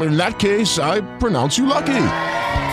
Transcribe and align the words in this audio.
In 0.00 0.16
that 0.16 0.38
case, 0.38 0.78
I 0.78 1.00
pronounce 1.18 1.58
you 1.58 1.66
lucky. 1.66 2.06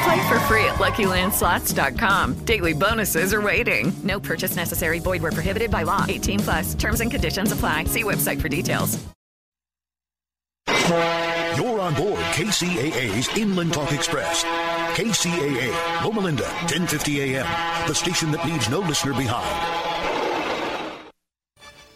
Play 0.04 0.28
for 0.28 0.40
free 0.42 0.66
at 0.66 0.76
LuckyLandSlots.com. 0.80 2.46
Daily 2.46 2.74
bonuses 2.74 3.34
are 3.34 3.42
waiting. 3.42 3.94
No 4.04 4.20
purchase 4.20 4.56
necessary. 4.56 5.00
Void 5.00 5.22
were 5.22 5.32
prohibited 5.32 5.70
by 5.70 5.84
law. 5.84 6.06
18 6.08 6.40
plus. 6.40 6.74
Terms 6.74 7.02
and 7.02 7.12
conditions 7.12 7.52
apply. 7.52 7.86
See 7.86 8.04
website 8.04 8.42
for 8.42 8.50
details. 8.50 8.98
You're 11.58 11.80
on 11.80 11.94
board 11.94 12.20
KCAA's 12.34 13.38
Inland 13.38 13.74
Talk 13.74 13.91
Express. 13.91 14.44
KCAA, 14.96 16.04
Loma 16.04 16.22
Linda, 16.22 16.44
1050 16.44 17.22
AM, 17.22 17.88
the 17.88 17.96
station 17.96 18.32
that 18.32 18.46
leaves 18.46 18.70
no 18.70 18.80
listener 18.80 19.13
behind. 19.13 20.01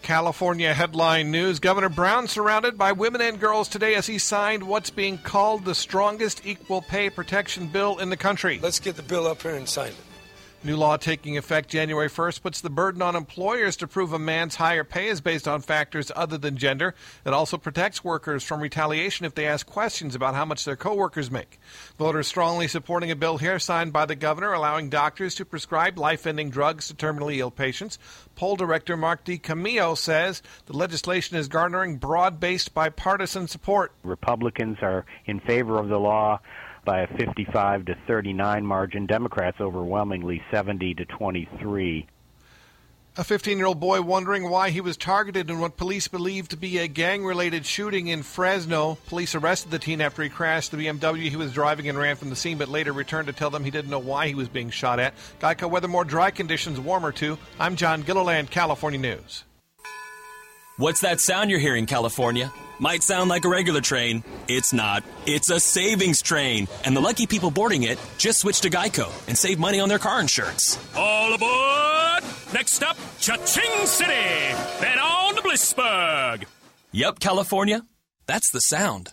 California 0.05 0.71
headline 0.71 1.31
news 1.31 1.59
Governor 1.59 1.89
Brown 1.89 2.27
surrounded 2.27 2.77
by 2.77 2.91
women 2.91 3.21
and 3.21 3.39
girls 3.39 3.67
today 3.67 3.95
as 3.95 4.05
he 4.05 4.19
signed 4.19 4.61
what's 4.61 4.91
being 4.91 5.17
called 5.17 5.65
the 5.65 5.73
strongest 5.73 6.45
equal 6.45 6.83
pay 6.83 7.09
protection 7.09 7.67
bill 7.67 7.97
in 7.97 8.11
the 8.11 8.15
country. 8.15 8.59
Let's 8.61 8.79
get 8.79 8.97
the 8.97 9.01
bill 9.01 9.25
up 9.25 9.41
here 9.41 9.55
and 9.55 9.67
sign 9.67 9.87
it. 9.87 10.04
New 10.65 10.77
law 10.77 10.97
taking 10.97 11.37
effect 11.37 11.69
January 11.69 12.09
1st 12.09 12.41
puts 12.41 12.61
the 12.61 12.71
burden 12.71 12.99
on 12.99 13.15
employers 13.15 13.77
to 13.77 13.87
prove 13.87 14.13
a 14.13 14.17
man's 14.17 14.55
higher 14.55 14.83
pay 14.83 15.09
is 15.09 15.21
based 15.21 15.47
on 15.47 15.61
factors 15.61 16.11
other 16.15 16.39
than 16.39 16.57
gender. 16.57 16.95
It 17.23 17.33
also 17.33 17.55
protects 17.59 18.03
workers 18.03 18.43
from 18.43 18.61
retaliation 18.61 19.27
if 19.27 19.35
they 19.35 19.45
ask 19.45 19.67
questions 19.67 20.15
about 20.15 20.33
how 20.33 20.43
much 20.43 20.65
their 20.65 20.75
coworkers 20.75 21.29
make. 21.29 21.59
Voters 21.99 22.25
strongly 22.25 22.67
supporting 22.67 23.11
a 23.11 23.15
bill 23.15 23.37
here 23.37 23.59
signed 23.59 23.93
by 23.93 24.07
the 24.07 24.15
governor 24.15 24.53
allowing 24.53 24.89
doctors 24.89 25.35
to 25.35 25.45
prescribe 25.45 25.99
life-ending 25.99 26.49
drugs 26.49 26.87
to 26.87 26.95
terminally 26.95 27.37
ill 27.37 27.51
patients. 27.51 27.99
Poll 28.33 28.55
director 28.55 28.97
Mark 28.97 29.23
DiCamillo 29.23 29.95
says 29.95 30.41
the 30.65 30.75
legislation 30.75 31.37
is 31.37 31.47
garnering 31.47 31.97
broad-based 31.97 32.73
bipartisan 32.73 33.47
support. 33.47 33.91
Republicans 34.01 34.79
are 34.81 35.05
in 35.27 35.39
favor 35.41 35.77
of 35.77 35.89
the 35.89 35.99
law 35.99 36.39
by 36.85 37.01
a 37.01 37.07
55 37.17 37.85
to 37.85 37.95
39 38.07 38.65
margin. 38.65 39.05
Democrats 39.05 39.59
overwhelmingly 39.59 40.41
70 40.51 40.93
to 40.93 41.05
23. 41.05 42.07
A 43.17 43.23
15 43.23 43.57
year 43.57 43.67
old 43.67 43.79
boy 43.79 44.01
wondering 44.01 44.49
why 44.49 44.71
he 44.71 44.81
was 44.81 44.97
targeted 44.97 45.49
in 45.49 45.59
what 45.59 45.77
police 45.77 46.09
believe 46.09 46.49
to 46.49 46.57
be 46.57 46.79
a 46.79 46.87
gang 46.87 47.23
related 47.23 47.65
shooting 47.65 48.07
in 48.07 48.23
Fresno. 48.23 48.97
Police 49.07 49.35
arrested 49.35 49.71
the 49.71 49.79
teen 49.79 50.01
after 50.01 50.21
he 50.21 50.27
crashed 50.27 50.71
the 50.71 50.77
BMW 50.77 51.29
he 51.29 51.37
was 51.37 51.53
driving 51.53 51.87
and 51.87 51.97
ran 51.97 52.17
from 52.17 52.29
the 52.29 52.35
scene, 52.35 52.57
but 52.57 52.67
later 52.67 52.91
returned 52.91 53.27
to 53.27 53.33
tell 53.33 53.49
them 53.49 53.63
he 53.63 53.71
didn't 53.71 53.89
know 53.89 53.99
why 53.99 54.27
he 54.27 54.35
was 54.35 54.49
being 54.49 54.69
shot 54.69 54.99
at. 54.99 55.13
Geico 55.39 55.69
weather 55.69 55.87
more 55.87 56.03
dry 56.03 56.29
conditions, 56.29 56.77
warmer 56.77 57.13
too. 57.13 57.37
I'm 57.57 57.77
John 57.77 58.01
Gilliland, 58.01 58.51
California 58.51 58.99
News. 58.99 59.45
What's 60.77 60.99
that 60.99 61.21
sound 61.21 61.49
you're 61.49 61.59
hearing, 61.59 61.85
California? 61.85 62.51
Might 62.79 63.03
sound 63.03 63.29
like 63.29 63.45
a 63.45 63.49
regular 63.49 63.81
train. 63.81 64.23
It's 64.47 64.73
not. 64.73 65.03
It's 65.25 65.49
a 65.49 65.59
savings 65.59 66.21
train. 66.21 66.67
And 66.83 66.95
the 66.95 67.01
lucky 67.01 67.25
people 67.25 67.51
boarding 67.51 67.83
it 67.83 67.97
just 68.17 68.39
switch 68.39 68.61
to 68.61 68.69
Geico 68.69 69.07
and 69.27 69.37
save 69.37 69.59
money 69.59 69.79
on 69.79 69.89
their 69.89 69.99
car 69.99 70.19
insurance. 70.19 70.77
All 70.95 71.33
aboard! 71.33 72.23
Next 72.53 72.83
up, 72.83 72.97
Cha-Ching 73.19 73.85
City! 73.85 74.53
Then 74.81 74.99
on 74.99 75.35
to 75.35 75.41
Blissburg! 75.41 76.45
Yep, 76.91 77.19
California. 77.19 77.81
That's 78.27 78.49
the 78.51 78.61
sound 78.61 79.11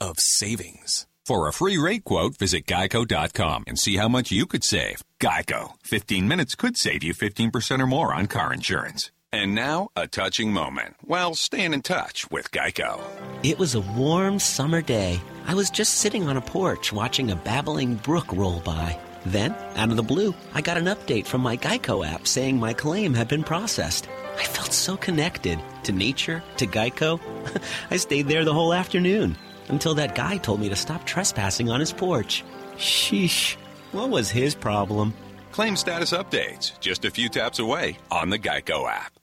of 0.00 0.16
savings. 0.18 1.06
For 1.24 1.48
a 1.48 1.52
free 1.52 1.76
rate 1.76 2.04
quote, 2.04 2.38
visit 2.38 2.66
geico.com 2.66 3.64
and 3.66 3.78
see 3.78 3.96
how 3.96 4.08
much 4.08 4.30
you 4.30 4.46
could 4.46 4.62
save. 4.64 5.02
Geico. 5.20 5.72
15 5.82 6.28
minutes 6.28 6.54
could 6.54 6.76
save 6.76 7.02
you 7.02 7.14
15% 7.14 7.80
or 7.80 7.86
more 7.86 8.14
on 8.14 8.26
car 8.26 8.52
insurance. 8.52 9.10
And 9.36 9.54
now, 9.54 9.90
a 9.94 10.06
touching 10.06 10.50
moment. 10.50 10.96
while 11.02 11.34
staying 11.34 11.74
in 11.74 11.82
touch 11.82 12.30
with 12.30 12.50
Geico. 12.52 12.98
It 13.42 13.58
was 13.58 13.74
a 13.74 13.82
warm 13.82 14.38
summer 14.38 14.80
day. 14.80 15.20
I 15.46 15.52
was 15.52 15.68
just 15.68 15.96
sitting 15.96 16.26
on 16.26 16.38
a 16.38 16.40
porch 16.40 16.90
watching 16.90 17.30
a 17.30 17.36
babbling 17.36 17.96
brook 17.96 18.32
roll 18.32 18.60
by. 18.60 18.98
Then, 19.26 19.54
out 19.74 19.90
of 19.90 19.96
the 19.96 20.02
blue, 20.02 20.34
I 20.54 20.62
got 20.62 20.78
an 20.78 20.86
update 20.86 21.26
from 21.26 21.42
my 21.42 21.58
Geico 21.58 22.02
app 22.02 22.26
saying 22.26 22.58
my 22.58 22.72
claim 22.72 23.12
had 23.12 23.28
been 23.28 23.44
processed. 23.44 24.08
I 24.38 24.44
felt 24.44 24.72
so 24.72 24.96
connected 24.96 25.60
to 25.82 25.92
nature, 25.92 26.42
to 26.56 26.66
Geico. 26.66 27.20
I 27.90 27.98
stayed 27.98 28.28
there 28.28 28.46
the 28.46 28.54
whole 28.54 28.72
afternoon 28.72 29.36
until 29.68 29.96
that 29.96 30.14
guy 30.14 30.38
told 30.38 30.60
me 30.60 30.70
to 30.70 30.76
stop 30.76 31.04
trespassing 31.04 31.68
on 31.68 31.80
his 31.80 31.92
porch. 31.92 32.42
Sheesh, 32.78 33.56
what 33.92 34.08
was 34.08 34.30
his 34.30 34.54
problem? 34.54 35.12
Claim 35.52 35.76
status 35.76 36.12
updates 36.12 36.80
just 36.80 37.04
a 37.04 37.10
few 37.10 37.28
taps 37.28 37.58
away 37.58 37.98
on 38.10 38.30
the 38.30 38.38
Geico 38.38 38.90
app. 38.90 39.15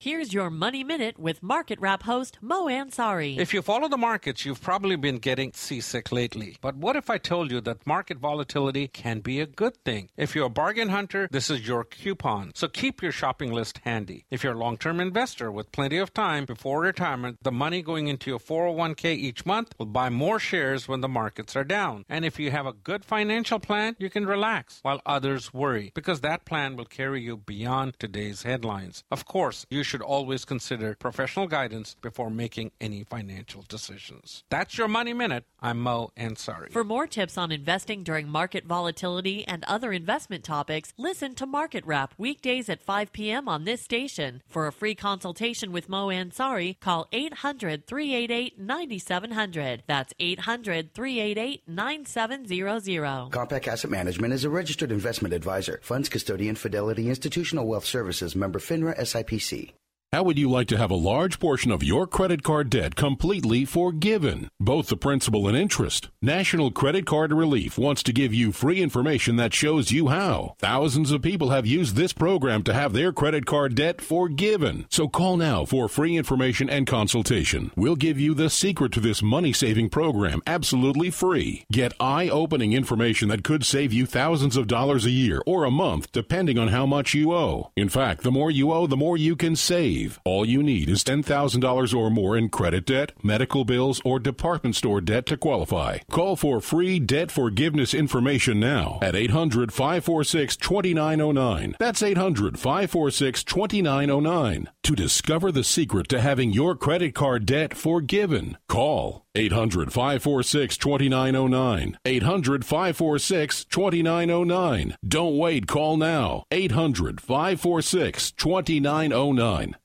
Here's 0.00 0.34
your 0.34 0.50
Money 0.50 0.84
Minute 0.84 1.18
with 1.18 1.42
Market 1.42 1.80
Wrap 1.80 2.02
host 2.02 2.36
Mo 2.42 2.66
Ansari. 2.66 3.38
If 3.38 3.54
you 3.54 3.62
follow 3.62 3.88
the 3.88 3.96
markets, 3.96 4.44
you've 4.44 4.60
probably 4.60 4.96
been 4.96 5.16
getting 5.16 5.52
seasick 5.54 6.12
lately. 6.12 6.58
But 6.60 6.76
what 6.76 6.94
if 6.94 7.08
I 7.08 7.16
told 7.16 7.50
you 7.50 7.62
that 7.62 7.86
market 7.86 8.18
volatility 8.18 8.86
can 8.86 9.20
be 9.20 9.40
a 9.40 9.46
good 9.46 9.78
thing? 9.82 10.10
If 10.14 10.34
you're 10.34 10.46
a 10.46 10.50
bargain 10.50 10.90
hunter, 10.90 11.26
this 11.30 11.48
is 11.48 11.66
your 11.66 11.84
coupon. 11.84 12.52
So 12.54 12.68
keep 12.68 13.02
your 13.02 13.12
shopping 13.12 13.50
list 13.50 13.80
handy. 13.84 14.26
If 14.30 14.44
you're 14.44 14.52
a 14.52 14.58
long 14.58 14.76
term 14.76 15.00
investor 15.00 15.50
with 15.50 15.72
plenty 15.72 15.96
of 15.96 16.12
time 16.12 16.44
before 16.44 16.80
retirement, 16.82 17.38
the 17.42 17.52
money 17.52 17.80
going 17.80 18.08
into 18.08 18.28
your 18.28 18.40
401k 18.40 19.06
each 19.16 19.46
month 19.46 19.74
will 19.78 19.86
buy 19.86 20.10
more 20.10 20.38
shares 20.38 20.86
when 20.86 21.00
the 21.00 21.08
markets 21.08 21.56
are 21.56 21.64
down. 21.64 22.04
And 22.10 22.26
if 22.26 22.38
you 22.38 22.50
have 22.50 22.66
a 22.66 22.74
good 22.74 23.06
financial 23.06 23.58
plan, 23.58 23.96
you 23.98 24.10
can 24.10 24.26
relax 24.26 24.80
while 24.82 25.00
others 25.06 25.54
worry 25.54 25.92
because 25.94 26.20
that 26.20 26.44
plan 26.44 26.76
will 26.76 26.84
carry 26.84 27.22
you 27.22 27.38
beyond 27.38 27.98
today's 27.98 28.42
headlines. 28.42 29.02
Of 29.10 29.24
course, 29.24 29.64
you 29.70 29.82
should 29.84 29.93
always 30.02 30.44
consider 30.44 30.96
professional 30.98 31.46
guidance 31.46 31.96
before 32.00 32.30
making 32.30 32.72
any 32.80 33.04
financial 33.04 33.64
decisions. 33.68 34.44
That's 34.50 34.78
your 34.78 34.88
Money 34.88 35.12
Minute. 35.12 35.44
I'm 35.60 35.80
Mo 35.80 36.12
Ansari. 36.16 36.72
For 36.72 36.84
more 36.84 37.06
tips 37.06 37.38
on 37.38 37.50
investing 37.50 38.02
during 38.02 38.28
market 38.28 38.64
volatility 38.66 39.46
and 39.46 39.64
other 39.64 39.92
investment 39.92 40.44
topics, 40.44 40.92
listen 40.98 41.34
to 41.36 41.46
Market 41.46 41.84
Wrap 41.86 42.14
weekdays 42.18 42.68
at 42.68 42.82
5 42.82 43.12
p.m. 43.12 43.48
on 43.48 43.64
this 43.64 43.82
station. 43.82 44.42
For 44.46 44.66
a 44.66 44.72
free 44.72 44.94
consultation 44.94 45.72
with 45.72 45.88
Mo 45.88 46.08
Ansari, 46.08 46.78
call 46.80 47.08
800 47.12 47.86
388 47.86 48.58
9700. 48.58 49.82
That's 49.86 50.12
800 50.18 50.94
388 50.94 51.62
9700. 51.66 53.30
Compak 53.30 53.68
Asset 53.68 53.90
Management 53.90 54.32
is 54.32 54.44
a 54.44 54.50
registered 54.50 54.92
investment 54.92 55.34
advisor. 55.34 55.80
Funds 55.82 56.08
custodian 56.08 56.56
Fidelity 56.56 57.08
Institutional 57.08 57.66
Wealth 57.66 57.84
Services 57.84 58.36
member 58.36 58.58
FINRA 58.58 58.98
SIPC. 58.98 59.72
How 60.14 60.22
would 60.22 60.38
you 60.38 60.48
like 60.48 60.68
to 60.68 60.78
have 60.78 60.92
a 60.92 60.94
large 60.94 61.40
portion 61.40 61.72
of 61.72 61.82
your 61.82 62.06
credit 62.06 62.44
card 62.44 62.70
debt 62.70 62.94
completely 62.94 63.64
forgiven? 63.64 64.48
Both 64.60 64.86
the 64.86 64.96
principal 64.96 65.48
and 65.48 65.56
interest. 65.56 66.08
National 66.22 66.70
Credit 66.70 67.04
Card 67.04 67.32
Relief 67.32 67.76
wants 67.76 68.00
to 68.04 68.12
give 68.12 68.32
you 68.32 68.52
free 68.52 68.80
information 68.80 69.34
that 69.34 69.52
shows 69.52 69.90
you 69.90 70.06
how. 70.06 70.54
Thousands 70.60 71.10
of 71.10 71.20
people 71.20 71.50
have 71.50 71.66
used 71.66 71.96
this 71.96 72.12
program 72.12 72.62
to 72.62 72.72
have 72.72 72.92
their 72.92 73.12
credit 73.12 73.44
card 73.44 73.74
debt 73.74 74.00
forgiven. 74.00 74.86
So 74.88 75.08
call 75.08 75.36
now 75.36 75.64
for 75.64 75.88
free 75.88 76.16
information 76.16 76.70
and 76.70 76.86
consultation. 76.86 77.72
We'll 77.74 77.96
give 77.96 78.20
you 78.20 78.34
the 78.34 78.50
secret 78.50 78.92
to 78.92 79.00
this 79.00 79.20
money 79.20 79.52
saving 79.52 79.90
program 79.90 80.42
absolutely 80.46 81.10
free. 81.10 81.66
Get 81.72 81.92
eye 81.98 82.28
opening 82.28 82.72
information 82.72 83.30
that 83.30 83.42
could 83.42 83.66
save 83.66 83.92
you 83.92 84.06
thousands 84.06 84.56
of 84.56 84.68
dollars 84.68 85.06
a 85.06 85.10
year 85.10 85.42
or 85.44 85.64
a 85.64 85.72
month, 85.72 86.12
depending 86.12 86.56
on 86.56 86.68
how 86.68 86.86
much 86.86 87.14
you 87.14 87.32
owe. 87.32 87.72
In 87.74 87.88
fact, 87.88 88.22
the 88.22 88.30
more 88.30 88.52
you 88.52 88.72
owe, 88.72 88.86
the 88.86 88.96
more 88.96 89.16
you 89.16 89.34
can 89.34 89.56
save. 89.56 90.03
All 90.24 90.44
you 90.44 90.62
need 90.62 90.88
is 90.88 91.04
$10,000 91.04 91.94
or 91.94 92.10
more 92.10 92.36
in 92.36 92.48
credit 92.48 92.86
debt, 92.86 93.12
medical 93.22 93.64
bills, 93.64 94.00
or 94.04 94.18
department 94.18 94.76
store 94.76 95.00
debt 95.00 95.26
to 95.26 95.36
qualify. 95.36 95.98
Call 96.10 96.36
for 96.36 96.60
free 96.60 96.98
debt 96.98 97.30
forgiveness 97.30 97.94
information 97.94 98.60
now 98.60 98.98
at 99.02 99.16
800 99.16 99.72
546 99.72 100.56
2909. 100.56 101.76
That's 101.78 102.02
800 102.02 102.58
546 102.58 103.44
2909 103.44 104.68
to 104.82 104.94
discover 104.94 105.50
the 105.50 105.64
secret 105.64 106.08
to 106.08 106.20
having 106.20 106.52
your 106.52 106.74
credit 106.74 107.14
card 107.14 107.46
debt 107.46 107.74
forgiven. 107.74 108.58
Call 108.68 109.24
800 109.34 109.92
546 109.92 110.76
2909. 110.76 111.98
800 112.04 112.64
546 112.64 113.64
2909. 113.64 114.96
Don't 115.06 115.38
wait, 115.38 115.66
call 115.66 115.96
now. 115.96 116.44
800 116.50 117.20
546 117.20 118.32
2909. 118.32 119.76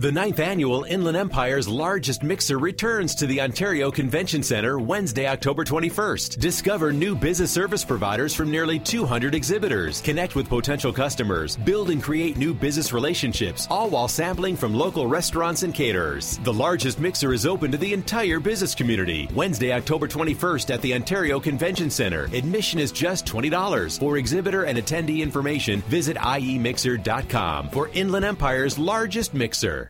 The 0.00 0.12
ninth 0.12 0.38
annual 0.38 0.84
Inland 0.84 1.16
Empire's 1.16 1.66
largest 1.66 2.22
mixer 2.22 2.60
returns 2.60 3.16
to 3.16 3.26
the 3.26 3.40
Ontario 3.40 3.90
Convention 3.90 4.44
Centre 4.44 4.78
Wednesday, 4.78 5.26
October 5.26 5.64
21st. 5.64 6.38
Discover 6.38 6.92
new 6.92 7.16
business 7.16 7.50
service 7.50 7.84
providers 7.84 8.32
from 8.32 8.48
nearly 8.48 8.78
200 8.78 9.34
exhibitors. 9.34 10.00
Connect 10.00 10.36
with 10.36 10.48
potential 10.48 10.92
customers. 10.92 11.56
Build 11.56 11.90
and 11.90 12.00
create 12.00 12.36
new 12.36 12.54
business 12.54 12.92
relationships, 12.92 13.66
all 13.72 13.90
while 13.90 14.06
sampling 14.06 14.54
from 14.54 14.72
local 14.72 15.08
restaurants 15.08 15.64
and 15.64 15.74
caterers. 15.74 16.38
The 16.44 16.52
largest 16.52 17.00
mixer 17.00 17.32
is 17.32 17.44
open 17.44 17.72
to 17.72 17.76
the 17.76 17.92
entire 17.92 18.38
business 18.38 18.76
community. 18.76 19.28
Wednesday, 19.34 19.72
October 19.72 20.06
21st 20.06 20.72
at 20.72 20.80
the 20.80 20.94
Ontario 20.94 21.40
Convention 21.40 21.90
Centre. 21.90 22.26
Admission 22.32 22.78
is 22.78 22.92
just 22.92 23.26
$20. 23.26 23.98
For 23.98 24.16
exhibitor 24.16 24.62
and 24.62 24.78
attendee 24.78 25.22
information, 25.22 25.80
visit 25.88 26.16
iemixer.com 26.16 27.70
for 27.70 27.88
Inland 27.94 28.24
Empire's 28.24 28.78
largest 28.78 29.34
mixer. 29.34 29.87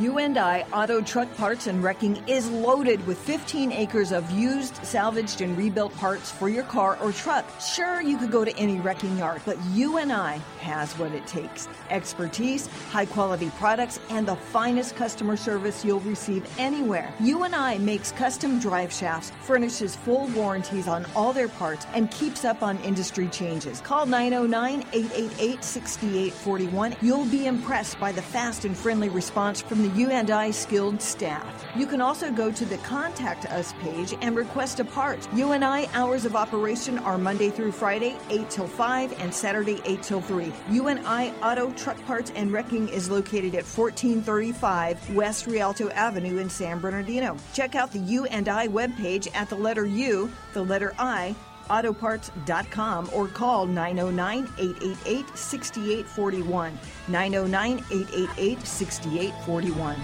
U&I 0.00 0.64
Auto 0.72 1.00
Truck 1.00 1.32
Parts 1.36 1.68
and 1.68 1.80
Wrecking 1.82 2.22
is 2.26 2.50
loaded 2.50 3.06
with 3.06 3.16
15 3.18 3.70
acres 3.70 4.10
of 4.10 4.28
used, 4.32 4.76
salvaged, 4.84 5.40
and 5.40 5.56
rebuilt 5.56 5.94
parts 5.96 6.32
for 6.32 6.48
your 6.48 6.64
car 6.64 6.98
or 7.00 7.12
truck. 7.12 7.44
Sure, 7.60 8.00
you 8.00 8.18
could 8.18 8.32
go 8.32 8.44
to 8.44 8.56
any 8.56 8.80
wrecking 8.80 9.16
yard, 9.16 9.40
but 9.44 9.56
U&I 9.72 10.40
has 10.60 10.98
what 10.98 11.12
it 11.12 11.26
takes 11.26 11.68
expertise, 11.90 12.66
high 12.90 13.06
quality 13.06 13.50
products, 13.58 14.00
and 14.10 14.26
the 14.26 14.34
finest 14.34 14.96
customer 14.96 15.36
service 15.36 15.84
you'll 15.84 16.00
receive 16.00 16.44
anywhere. 16.58 17.14
U&I 17.20 17.78
makes 17.78 18.10
custom 18.12 18.58
drive 18.58 18.92
shafts, 18.92 19.30
furnishes 19.42 19.94
full 19.94 20.26
warranties 20.28 20.88
on 20.88 21.06
all 21.14 21.32
their 21.32 21.48
parts, 21.48 21.86
and 21.94 22.10
keeps 22.10 22.44
up 22.44 22.62
on 22.62 22.78
industry 22.78 23.28
changes. 23.28 23.80
Call 23.82 24.06
909 24.06 24.84
888 24.92 25.62
6841. 25.62 26.96
You'll 27.00 27.26
be 27.26 27.46
impressed 27.46 28.00
by 28.00 28.10
the 28.10 28.22
fast 28.22 28.64
and 28.64 28.76
friendly 28.76 29.08
response 29.08 29.60
from 29.60 29.83
the 29.84 30.00
U&I 30.00 30.50
skilled 30.50 31.02
staff. 31.02 31.62
You 31.76 31.86
can 31.86 32.00
also 32.00 32.32
go 32.32 32.50
to 32.50 32.64
the 32.64 32.78
Contact 32.78 33.44
Us 33.52 33.74
page 33.82 34.14
and 34.22 34.34
request 34.34 34.80
a 34.80 34.84
part. 34.84 35.28
U&I 35.34 35.86
hours 35.92 36.24
of 36.24 36.34
operation 36.34 36.98
are 37.00 37.18
Monday 37.18 37.50
through 37.50 37.72
Friday, 37.72 38.16
8 38.30 38.48
till 38.48 38.66
5, 38.66 39.20
and 39.20 39.34
Saturday, 39.34 39.82
8 39.84 40.02
till 40.02 40.22
3. 40.22 40.50
U&I 40.70 41.34
Auto 41.42 41.70
Truck 41.72 42.02
Parts 42.06 42.32
and 42.34 42.50
Wrecking 42.50 42.88
is 42.88 43.10
located 43.10 43.54
at 43.54 43.66
1435 43.66 45.14
West 45.14 45.46
Rialto 45.46 45.90
Avenue 45.90 46.38
in 46.38 46.48
San 46.48 46.78
Bernardino. 46.78 47.36
Check 47.52 47.74
out 47.74 47.92
the 47.92 47.98
U&I 47.98 48.68
webpage 48.68 49.28
at 49.34 49.50
the 49.50 49.56
letter 49.56 49.84
U, 49.84 50.30
the 50.54 50.62
letter 50.62 50.94
I, 50.98 51.34
autoparts.com 51.68 53.10
or 53.12 53.28
call 53.28 53.66
909 53.66 54.48
888 54.58 55.36
6841. 55.36 56.78
909 57.08 57.78
888 57.90 58.66
6841. 58.66 59.96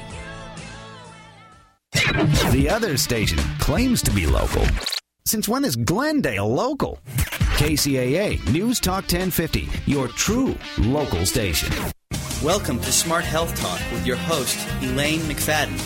The 2.52 2.68
other 2.68 2.96
station 2.96 3.38
claims 3.58 4.02
to 4.02 4.10
be 4.10 4.26
local. 4.26 4.66
Since 5.24 5.48
when 5.48 5.64
is 5.64 5.76
Glendale 5.76 6.52
local? 6.52 6.98
KCAA 7.60 8.52
News 8.52 8.80
Talk 8.80 9.04
1050, 9.04 9.68
your 9.86 10.08
true 10.08 10.56
local 10.78 11.26
station. 11.26 11.72
Welcome 12.42 12.80
to 12.80 12.90
Smart 12.90 13.24
Health 13.24 13.54
Talk 13.60 13.80
with 13.92 14.06
your 14.06 14.16
host, 14.16 14.58
Elaine 14.82 15.20
McFadden. 15.20 15.78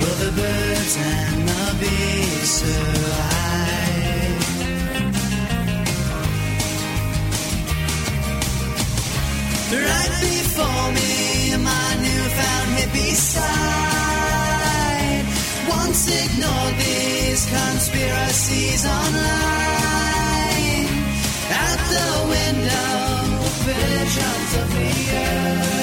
Where 0.00 0.18
the 0.24 0.32
birds 0.40 0.94
and 0.96 1.48
the 1.48 1.64
bees 1.80 2.50
survive? 2.60 3.38
Right 9.70 10.14
before 10.20 10.88
me, 10.98 11.14
my 11.70 11.88
newfound 12.04 12.68
hippie 12.78 13.14
side. 13.14 14.56
Once 15.68 16.02
ignored 16.08 16.76
these 16.78 17.42
conspiracies 17.46 18.82
online. 18.86 19.68
Out 21.50 21.80
the 21.94 22.10
window 22.34 22.98
visions 23.68 24.50
of 24.60 24.68
the 24.74 24.90
earth. 25.16 25.77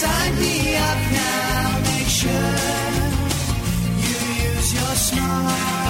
Sign 0.00 0.38
me 0.38 0.76
up 0.76 1.00
now, 1.10 1.80
make 1.90 2.06
sure 2.06 2.30
you 4.04 4.16
use 4.46 4.72
your 4.72 4.94
smart. 4.94 5.87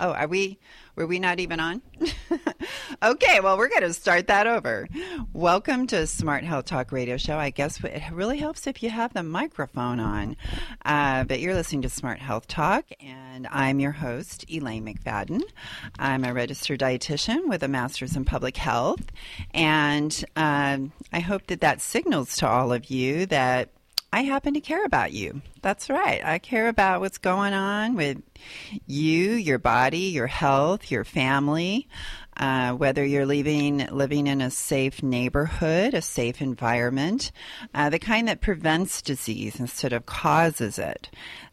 Oh, 0.00 0.12
are 0.12 0.28
we? 0.28 0.58
Were 0.94 1.08
we 1.08 1.18
not 1.18 1.40
even 1.40 1.58
on? 1.58 1.82
okay, 3.02 3.40
well, 3.40 3.58
we're 3.58 3.68
going 3.68 3.82
to 3.82 3.92
start 3.92 4.28
that 4.28 4.46
over. 4.46 4.86
Welcome 5.32 5.88
to 5.88 6.06
Smart 6.06 6.44
Health 6.44 6.66
Talk 6.66 6.92
Radio 6.92 7.16
Show. 7.16 7.36
I 7.36 7.50
guess 7.50 7.82
it 7.82 8.02
really 8.12 8.38
helps 8.38 8.68
if 8.68 8.80
you 8.80 8.90
have 8.90 9.12
the 9.12 9.24
microphone 9.24 9.98
on. 9.98 10.36
Uh, 10.84 11.24
but 11.24 11.40
you're 11.40 11.54
listening 11.54 11.82
to 11.82 11.88
Smart 11.88 12.20
Health 12.20 12.46
Talk, 12.46 12.84
and 13.00 13.48
I'm 13.50 13.80
your 13.80 13.90
host, 13.90 14.44
Elaine 14.48 14.86
McFadden. 14.86 15.42
I'm 15.98 16.24
a 16.24 16.32
registered 16.32 16.78
dietitian 16.78 17.48
with 17.48 17.64
a 17.64 17.68
master's 17.68 18.14
in 18.14 18.24
public 18.24 18.56
health, 18.56 19.02
and 19.52 20.24
um, 20.36 20.92
I 21.12 21.18
hope 21.18 21.48
that 21.48 21.60
that 21.62 21.80
signals 21.80 22.36
to 22.36 22.48
all 22.48 22.72
of 22.72 22.88
you 22.88 23.26
that 23.26 23.70
I 24.12 24.22
happen 24.22 24.54
to 24.54 24.60
care 24.60 24.84
about 24.84 25.12
you. 25.12 25.42
That's 25.60 25.90
right. 25.90 26.24
I 26.24 26.38
care 26.38 26.68
about 26.68 27.00
what's 27.00 27.18
going 27.18 27.52
on 27.52 27.94
with 27.94 28.22
you, 28.86 29.32
your 29.32 29.58
body, 29.58 29.98
your 29.98 30.26
health, 30.26 30.90
your 30.90 31.04
family. 31.04 31.88
Uh, 32.36 32.72
whether 32.72 33.04
you're 33.04 33.26
living 33.26 33.84
living 33.90 34.28
in 34.28 34.40
a 34.40 34.48
safe 34.48 35.02
neighborhood, 35.02 35.92
a 35.92 36.00
safe 36.00 36.40
environment, 36.40 37.32
uh, 37.74 37.90
the 37.90 37.98
kind 37.98 38.28
that 38.28 38.40
prevents 38.40 39.02
disease 39.02 39.58
instead 39.58 39.92
of 39.92 40.06
causes 40.06 40.78
it. 40.78 41.10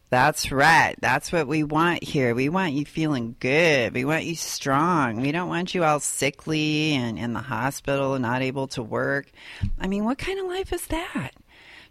That's 0.08 0.52
right. 0.52 0.94
That's 1.00 1.32
what 1.32 1.48
we 1.48 1.64
want 1.64 2.04
here. 2.04 2.36
We 2.36 2.48
want 2.48 2.74
you 2.74 2.84
feeling 2.84 3.34
good. 3.40 3.92
We 3.92 4.04
want 4.04 4.24
you 4.24 4.36
strong. 4.36 5.20
We 5.20 5.32
don't 5.32 5.48
want 5.48 5.74
you 5.74 5.82
all 5.82 5.98
sickly 5.98 6.94
and 6.94 7.18
in 7.18 7.32
the 7.32 7.40
hospital 7.40 8.14
and 8.14 8.22
not 8.22 8.42
able 8.42 8.68
to 8.68 8.82
work. 8.84 9.26
I 9.80 9.88
mean, 9.88 10.04
what 10.04 10.18
kind 10.18 10.38
of 10.38 10.46
life 10.46 10.72
is 10.72 10.86
that? 10.86 11.32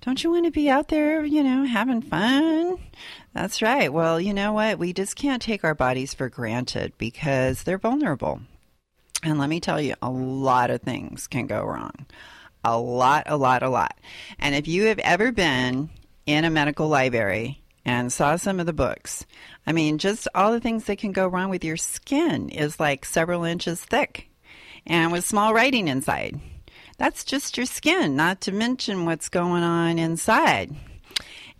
Don't 0.05 0.23
you 0.23 0.29
want 0.29 0.45
to 0.45 0.51
be 0.51 0.69
out 0.69 0.89
there, 0.89 1.25
you 1.25 1.43
know, 1.43 1.63
having 1.63 2.03
fun? 2.03 2.77
That's 3.33 3.63
right. 3.63 3.91
Well, 3.91 4.21
you 4.21 4.35
know 4.35 4.53
what? 4.53 4.77
We 4.77 4.93
just 4.93 5.15
can't 5.15 5.41
take 5.41 5.63
our 5.63 5.73
bodies 5.73 6.13
for 6.13 6.29
granted 6.29 6.93
because 6.99 7.63
they're 7.63 7.79
vulnerable. 7.79 8.41
And 9.23 9.39
let 9.39 9.49
me 9.49 9.59
tell 9.59 9.81
you, 9.81 9.95
a 10.03 10.09
lot 10.11 10.69
of 10.69 10.83
things 10.83 11.25
can 11.25 11.47
go 11.47 11.63
wrong. 11.63 12.05
A 12.63 12.77
lot, 12.77 13.23
a 13.25 13.35
lot, 13.35 13.63
a 13.63 13.69
lot. 13.69 13.97
And 14.37 14.53
if 14.53 14.67
you 14.67 14.85
have 14.85 14.99
ever 14.99 15.31
been 15.31 15.89
in 16.27 16.45
a 16.45 16.51
medical 16.51 16.87
library 16.87 17.61
and 17.83 18.13
saw 18.13 18.35
some 18.35 18.59
of 18.59 18.67
the 18.67 18.73
books. 18.73 19.25
I 19.65 19.71
mean, 19.71 19.97
just 19.97 20.27
all 20.35 20.51
the 20.51 20.59
things 20.59 20.85
that 20.85 20.97
can 20.97 21.13
go 21.13 21.27
wrong 21.27 21.49
with 21.49 21.63
your 21.63 21.77
skin 21.77 22.49
is 22.49 22.79
like 22.79 23.05
several 23.05 23.43
inches 23.43 23.83
thick 23.83 24.29
and 24.85 25.11
with 25.11 25.25
small 25.25 25.53
writing 25.53 25.87
inside. 25.87 26.39
That's 26.97 27.23
just 27.23 27.57
your 27.57 27.65
skin, 27.65 28.15
not 28.15 28.41
to 28.41 28.51
mention 28.51 29.05
what's 29.05 29.29
going 29.29 29.63
on 29.63 29.99
inside. 29.99 30.75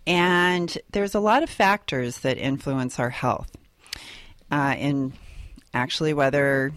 And 0.07 0.77
there's 0.91 1.15
a 1.15 1.19
lot 1.19 1.43
of 1.43 1.49
factors 1.49 2.19
that 2.19 2.37
influence 2.37 2.99
our 2.99 3.09
health. 3.09 3.51
Uh, 4.51 4.75
in 4.77 5.13
actually, 5.73 6.13
whether, 6.13 6.71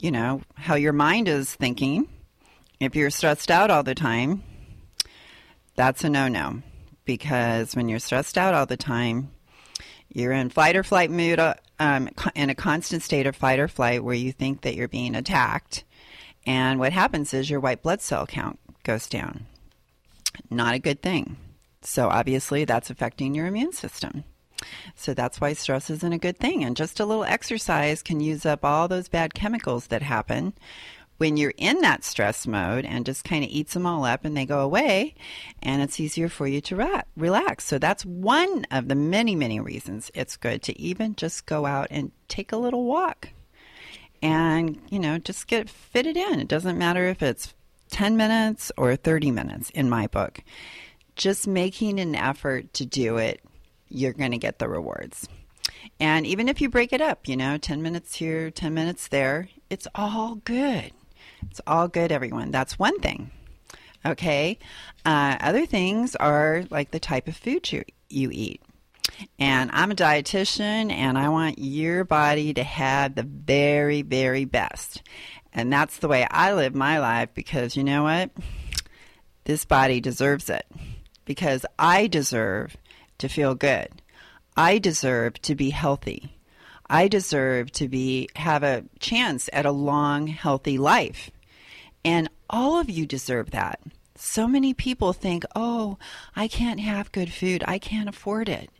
you 0.00 0.10
know, 0.10 0.42
how 0.54 0.74
your 0.74 0.92
mind 0.92 1.28
is 1.28 1.54
thinking. 1.54 2.08
If 2.80 2.96
you're 2.96 3.10
stressed 3.10 3.50
out 3.50 3.70
all 3.70 3.84
the 3.84 3.94
time, 3.94 4.42
that's 5.76 6.04
a 6.04 6.10
no 6.10 6.28
no. 6.28 6.62
Because 7.04 7.76
when 7.76 7.88
you're 7.88 7.98
stressed 8.00 8.36
out 8.36 8.54
all 8.54 8.66
the 8.66 8.76
time, 8.76 9.30
you're 10.08 10.32
in 10.32 10.50
fight 10.50 10.76
or 10.76 10.82
flight 10.82 11.10
mood, 11.10 11.38
uh, 11.38 11.54
um, 11.78 12.08
in 12.34 12.50
a 12.50 12.54
constant 12.54 13.02
state 13.02 13.26
of 13.26 13.36
fight 13.36 13.58
or 13.58 13.68
flight 13.68 14.02
where 14.02 14.14
you 14.14 14.32
think 14.32 14.62
that 14.62 14.74
you're 14.74 14.88
being 14.88 15.14
attacked. 15.14 15.84
And 16.46 16.78
what 16.78 16.92
happens 16.92 17.32
is 17.32 17.48
your 17.48 17.60
white 17.60 17.82
blood 17.82 18.02
cell 18.02 18.26
count 18.26 18.58
goes 18.82 19.08
down. 19.08 19.46
Not 20.50 20.74
a 20.74 20.78
good 20.78 21.02
thing. 21.02 21.36
So 21.82 22.08
obviously, 22.08 22.64
that's 22.64 22.90
affecting 22.90 23.34
your 23.34 23.46
immune 23.46 23.72
system. 23.72 24.24
So 24.94 25.14
that's 25.14 25.40
why 25.40 25.52
stress 25.52 25.90
isn't 25.90 26.12
a 26.12 26.18
good 26.18 26.38
thing. 26.38 26.64
And 26.64 26.76
just 26.76 27.00
a 27.00 27.04
little 27.04 27.24
exercise 27.24 28.02
can 28.02 28.20
use 28.20 28.46
up 28.46 28.64
all 28.64 28.88
those 28.88 29.08
bad 29.08 29.34
chemicals 29.34 29.88
that 29.88 30.02
happen 30.02 30.54
when 31.16 31.36
you're 31.36 31.54
in 31.56 31.80
that 31.80 32.04
stress 32.04 32.46
mode 32.46 32.84
and 32.84 33.06
just 33.06 33.24
kind 33.24 33.44
of 33.44 33.50
eats 33.50 33.74
them 33.74 33.86
all 33.86 34.04
up 34.04 34.24
and 34.24 34.36
they 34.36 34.46
go 34.46 34.60
away 34.60 35.14
and 35.62 35.80
it's 35.80 36.00
easier 36.00 36.28
for 36.28 36.46
you 36.46 36.60
to 36.60 36.76
ra- 36.76 37.02
relax. 37.16 37.64
So 37.64 37.78
that's 37.78 38.04
one 38.04 38.66
of 38.70 38.88
the 38.88 38.94
many, 38.94 39.34
many 39.36 39.60
reasons 39.60 40.10
it's 40.14 40.36
good 40.36 40.62
to 40.64 40.78
even 40.80 41.14
just 41.14 41.46
go 41.46 41.66
out 41.66 41.88
and 41.90 42.10
take 42.28 42.52
a 42.52 42.56
little 42.56 42.84
walk 42.84 43.30
and, 44.24 44.80
you 44.90 44.98
know, 44.98 45.18
just 45.18 45.46
get 45.46 45.70
fitted 45.70 46.16
in. 46.16 46.40
It 46.40 46.48
doesn't 46.48 46.78
matter 46.78 47.06
if 47.06 47.22
it's 47.22 47.54
10 47.90 48.16
minutes 48.16 48.72
or 48.76 48.96
30 48.96 49.30
minutes 49.30 49.70
in 49.70 49.88
my 49.88 50.08
book 50.08 50.42
just 51.16 51.46
making 51.46 52.00
an 52.00 52.14
effort 52.14 52.72
to 52.74 52.86
do 52.86 53.16
it, 53.16 53.40
you're 53.88 54.12
going 54.12 54.32
to 54.32 54.38
get 54.38 54.58
the 54.58 54.68
rewards. 54.68 55.28
And 56.00 56.26
even 56.26 56.48
if 56.48 56.60
you 56.60 56.68
break 56.68 56.92
it 56.92 57.00
up, 57.00 57.28
you 57.28 57.36
know, 57.36 57.56
10 57.56 57.82
minutes 57.82 58.16
here, 58.16 58.50
10 58.50 58.74
minutes 58.74 59.08
there, 59.08 59.48
it's 59.70 59.86
all 59.94 60.36
good. 60.36 60.92
It's 61.50 61.60
all 61.66 61.88
good, 61.88 62.10
everyone. 62.10 62.50
That's 62.50 62.78
one 62.78 62.98
thing. 63.00 63.30
Okay. 64.04 64.58
Uh, 65.04 65.36
other 65.40 65.66
things 65.66 66.16
are 66.16 66.64
like 66.70 66.90
the 66.90 66.98
type 66.98 67.28
of 67.28 67.36
food 67.36 67.70
you, 67.70 67.84
you 68.08 68.30
eat. 68.32 68.60
And 69.38 69.70
I'm 69.72 69.90
a 69.90 69.94
dietitian 69.94 70.92
and 70.92 71.18
I 71.18 71.28
want 71.28 71.58
your 71.58 72.04
body 72.04 72.54
to 72.54 72.64
have 72.64 73.14
the 73.14 73.22
very, 73.22 74.02
very 74.02 74.44
best. 74.44 75.02
And 75.52 75.72
that's 75.72 75.98
the 75.98 76.08
way 76.08 76.26
I 76.30 76.52
live 76.52 76.74
my 76.74 76.98
life 76.98 77.30
because 77.34 77.76
you 77.76 77.84
know 77.84 78.04
what? 78.04 78.30
This 79.44 79.64
body 79.64 80.00
deserves 80.00 80.48
it 80.50 80.66
because 81.24 81.64
I 81.78 82.06
deserve 82.06 82.76
to 83.18 83.28
feel 83.28 83.54
good. 83.54 83.88
I 84.56 84.78
deserve 84.78 85.40
to 85.42 85.54
be 85.54 85.70
healthy. 85.70 86.38
I 86.88 87.08
deserve 87.08 87.72
to 87.72 87.88
be 87.88 88.28
have 88.36 88.62
a 88.62 88.84
chance 89.00 89.48
at 89.52 89.66
a 89.66 89.72
long 89.72 90.26
healthy 90.26 90.78
life. 90.78 91.30
And 92.04 92.28
all 92.50 92.78
of 92.78 92.90
you 92.90 93.06
deserve 93.06 93.50
that. 93.52 93.80
So 94.16 94.46
many 94.46 94.74
people 94.74 95.12
think, 95.12 95.44
"Oh, 95.56 95.98
I 96.36 96.46
can't 96.46 96.80
have 96.80 97.10
good 97.12 97.32
food. 97.32 97.64
I 97.66 97.78
can't 97.78 98.08
afford 98.08 98.48
it." 98.48 98.70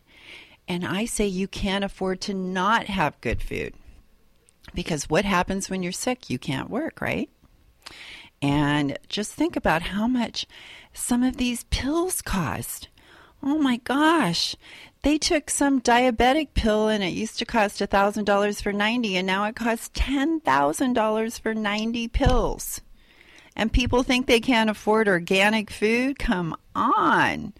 And 0.67 0.85
I 0.85 1.05
say 1.05 1.27
you 1.27 1.47
can't 1.47 1.83
afford 1.83 2.21
to 2.21 2.33
not 2.33 2.85
have 2.85 3.21
good 3.21 3.41
food. 3.41 3.73
Because 4.73 5.09
what 5.09 5.25
happens 5.25 5.69
when 5.69 5.83
you're 5.83 5.91
sick? 5.91 6.29
You 6.29 6.39
can't 6.39 6.69
work, 6.69 7.01
right? 7.01 7.29
And 8.41 8.97
just 9.07 9.33
think 9.33 9.55
about 9.55 9.83
how 9.83 10.07
much 10.07 10.45
some 10.93 11.23
of 11.23 11.37
these 11.37 11.63
pills 11.65 12.21
cost. 12.21 12.89
Oh 13.43 13.59
my 13.59 13.77
gosh. 13.77 14.55
They 15.03 15.19
took 15.19 15.51
some 15.51 15.81
diabetic 15.81 16.55
pill 16.55 16.87
and 16.87 17.03
it 17.03 17.13
used 17.13 17.37
to 17.39 17.45
cost 17.45 17.79
$1,000 17.79 18.61
for 18.61 18.73
90 18.73 19.17
and 19.17 19.27
now 19.27 19.45
it 19.45 19.55
costs 19.55 19.89
$10,000 19.99 21.39
for 21.39 21.53
90 21.53 22.07
pills. 22.07 22.81
And 23.55 23.71
people 23.71 24.03
think 24.03 24.25
they 24.25 24.39
can't 24.39 24.69
afford 24.69 25.07
organic 25.07 25.69
food? 25.69 26.19
Come 26.19 26.55
on. 26.73 27.53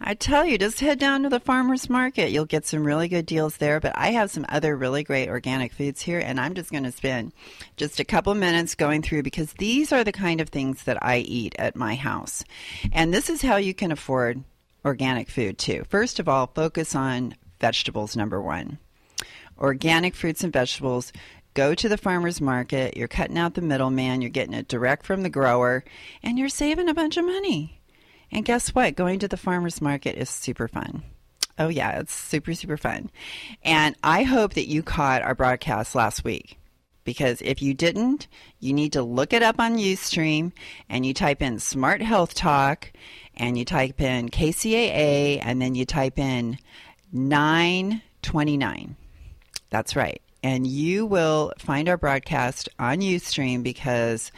I 0.00 0.14
tell 0.14 0.44
you, 0.44 0.58
just 0.58 0.80
head 0.80 0.98
down 0.98 1.22
to 1.22 1.28
the 1.28 1.40
farmer's 1.40 1.88
market. 1.88 2.30
You'll 2.30 2.44
get 2.44 2.66
some 2.66 2.84
really 2.84 3.08
good 3.08 3.26
deals 3.26 3.56
there. 3.56 3.80
But 3.80 3.92
I 3.96 4.08
have 4.12 4.30
some 4.30 4.44
other 4.48 4.76
really 4.76 5.02
great 5.02 5.28
organic 5.28 5.72
foods 5.72 6.02
here, 6.02 6.18
and 6.18 6.38
I'm 6.38 6.54
just 6.54 6.70
going 6.70 6.84
to 6.84 6.92
spend 6.92 7.32
just 7.76 7.98
a 7.98 8.04
couple 8.04 8.34
minutes 8.34 8.74
going 8.74 9.02
through 9.02 9.22
because 9.22 9.52
these 9.54 9.92
are 9.92 10.04
the 10.04 10.12
kind 10.12 10.40
of 10.40 10.50
things 10.50 10.84
that 10.84 11.02
I 11.02 11.18
eat 11.18 11.54
at 11.58 11.76
my 11.76 11.94
house. 11.94 12.44
And 12.92 13.12
this 13.12 13.30
is 13.30 13.42
how 13.42 13.56
you 13.56 13.74
can 13.74 13.90
afford 13.90 14.44
organic 14.84 15.30
food, 15.30 15.58
too. 15.58 15.84
First 15.88 16.20
of 16.20 16.28
all, 16.28 16.46
focus 16.46 16.94
on 16.94 17.34
vegetables, 17.58 18.16
number 18.16 18.40
one. 18.40 18.78
Organic 19.58 20.14
fruits 20.14 20.44
and 20.44 20.52
vegetables 20.52 21.12
go 21.54 21.74
to 21.74 21.88
the 21.88 21.96
farmer's 21.96 22.40
market, 22.42 22.98
you're 22.98 23.08
cutting 23.08 23.38
out 23.38 23.54
the 23.54 23.62
middleman, 23.62 24.20
you're 24.20 24.28
getting 24.28 24.52
it 24.52 24.68
direct 24.68 25.06
from 25.06 25.22
the 25.22 25.30
grower, 25.30 25.82
and 26.22 26.38
you're 26.38 26.50
saving 26.50 26.90
a 26.90 26.94
bunch 26.94 27.16
of 27.16 27.24
money. 27.24 27.75
And 28.30 28.44
guess 28.44 28.74
what? 28.74 28.96
Going 28.96 29.18
to 29.20 29.28
the 29.28 29.36
farmer's 29.36 29.80
market 29.80 30.16
is 30.16 30.28
super 30.28 30.68
fun. 30.68 31.02
Oh, 31.58 31.68
yeah, 31.68 32.00
it's 32.00 32.12
super, 32.12 32.52
super 32.54 32.76
fun. 32.76 33.10
And 33.62 33.96
I 34.02 34.24
hope 34.24 34.54
that 34.54 34.68
you 34.68 34.82
caught 34.82 35.22
our 35.22 35.34
broadcast 35.34 35.94
last 35.94 36.22
week 36.22 36.58
because 37.04 37.40
if 37.40 37.62
you 37.62 37.72
didn't, 37.72 38.26
you 38.60 38.74
need 38.74 38.92
to 38.92 39.02
look 39.02 39.32
it 39.32 39.42
up 39.42 39.58
on 39.58 39.76
Ustream 39.76 40.52
and 40.90 41.06
you 41.06 41.14
type 41.14 41.40
in 41.40 41.58
Smart 41.58 42.02
Health 42.02 42.34
Talk 42.34 42.92
and 43.34 43.56
you 43.56 43.64
type 43.64 44.02
in 44.02 44.28
KCAA 44.28 45.40
and 45.42 45.62
then 45.62 45.74
you 45.74 45.86
type 45.86 46.18
in 46.18 46.58
929. 47.12 48.96
That's 49.70 49.96
right. 49.96 50.20
And 50.42 50.66
you 50.66 51.06
will 51.06 51.52
find 51.58 51.88
our 51.88 51.96
broadcast 51.96 52.68
on 52.78 52.98
Ustream 52.98 53.62
because 53.62 54.30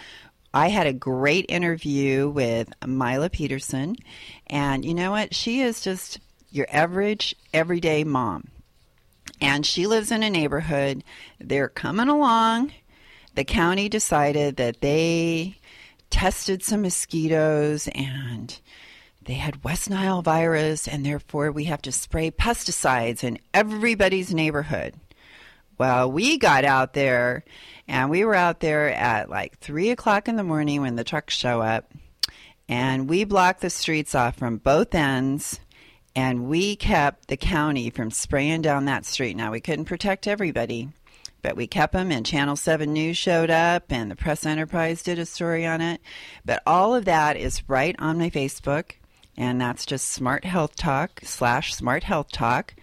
I 0.58 0.70
had 0.70 0.88
a 0.88 0.92
great 0.92 1.46
interview 1.48 2.28
with 2.28 2.68
Mila 2.84 3.30
Peterson, 3.30 3.94
and 4.48 4.84
you 4.84 4.92
know 4.92 5.12
what? 5.12 5.32
She 5.32 5.60
is 5.60 5.80
just 5.80 6.18
your 6.50 6.66
average, 6.68 7.36
everyday 7.54 8.02
mom. 8.02 8.48
And 9.40 9.64
she 9.64 9.86
lives 9.86 10.10
in 10.10 10.24
a 10.24 10.30
neighborhood. 10.30 11.04
They're 11.38 11.68
coming 11.68 12.08
along. 12.08 12.72
The 13.36 13.44
county 13.44 13.88
decided 13.88 14.56
that 14.56 14.80
they 14.80 15.58
tested 16.10 16.64
some 16.64 16.82
mosquitoes 16.82 17.88
and 17.94 18.58
they 19.26 19.34
had 19.34 19.62
West 19.62 19.88
Nile 19.88 20.22
virus, 20.22 20.88
and 20.88 21.06
therefore 21.06 21.52
we 21.52 21.64
have 21.64 21.82
to 21.82 21.92
spray 21.92 22.32
pesticides 22.32 23.22
in 23.22 23.38
everybody's 23.54 24.34
neighborhood. 24.34 24.94
Well, 25.78 26.10
we 26.10 26.36
got 26.36 26.64
out 26.64 26.94
there 26.94 27.44
and 27.88 28.10
we 28.10 28.24
were 28.24 28.34
out 28.34 28.60
there 28.60 28.90
at 28.90 29.30
like 29.30 29.58
three 29.58 29.90
o'clock 29.90 30.28
in 30.28 30.36
the 30.36 30.44
morning 30.44 30.82
when 30.82 30.96
the 30.96 31.04
trucks 31.04 31.34
show 31.34 31.62
up. 31.62 31.90
And 32.68 33.08
we 33.08 33.24
blocked 33.24 33.62
the 33.62 33.70
streets 33.70 34.14
off 34.14 34.36
from 34.36 34.58
both 34.58 34.94
ends. 34.94 35.58
And 36.14 36.48
we 36.48 36.76
kept 36.76 37.28
the 37.28 37.36
county 37.36 37.90
from 37.90 38.10
spraying 38.10 38.62
down 38.62 38.84
that 38.86 39.06
street. 39.06 39.36
Now, 39.36 39.52
we 39.52 39.60
couldn't 39.60 39.84
protect 39.84 40.26
everybody, 40.26 40.88
but 41.42 41.56
we 41.56 41.66
kept 41.66 41.92
them. 41.92 42.10
And 42.10 42.26
Channel 42.26 42.56
7 42.56 42.92
News 42.92 43.16
showed 43.16 43.50
up, 43.50 43.84
and 43.90 44.10
the 44.10 44.16
Press 44.16 44.44
Enterprise 44.44 45.02
did 45.02 45.18
a 45.18 45.26
story 45.26 45.64
on 45.64 45.80
it. 45.80 46.00
But 46.44 46.62
all 46.66 46.94
of 46.94 47.04
that 47.04 47.36
is 47.36 47.68
right 47.68 47.94
on 48.00 48.18
my 48.18 48.30
Facebook. 48.30 48.92
And 49.36 49.60
that's 49.60 49.86
just 49.86 50.08
Smart 50.08 50.44
Health 50.44 50.74
Talk 50.74 51.20
slash 51.22 51.72
Smart 51.72 52.02
Health 52.02 52.32
Talk. 52.32 52.74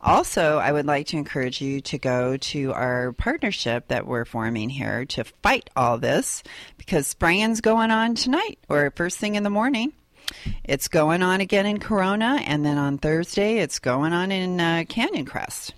Also, 0.00 0.58
I 0.58 0.72
would 0.72 0.86
like 0.86 1.08
to 1.08 1.16
encourage 1.16 1.60
you 1.60 1.80
to 1.82 1.98
go 1.98 2.36
to 2.36 2.72
our 2.72 3.12
partnership 3.12 3.88
that 3.88 4.06
we're 4.06 4.24
forming 4.24 4.68
here 4.68 5.04
to 5.06 5.24
fight 5.24 5.70
all 5.74 5.98
this 5.98 6.42
because 6.76 7.06
spraying's 7.06 7.60
going 7.60 7.90
on 7.90 8.14
tonight 8.14 8.58
or 8.68 8.92
first 8.94 9.18
thing 9.18 9.34
in 9.34 9.42
the 9.42 9.50
morning. 9.50 9.92
It's 10.64 10.88
going 10.88 11.22
on 11.22 11.40
again 11.40 11.66
in 11.66 11.78
Corona, 11.78 12.40
and 12.44 12.64
then 12.64 12.78
on 12.78 12.98
Thursday, 12.98 13.58
it's 13.58 13.78
going 13.78 14.12
on 14.12 14.32
in 14.32 14.60
uh, 14.60 14.84
Canyon 14.88 15.24
Crest. 15.24 15.72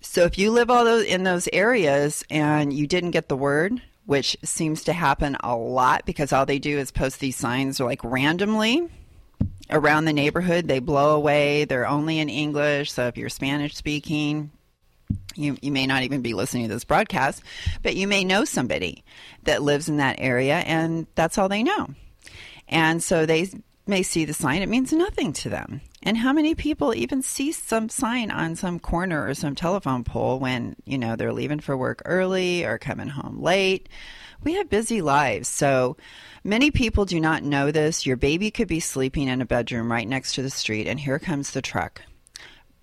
So 0.00 0.24
if 0.24 0.38
you 0.38 0.50
live 0.52 0.70
all 0.70 0.84
those 0.84 1.04
in 1.04 1.24
those 1.24 1.48
areas 1.52 2.24
and 2.30 2.72
you 2.72 2.86
didn't 2.86 3.10
get 3.10 3.28
the 3.28 3.36
word, 3.36 3.82
which 4.06 4.36
seems 4.44 4.84
to 4.84 4.92
happen 4.92 5.36
a 5.40 5.56
lot 5.56 6.04
because 6.06 6.32
all 6.32 6.46
they 6.46 6.58
do 6.58 6.78
is 6.78 6.90
post 6.90 7.20
these 7.20 7.36
signs 7.36 7.80
like 7.80 8.04
randomly 8.04 8.88
around 9.70 10.04
the 10.04 10.12
neighborhood. 10.12 10.68
They 10.68 10.78
blow 10.78 11.16
away. 11.16 11.64
They're 11.64 11.86
only 11.86 12.18
in 12.18 12.28
English. 12.28 12.92
So 12.92 13.06
if 13.06 13.16
you're 13.16 13.28
Spanish 13.28 13.74
speaking, 13.74 14.50
you, 15.34 15.56
you 15.60 15.72
may 15.72 15.86
not 15.86 16.02
even 16.02 16.22
be 16.22 16.34
listening 16.34 16.68
to 16.68 16.74
this 16.74 16.84
broadcast, 16.84 17.42
but 17.82 17.96
you 17.96 18.06
may 18.06 18.24
know 18.24 18.44
somebody 18.44 19.04
that 19.44 19.62
lives 19.62 19.88
in 19.88 19.98
that 19.98 20.16
area 20.18 20.56
and 20.56 21.06
that's 21.14 21.38
all 21.38 21.48
they 21.48 21.62
know. 21.62 21.88
And 22.68 23.02
so 23.02 23.26
they 23.26 23.48
may 23.86 24.02
see 24.02 24.24
the 24.24 24.32
sign, 24.32 24.62
it 24.62 24.68
means 24.68 24.92
nothing 24.92 25.32
to 25.34 25.48
them. 25.48 25.80
And 26.02 26.16
how 26.16 26.32
many 26.32 26.54
people 26.54 26.94
even 26.94 27.22
see 27.22 27.52
some 27.52 27.88
sign 27.88 28.30
on 28.30 28.56
some 28.56 28.78
corner 28.78 29.26
or 29.26 29.34
some 29.34 29.54
telephone 29.54 30.04
pole 30.04 30.38
when, 30.38 30.76
you 30.84 30.98
know, 30.98 31.16
they're 31.16 31.32
leaving 31.32 31.60
for 31.60 31.76
work 31.76 32.02
early 32.04 32.64
or 32.64 32.78
coming 32.78 33.08
home 33.08 33.40
late? 33.42 33.88
We 34.42 34.54
have 34.54 34.68
busy 34.68 35.02
lives. 35.02 35.48
So 35.48 35.96
many 36.42 36.70
people 36.70 37.04
do 37.04 37.20
not 37.20 37.42
know 37.42 37.70
this. 37.70 38.06
Your 38.06 38.16
baby 38.16 38.50
could 38.50 38.68
be 38.68 38.80
sleeping 38.80 39.28
in 39.28 39.40
a 39.40 39.46
bedroom 39.46 39.90
right 39.90 40.08
next 40.08 40.34
to 40.34 40.42
the 40.42 40.50
street, 40.50 40.86
and 40.86 41.00
here 41.00 41.18
comes 41.18 41.50
the 41.50 41.62
truck 41.62 42.02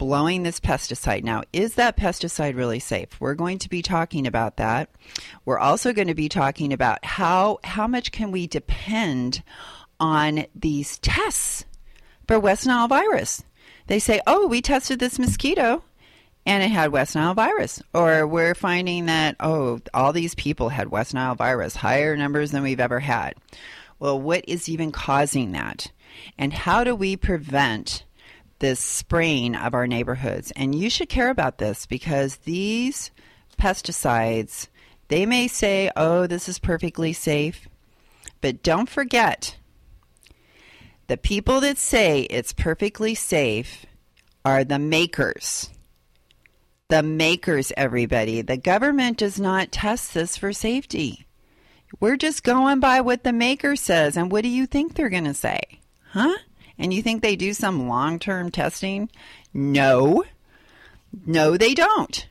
blowing 0.01 0.41
this 0.41 0.59
pesticide. 0.59 1.23
Now, 1.23 1.43
is 1.53 1.75
that 1.75 1.95
pesticide 1.95 2.55
really 2.55 2.79
safe? 2.79 3.21
We're 3.21 3.35
going 3.35 3.59
to 3.59 3.69
be 3.69 3.83
talking 3.83 4.25
about 4.25 4.57
that. 4.57 4.89
We're 5.45 5.59
also 5.59 5.93
going 5.93 6.07
to 6.07 6.15
be 6.15 6.27
talking 6.27 6.73
about 6.73 7.05
how 7.05 7.59
how 7.63 7.85
much 7.85 8.11
can 8.11 8.31
we 8.31 8.47
depend 8.47 9.43
on 9.99 10.47
these 10.55 10.97
tests 10.97 11.65
for 12.27 12.39
West 12.39 12.65
Nile 12.65 12.87
virus. 12.87 13.43
They 13.85 13.99
say, 13.99 14.19
"Oh, 14.25 14.47
we 14.47 14.59
tested 14.59 14.97
this 14.97 15.19
mosquito 15.19 15.83
and 16.45 16.63
it 16.63 16.71
had 16.71 16.91
West 16.91 17.15
Nile 17.15 17.33
virus." 17.33 17.81
Or 17.93 18.25
we're 18.27 18.55
finding 18.55 19.05
that, 19.07 19.35
"Oh, 19.39 19.79
all 19.93 20.13
these 20.13 20.35
people 20.35 20.69
had 20.69 20.89
West 20.89 21.13
Nile 21.13 21.35
virus, 21.35 21.75
higher 21.75 22.15
numbers 22.15 22.51
than 22.51 22.63
we've 22.63 22.79
ever 22.79 22.99
had." 22.99 23.35
Well, 23.99 24.19
what 24.19 24.43
is 24.47 24.67
even 24.67 24.91
causing 24.91 25.51
that? 25.51 25.91
And 26.37 26.53
how 26.53 26.83
do 26.83 26.95
we 26.95 27.15
prevent 27.15 28.03
this 28.61 28.79
spraying 28.79 29.55
of 29.55 29.73
our 29.73 29.87
neighborhoods. 29.87 30.51
And 30.55 30.73
you 30.73 30.89
should 30.89 31.09
care 31.09 31.29
about 31.29 31.57
this 31.57 31.85
because 31.85 32.37
these 32.37 33.11
pesticides, 33.59 34.67
they 35.09 35.25
may 35.25 35.47
say, 35.47 35.91
oh, 35.95 36.27
this 36.27 36.47
is 36.47 36.59
perfectly 36.59 37.11
safe. 37.11 37.67
But 38.39 38.63
don't 38.63 38.87
forget, 38.87 39.57
the 41.07 41.17
people 41.17 41.59
that 41.59 41.77
say 41.77 42.21
it's 42.21 42.53
perfectly 42.53 43.13
safe 43.15 43.85
are 44.45 44.63
the 44.63 44.79
makers. 44.79 45.69
The 46.91 47.03
makers, 47.03 47.71
everybody. 47.77 48.41
The 48.41 48.57
government 48.57 49.15
does 49.15 49.39
not 49.39 49.71
test 49.71 50.13
this 50.13 50.35
for 50.35 50.51
safety. 50.51 51.25
We're 52.01 52.17
just 52.17 52.43
going 52.43 52.81
by 52.81 52.99
what 52.99 53.23
the 53.23 53.31
maker 53.31 53.77
says. 53.77 54.17
And 54.17 54.29
what 54.29 54.41
do 54.41 54.49
you 54.49 54.65
think 54.65 54.93
they're 54.93 55.07
going 55.07 55.23
to 55.23 55.33
say? 55.33 55.61
Huh? 56.09 56.35
And 56.77 56.93
you 56.93 57.01
think 57.01 57.21
they 57.21 57.37
do 57.37 57.53
some 57.53 57.87
long 57.87 58.19
term 58.19 58.51
testing? 58.51 59.09
No. 59.53 60.25
No, 61.25 61.55
they 61.55 61.73
don't. 61.73 62.27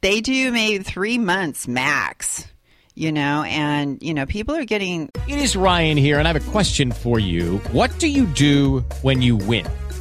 They 0.00 0.20
do 0.20 0.52
maybe 0.52 0.84
three 0.84 1.18
months 1.18 1.66
max, 1.66 2.46
you 2.94 3.10
know, 3.10 3.42
and, 3.42 4.00
you 4.00 4.14
know, 4.14 4.26
people 4.26 4.54
are 4.54 4.64
getting. 4.64 5.10
It 5.26 5.38
is 5.38 5.56
Ryan 5.56 5.96
here, 5.96 6.20
and 6.20 6.28
I 6.28 6.32
have 6.32 6.48
a 6.48 6.50
question 6.52 6.92
for 6.92 7.18
you. 7.18 7.58
What 7.72 7.98
do 7.98 8.06
you 8.06 8.26
do 8.26 8.84
when 9.02 9.22
you 9.22 9.34
win? 9.34 9.66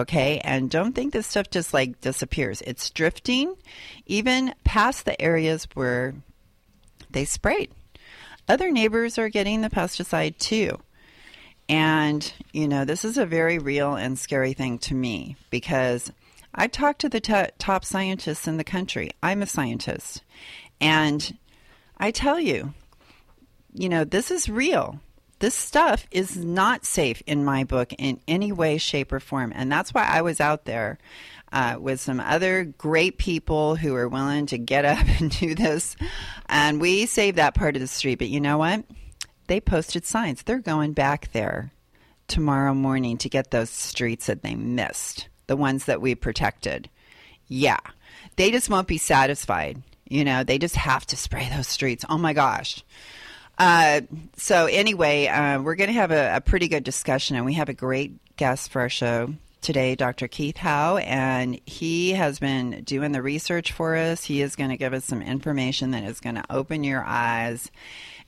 Okay, 0.00 0.40
and 0.44 0.70
don't 0.70 0.94
think 0.94 1.12
this 1.12 1.26
stuff 1.26 1.50
just 1.50 1.74
like 1.74 2.00
disappears. 2.00 2.62
It's 2.62 2.88
drifting 2.88 3.54
even 4.06 4.54
past 4.64 5.04
the 5.04 5.20
areas 5.20 5.68
where 5.74 6.14
they 7.10 7.26
sprayed. 7.26 7.70
Other 8.48 8.70
neighbors 8.70 9.18
are 9.18 9.28
getting 9.28 9.60
the 9.60 9.68
pesticide 9.68 10.38
too. 10.38 10.80
And, 11.68 12.32
you 12.50 12.66
know, 12.66 12.86
this 12.86 13.04
is 13.04 13.18
a 13.18 13.26
very 13.26 13.58
real 13.58 13.94
and 13.94 14.18
scary 14.18 14.54
thing 14.54 14.78
to 14.78 14.94
me 14.94 15.36
because 15.50 16.10
I 16.54 16.66
talk 16.66 16.96
to 16.98 17.10
the 17.10 17.20
t- 17.20 17.52
top 17.58 17.84
scientists 17.84 18.48
in 18.48 18.56
the 18.56 18.64
country. 18.64 19.10
I'm 19.22 19.42
a 19.42 19.46
scientist. 19.46 20.22
And 20.80 21.36
I 21.98 22.10
tell 22.10 22.40
you, 22.40 22.72
you 23.74 23.90
know, 23.90 24.04
this 24.04 24.30
is 24.30 24.48
real 24.48 24.98
this 25.40 25.54
stuff 25.54 26.06
is 26.10 26.36
not 26.36 26.84
safe 26.84 27.22
in 27.26 27.44
my 27.44 27.64
book 27.64 27.92
in 27.98 28.20
any 28.28 28.52
way, 28.52 28.78
shape, 28.78 29.12
or 29.12 29.20
form. 29.20 29.52
And 29.54 29.72
that's 29.72 29.92
why 29.92 30.04
I 30.04 30.22
was 30.22 30.40
out 30.40 30.66
there 30.66 30.98
uh, 31.50 31.76
with 31.80 32.00
some 32.00 32.20
other 32.20 32.64
great 32.64 33.18
people 33.18 33.74
who 33.74 33.94
are 33.94 34.08
willing 34.08 34.46
to 34.46 34.58
get 34.58 34.84
up 34.84 35.06
and 35.20 35.30
do 35.30 35.54
this. 35.54 35.96
And 36.48 36.80
we 36.80 37.06
saved 37.06 37.38
that 37.38 37.54
part 37.54 37.74
of 37.74 37.80
the 37.80 37.88
street. 37.88 38.18
But 38.18 38.28
you 38.28 38.40
know 38.40 38.58
what? 38.58 38.84
They 39.48 39.60
posted 39.60 40.04
signs. 40.04 40.42
They're 40.42 40.58
going 40.58 40.92
back 40.92 41.32
there 41.32 41.72
tomorrow 42.28 42.74
morning 42.74 43.18
to 43.18 43.28
get 43.28 43.50
those 43.50 43.70
streets 43.70 44.26
that 44.26 44.42
they 44.42 44.54
missed, 44.54 45.28
the 45.48 45.56
ones 45.56 45.86
that 45.86 46.00
we 46.00 46.14
protected. 46.14 46.88
Yeah. 47.48 47.80
They 48.36 48.50
just 48.50 48.70
won't 48.70 48.86
be 48.86 48.98
satisfied. 48.98 49.82
You 50.08 50.24
know, 50.24 50.44
they 50.44 50.58
just 50.58 50.76
have 50.76 51.06
to 51.06 51.16
spray 51.16 51.48
those 51.52 51.66
streets. 51.66 52.04
Oh 52.08 52.18
my 52.18 52.32
gosh. 52.32 52.84
Uh, 53.60 54.00
so 54.38 54.64
anyway, 54.64 55.26
uh, 55.26 55.60
we're 55.60 55.74
going 55.74 55.88
to 55.88 55.94
have 55.94 56.10
a, 56.10 56.36
a, 56.36 56.40
pretty 56.40 56.66
good 56.66 56.82
discussion, 56.82 57.36
and 57.36 57.44
we 57.44 57.52
have 57.52 57.68
a 57.68 57.74
great 57.74 58.36
guest 58.36 58.70
for 58.70 58.80
our 58.80 58.88
show 58.88 59.34
today, 59.60 59.94
Dr. 59.94 60.28
Keith 60.28 60.56
Howe, 60.56 60.96
and 60.96 61.60
he 61.66 62.12
has 62.12 62.38
been 62.38 62.82
doing 62.84 63.12
the 63.12 63.20
research 63.20 63.72
for 63.72 63.96
us. 63.96 64.24
He 64.24 64.40
is 64.40 64.56
going 64.56 64.70
to 64.70 64.78
give 64.78 64.94
us 64.94 65.04
some 65.04 65.20
information 65.20 65.90
that 65.90 66.04
is 66.04 66.20
going 66.20 66.36
to 66.36 66.44
open 66.48 66.84
your 66.84 67.04
eyes, 67.04 67.70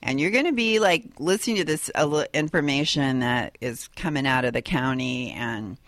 and 0.03 0.19
you're 0.19 0.29
going 0.29 0.45
to 0.45 0.53
be 0.53 0.77
like 0.77 1.05
listening 1.17 1.55
to 1.55 1.63
this 1.63 1.89
information 2.35 3.21
that 3.21 3.57
is 3.59 3.87
coming 3.95 4.27
out 4.27 4.45
of 4.45 4.53
the 4.53 4.61
county 4.61 5.31
and 5.31 5.79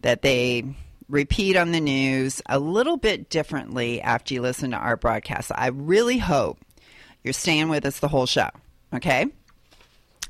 that 0.00 0.22
they 0.22 0.64
repeat 1.08 1.54
on 1.54 1.70
the 1.70 1.80
news 1.80 2.42
a 2.46 2.58
little 2.58 2.96
bit 2.96 3.30
differently 3.30 4.02
after 4.02 4.34
you 4.34 4.42
listen 4.42 4.72
to 4.72 4.76
our 4.76 4.96
broadcast. 4.96 5.52
I 5.54 5.68
really 5.68 6.18
hope 6.18 6.58
you're 7.22 7.32
staying 7.32 7.68
with 7.68 7.86
us 7.86 8.00
the 8.00 8.08
whole 8.08 8.26
show. 8.26 8.48
Okay? 8.92 9.26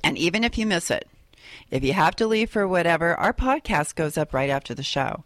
And 0.05 0.19
even 0.19 0.45
if 0.45 0.59
you 0.59 0.67
miss 0.67 0.91
it, 0.91 1.09
if 1.71 1.83
you 1.83 1.93
have 1.93 2.17
to 2.17 2.27
leave 2.27 2.51
for 2.51 2.67
whatever, 2.69 3.15
our 3.15 3.33
podcast 3.33 3.95
goes 3.95 4.19
up 4.19 4.35
right 4.35 4.51
after 4.51 4.75
the 4.75 4.83
show. 4.83 5.25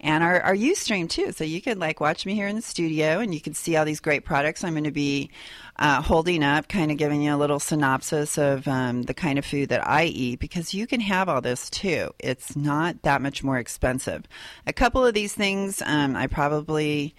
And 0.00 0.22
our, 0.22 0.40
our 0.40 0.54
Ustream 0.54 1.08
too. 1.08 1.32
So 1.32 1.42
you 1.42 1.60
can 1.60 1.80
like 1.80 1.98
watch 1.98 2.24
me 2.24 2.34
here 2.34 2.46
in 2.46 2.54
the 2.54 2.62
studio 2.62 3.18
and 3.18 3.34
you 3.34 3.40
can 3.40 3.54
see 3.54 3.76
all 3.76 3.84
these 3.84 3.98
great 3.98 4.24
products 4.24 4.62
I'm 4.62 4.74
going 4.74 4.84
to 4.84 4.92
be 4.92 5.30
uh, 5.76 6.02
holding 6.02 6.44
up, 6.44 6.68
kind 6.68 6.92
of 6.92 6.98
giving 6.98 7.22
you 7.22 7.34
a 7.34 7.36
little 7.36 7.58
synopsis 7.58 8.38
of 8.38 8.68
um, 8.68 9.02
the 9.02 9.14
kind 9.14 9.38
of 9.38 9.44
food 9.44 9.70
that 9.70 9.86
I 9.86 10.04
eat 10.04 10.38
because 10.38 10.72
you 10.72 10.86
can 10.86 11.00
have 11.00 11.28
all 11.28 11.40
this 11.40 11.68
too. 11.68 12.10
It's 12.20 12.54
not 12.54 13.02
that 13.02 13.22
much 13.22 13.42
more 13.42 13.58
expensive. 13.58 14.24
A 14.66 14.72
couple 14.72 15.04
of 15.04 15.14
these 15.14 15.34
things 15.34 15.82
um, 15.84 16.14
I 16.14 16.28
probably 16.28 17.14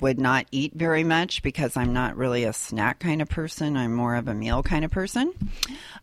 would 0.00 0.18
not 0.18 0.46
eat 0.50 0.72
very 0.74 1.04
much 1.04 1.42
because 1.42 1.76
I'm 1.76 1.92
not 1.92 2.16
really 2.16 2.44
a 2.44 2.52
snack 2.52 2.98
kind 2.98 3.20
of 3.20 3.28
person. 3.28 3.76
I'm 3.76 3.94
more 3.94 4.16
of 4.16 4.28
a 4.28 4.34
meal 4.34 4.62
kind 4.62 4.84
of 4.84 4.90
person. 4.90 5.32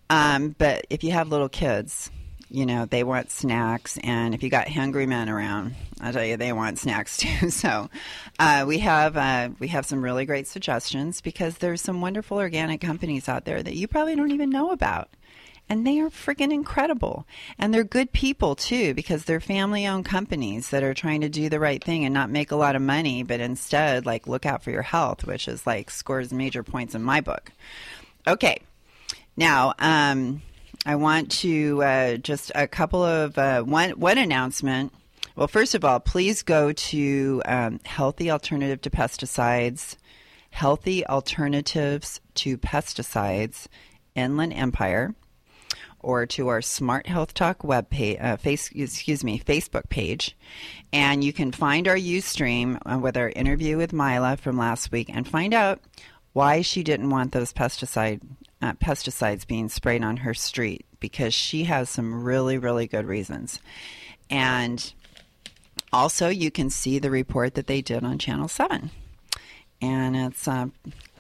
Um, 0.10 0.56
but 0.58 0.86
if 0.90 1.04
you 1.04 1.12
have 1.12 1.30
little 1.30 1.50
kids, 1.50 2.12
you 2.52 2.66
know, 2.66 2.86
they 2.86 3.04
want 3.04 3.32
snacks. 3.32 3.98
And 4.04 4.34
if 4.34 4.44
you 4.44 4.50
got 4.50 4.68
hungry 4.68 5.06
men 5.06 5.30
around, 5.30 5.76
I 6.02 6.12
tell 6.12 6.24
you, 6.24 6.38
they 6.38 6.54
want 6.54 6.80
snacks 6.80 7.18
too. 7.18 7.50
So 7.50 7.90
uh, 8.40 8.66
we 8.68 8.80
have 8.80 9.18
uh, 9.18 9.50
we 9.60 9.68
have 9.70 9.86
some 9.86 10.04
really 10.04 10.26
great 10.26 10.48
suggestions 10.48 11.22
because 11.22 11.58
there's 11.58 11.82
some 11.82 12.02
wonderful 12.02 12.38
organic 12.38 12.82
companies 12.82 13.30
out 13.30 13.46
there 13.46 13.62
that 13.62 13.76
you 13.76 13.88
probably 13.88 14.16
don't 14.16 14.32
even 14.32 14.50
know 14.50 14.72
about 14.72 15.10
and 15.70 15.86
they 15.86 16.00
are 16.00 16.10
freaking 16.10 16.52
incredible. 16.52 17.28
And 17.58 17.74
they're 17.74 17.84
good 17.84 18.12
people 18.12 18.56
too, 18.56 18.94
because 18.94 19.26
they're 19.26 19.40
family 19.40 19.86
owned 19.86 20.06
companies 20.06 20.72
that 20.72 20.84
are 20.84 20.96
trying 20.96 21.22
to 21.22 21.30
do 21.30 21.48
the 21.48 21.60
right 21.60 21.84
thing 21.84 22.04
and 22.04 22.14
not 22.14 22.32
make 22.32 22.52
a 22.52 22.56
lot 22.56 22.76
of 22.76 22.82
money, 22.82 23.22
but 23.22 23.40
instead, 23.40 24.06
like, 24.06 24.28
look 24.28 24.46
out 24.46 24.64
for 24.64 24.72
your 24.72 24.82
health, 24.82 25.26
which 25.26 25.48
is 25.48 25.68
like 25.68 25.92
scores 25.92 26.34
major 26.34 26.64
points 26.64 26.96
in 26.96 27.04
my 27.04 27.22
book. 27.22 27.52
Okay. 28.28 28.60
Now, 29.38 29.74
um, 29.80 30.42
I 30.86 30.96
want 30.96 31.32
to 31.32 31.84
uh, 31.84 32.18
just 32.18 32.52
a 32.56 32.68
couple 32.68 33.04
of 33.04 33.38
uh, 33.38 33.62
one 33.62 33.92
one 33.92 34.18
announcement. 34.18 34.92
Well, 35.36 35.48
first 35.48 35.76
of 35.76 35.86
all, 35.86 36.00
please 36.00 36.42
go 36.42 36.74
to 36.74 37.42
um, 37.46 37.80
Healthy 37.86 38.30
Alternative 38.30 38.82
to 38.82 38.90
Pesticides, 38.90 39.96
Healthy 40.50 41.06
Alternatives 41.08 42.20
to 42.36 42.58
Pesticides, 42.58 43.68
Inland 44.16 44.54
Empire 44.54 45.14
or 46.00 46.26
to 46.26 46.48
our 46.48 46.62
Smart 46.62 47.08
Health 47.08 47.34
Talk 47.34 47.64
web 47.64 47.90
page, 47.90 48.18
uh, 48.20 48.38
face, 48.38 48.70
excuse 48.74 49.24
me, 49.24 49.40
Facebook 49.40 49.90
page, 49.90 50.38
and 50.94 51.24
you 51.24 51.34
can 51.34 51.52
find 51.52 51.88
our 51.88 51.96
UStream 51.96 52.80
uh, 52.86 53.00
with 53.00 53.18
our 53.18 53.30
interview 53.30 53.78
with 53.78 53.94
Mila 53.94 54.38
from 54.38 54.58
last 54.58 54.92
week 54.92 55.10
and 55.14 55.28
find 55.28 55.54
out 55.54 55.80
why 56.34 56.62
she 56.62 56.84
didn't 56.84 57.10
want 57.10 57.32
those 57.32 57.54
pesticide 57.54 58.22
uh, 58.62 58.74
pesticides 58.74 59.48
being 59.48 59.70
sprayed 59.70 60.04
on 60.04 60.18
her 60.18 60.34
street 60.34 60.86
because 61.00 61.34
she 61.34 61.64
has 61.64 61.90
some 61.90 62.24
really, 62.24 62.58
really 62.58 62.88
good 62.88 63.06
reasons. 63.06 63.60
And 64.30 64.94
also, 65.92 66.30
you 66.30 66.52
can 66.52 66.70
see 66.70 67.00
the 67.00 67.10
report 67.10 67.56
that 67.56 67.68
they 67.68 67.82
did 67.82 68.04
on 68.04 68.20
Channel 68.20 68.48
7. 68.48 68.92
And 69.82 70.16
it's 70.16 70.48
uh, 70.48 70.68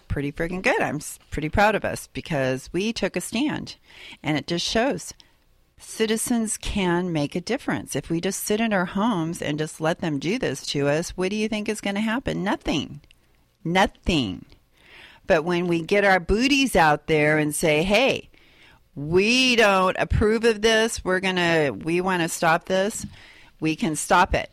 pretty 0.10 0.34
friggin' 0.34 0.62
good. 0.62 0.82
I'm 0.82 1.00
pretty 1.32 1.48
proud 1.48 1.76
of 1.76 1.86
us 1.86 2.08
because 2.12 2.70
we 2.74 2.92
took 2.92 3.16
a 3.16 3.22
stand. 3.22 3.78
And 4.22 4.38
it 4.38 4.48
just 4.48 4.66
shows 4.66 5.14
citizens 5.80 6.58
can 6.58 7.14
make 7.14 7.36
a 7.36 7.42
difference. 7.42 7.96
If 7.96 8.10
we 8.10 8.20
just 8.20 8.44
sit 8.44 8.60
in 8.60 8.74
our 8.74 8.86
homes 8.86 9.42
and 9.42 9.58
just 9.58 9.80
let 9.80 10.00
them 10.00 10.20
do 10.20 10.38
this 10.38 10.66
to 10.68 10.90
us, 10.90 11.12
what 11.12 11.30
do 11.30 11.38
you 11.38 11.48
think 11.48 11.70
is 11.70 11.80
going 11.80 11.96
to 11.96 12.02
happen? 12.02 12.44
Nothing. 12.44 13.00
Nothing. 13.64 14.46
But 15.26 15.46
when 15.46 15.68
we 15.68 15.82
get 15.82 16.04
our 16.04 16.20
booties 16.20 16.76
out 16.76 17.08
there 17.08 17.38
and 17.38 17.56
say, 17.56 17.84
hey, 17.84 18.30
we 18.96 19.56
don't 19.56 19.96
approve 19.98 20.44
of 20.44 20.62
this, 20.62 21.06
we're 21.06 21.20
going 21.20 21.38
to, 21.38 21.72
we 21.72 22.02
want 22.02 22.24
to 22.24 22.30
stop 22.30 22.66
this, 22.66 23.06
we 23.60 23.76
can 23.76 23.96
stop 23.96 24.34
it. 24.34 24.52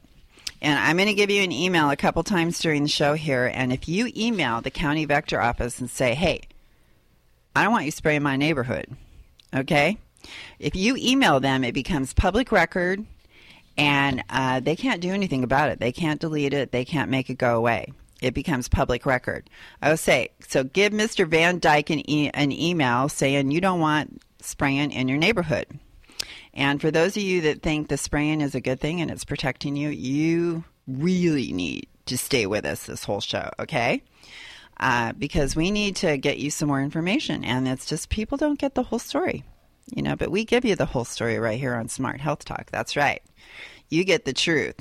And 0.62 0.78
I'm 0.78 0.96
going 0.96 1.08
to 1.08 1.14
give 1.14 1.30
you 1.30 1.42
an 1.42 1.52
email 1.52 1.90
a 1.90 1.96
couple 1.96 2.22
times 2.22 2.58
during 2.60 2.82
the 2.82 2.88
show 2.88 3.14
here. 3.14 3.50
And 3.52 3.72
if 3.72 3.88
you 3.88 4.10
email 4.16 4.60
the 4.60 4.70
county 4.70 5.04
vector 5.04 5.40
office 5.40 5.80
and 5.80 5.90
say, 5.90 6.14
hey, 6.14 6.42
I 7.54 7.62
don't 7.62 7.72
want 7.72 7.84
you 7.84 7.90
spraying 7.90 8.22
my 8.22 8.36
neighborhood, 8.36 8.86
okay? 9.54 9.98
If 10.58 10.74
you 10.74 10.96
email 10.98 11.40
them, 11.40 11.64
it 11.64 11.74
becomes 11.74 12.12
public 12.12 12.52
record 12.52 13.04
and 13.76 14.24
uh, 14.30 14.60
they 14.60 14.76
can't 14.76 15.00
do 15.00 15.12
anything 15.12 15.44
about 15.44 15.70
it. 15.70 15.78
They 15.80 15.92
can't 15.92 16.20
delete 16.20 16.54
it, 16.54 16.72
they 16.72 16.84
can't 16.84 17.10
make 17.10 17.30
it 17.30 17.38
go 17.38 17.56
away. 17.56 17.92
It 18.22 18.32
becomes 18.32 18.68
public 18.68 19.04
record. 19.04 19.50
I 19.82 19.90
would 19.90 19.98
say, 19.98 20.30
so 20.48 20.64
give 20.64 20.92
Mr. 20.92 21.28
Van 21.28 21.58
Dyke 21.58 21.90
an, 21.90 22.10
e- 22.10 22.30
an 22.32 22.50
email 22.50 23.10
saying 23.10 23.50
you 23.50 23.60
don't 23.60 23.80
want 23.80 24.22
spraying 24.40 24.90
in 24.92 25.08
your 25.08 25.18
neighborhood. 25.18 25.66
And 26.56 26.80
for 26.80 26.90
those 26.90 27.16
of 27.18 27.22
you 27.22 27.42
that 27.42 27.62
think 27.62 27.88
the 27.88 27.98
spraying 27.98 28.40
is 28.40 28.54
a 28.54 28.62
good 28.62 28.80
thing 28.80 29.02
and 29.02 29.10
it's 29.10 29.26
protecting 29.26 29.76
you, 29.76 29.90
you 29.90 30.64
really 30.88 31.52
need 31.52 31.86
to 32.06 32.16
stay 32.16 32.46
with 32.46 32.64
us 32.64 32.86
this 32.86 33.04
whole 33.04 33.20
show, 33.20 33.50
okay? 33.60 34.02
Uh, 34.80 35.12
because 35.12 35.54
we 35.54 35.70
need 35.70 35.96
to 35.96 36.16
get 36.16 36.38
you 36.38 36.50
some 36.50 36.68
more 36.68 36.80
information. 36.80 37.44
And 37.44 37.68
it's 37.68 37.84
just 37.84 38.08
people 38.08 38.38
don't 38.38 38.58
get 38.58 38.74
the 38.74 38.82
whole 38.82 38.98
story, 38.98 39.44
you 39.94 40.02
know, 40.02 40.16
but 40.16 40.30
we 40.30 40.46
give 40.46 40.64
you 40.64 40.76
the 40.76 40.86
whole 40.86 41.04
story 41.04 41.38
right 41.38 41.60
here 41.60 41.74
on 41.74 41.88
Smart 41.88 42.22
Health 42.22 42.46
Talk. 42.46 42.70
That's 42.70 42.96
right. 42.96 43.22
You 43.90 44.04
get 44.04 44.24
the 44.24 44.32
truth. 44.32 44.76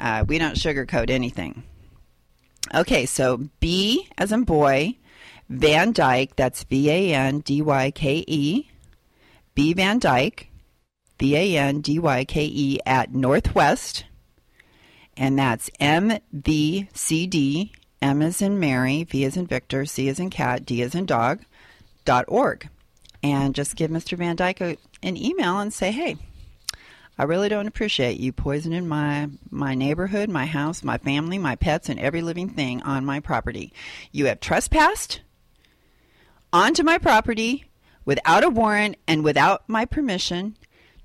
Uh, 0.00 0.24
we 0.26 0.38
don't 0.38 0.56
sugarcoat 0.56 1.10
anything. 1.10 1.62
Okay, 2.74 3.06
so 3.06 3.48
B 3.60 4.08
as 4.18 4.32
in 4.32 4.42
boy, 4.42 4.96
Van 5.48 5.92
Dyke, 5.92 6.34
that's 6.34 6.64
V 6.64 6.90
A 6.90 7.14
N 7.14 7.38
D 7.38 7.62
Y 7.62 7.90
K 7.92 8.24
E, 8.26 8.68
B 9.54 9.72
Van 9.72 9.98
Dyke, 9.98 10.47
V 11.18 11.36
A 11.36 11.58
N 11.58 11.80
D 11.80 11.98
Y 11.98 12.24
K 12.24 12.44
E 12.44 12.78
at 12.86 13.12
Northwest, 13.12 14.04
and 15.16 15.38
that's 15.38 15.70
M 15.80 16.18
V 16.32 16.88
C 16.94 17.26
D, 17.26 17.72
M 18.00 18.22
as 18.22 18.40
in 18.40 18.60
Mary, 18.60 19.04
V 19.04 19.24
as 19.24 19.36
in 19.36 19.46
Victor, 19.46 19.84
C 19.84 20.08
as 20.08 20.20
in 20.20 20.30
cat, 20.30 20.64
D 20.64 20.82
as 20.82 20.94
in 20.94 21.06
dog, 21.06 21.44
dot 22.04 22.24
org. 22.28 22.68
And 23.22 23.54
just 23.54 23.76
give 23.76 23.90
Mr. 23.90 24.16
Van 24.16 24.36
Dyke 24.36 24.60
a, 24.60 24.76
an 25.02 25.16
email 25.16 25.58
and 25.58 25.72
say, 25.72 25.90
hey, 25.90 26.16
I 27.18 27.24
really 27.24 27.48
don't 27.48 27.66
appreciate 27.66 28.20
you 28.20 28.32
poisoning 28.32 28.86
my 28.86 29.28
my 29.50 29.74
neighborhood, 29.74 30.28
my 30.28 30.46
house, 30.46 30.84
my 30.84 30.98
family, 30.98 31.36
my 31.36 31.56
pets, 31.56 31.88
and 31.88 31.98
every 31.98 32.22
living 32.22 32.48
thing 32.48 32.80
on 32.82 33.04
my 33.04 33.18
property. 33.18 33.72
You 34.12 34.26
have 34.26 34.38
trespassed 34.38 35.20
onto 36.52 36.84
my 36.84 36.96
property 36.98 37.64
without 38.04 38.44
a 38.44 38.48
warrant 38.48 38.96
and 39.08 39.24
without 39.24 39.68
my 39.68 39.84
permission 39.84 40.56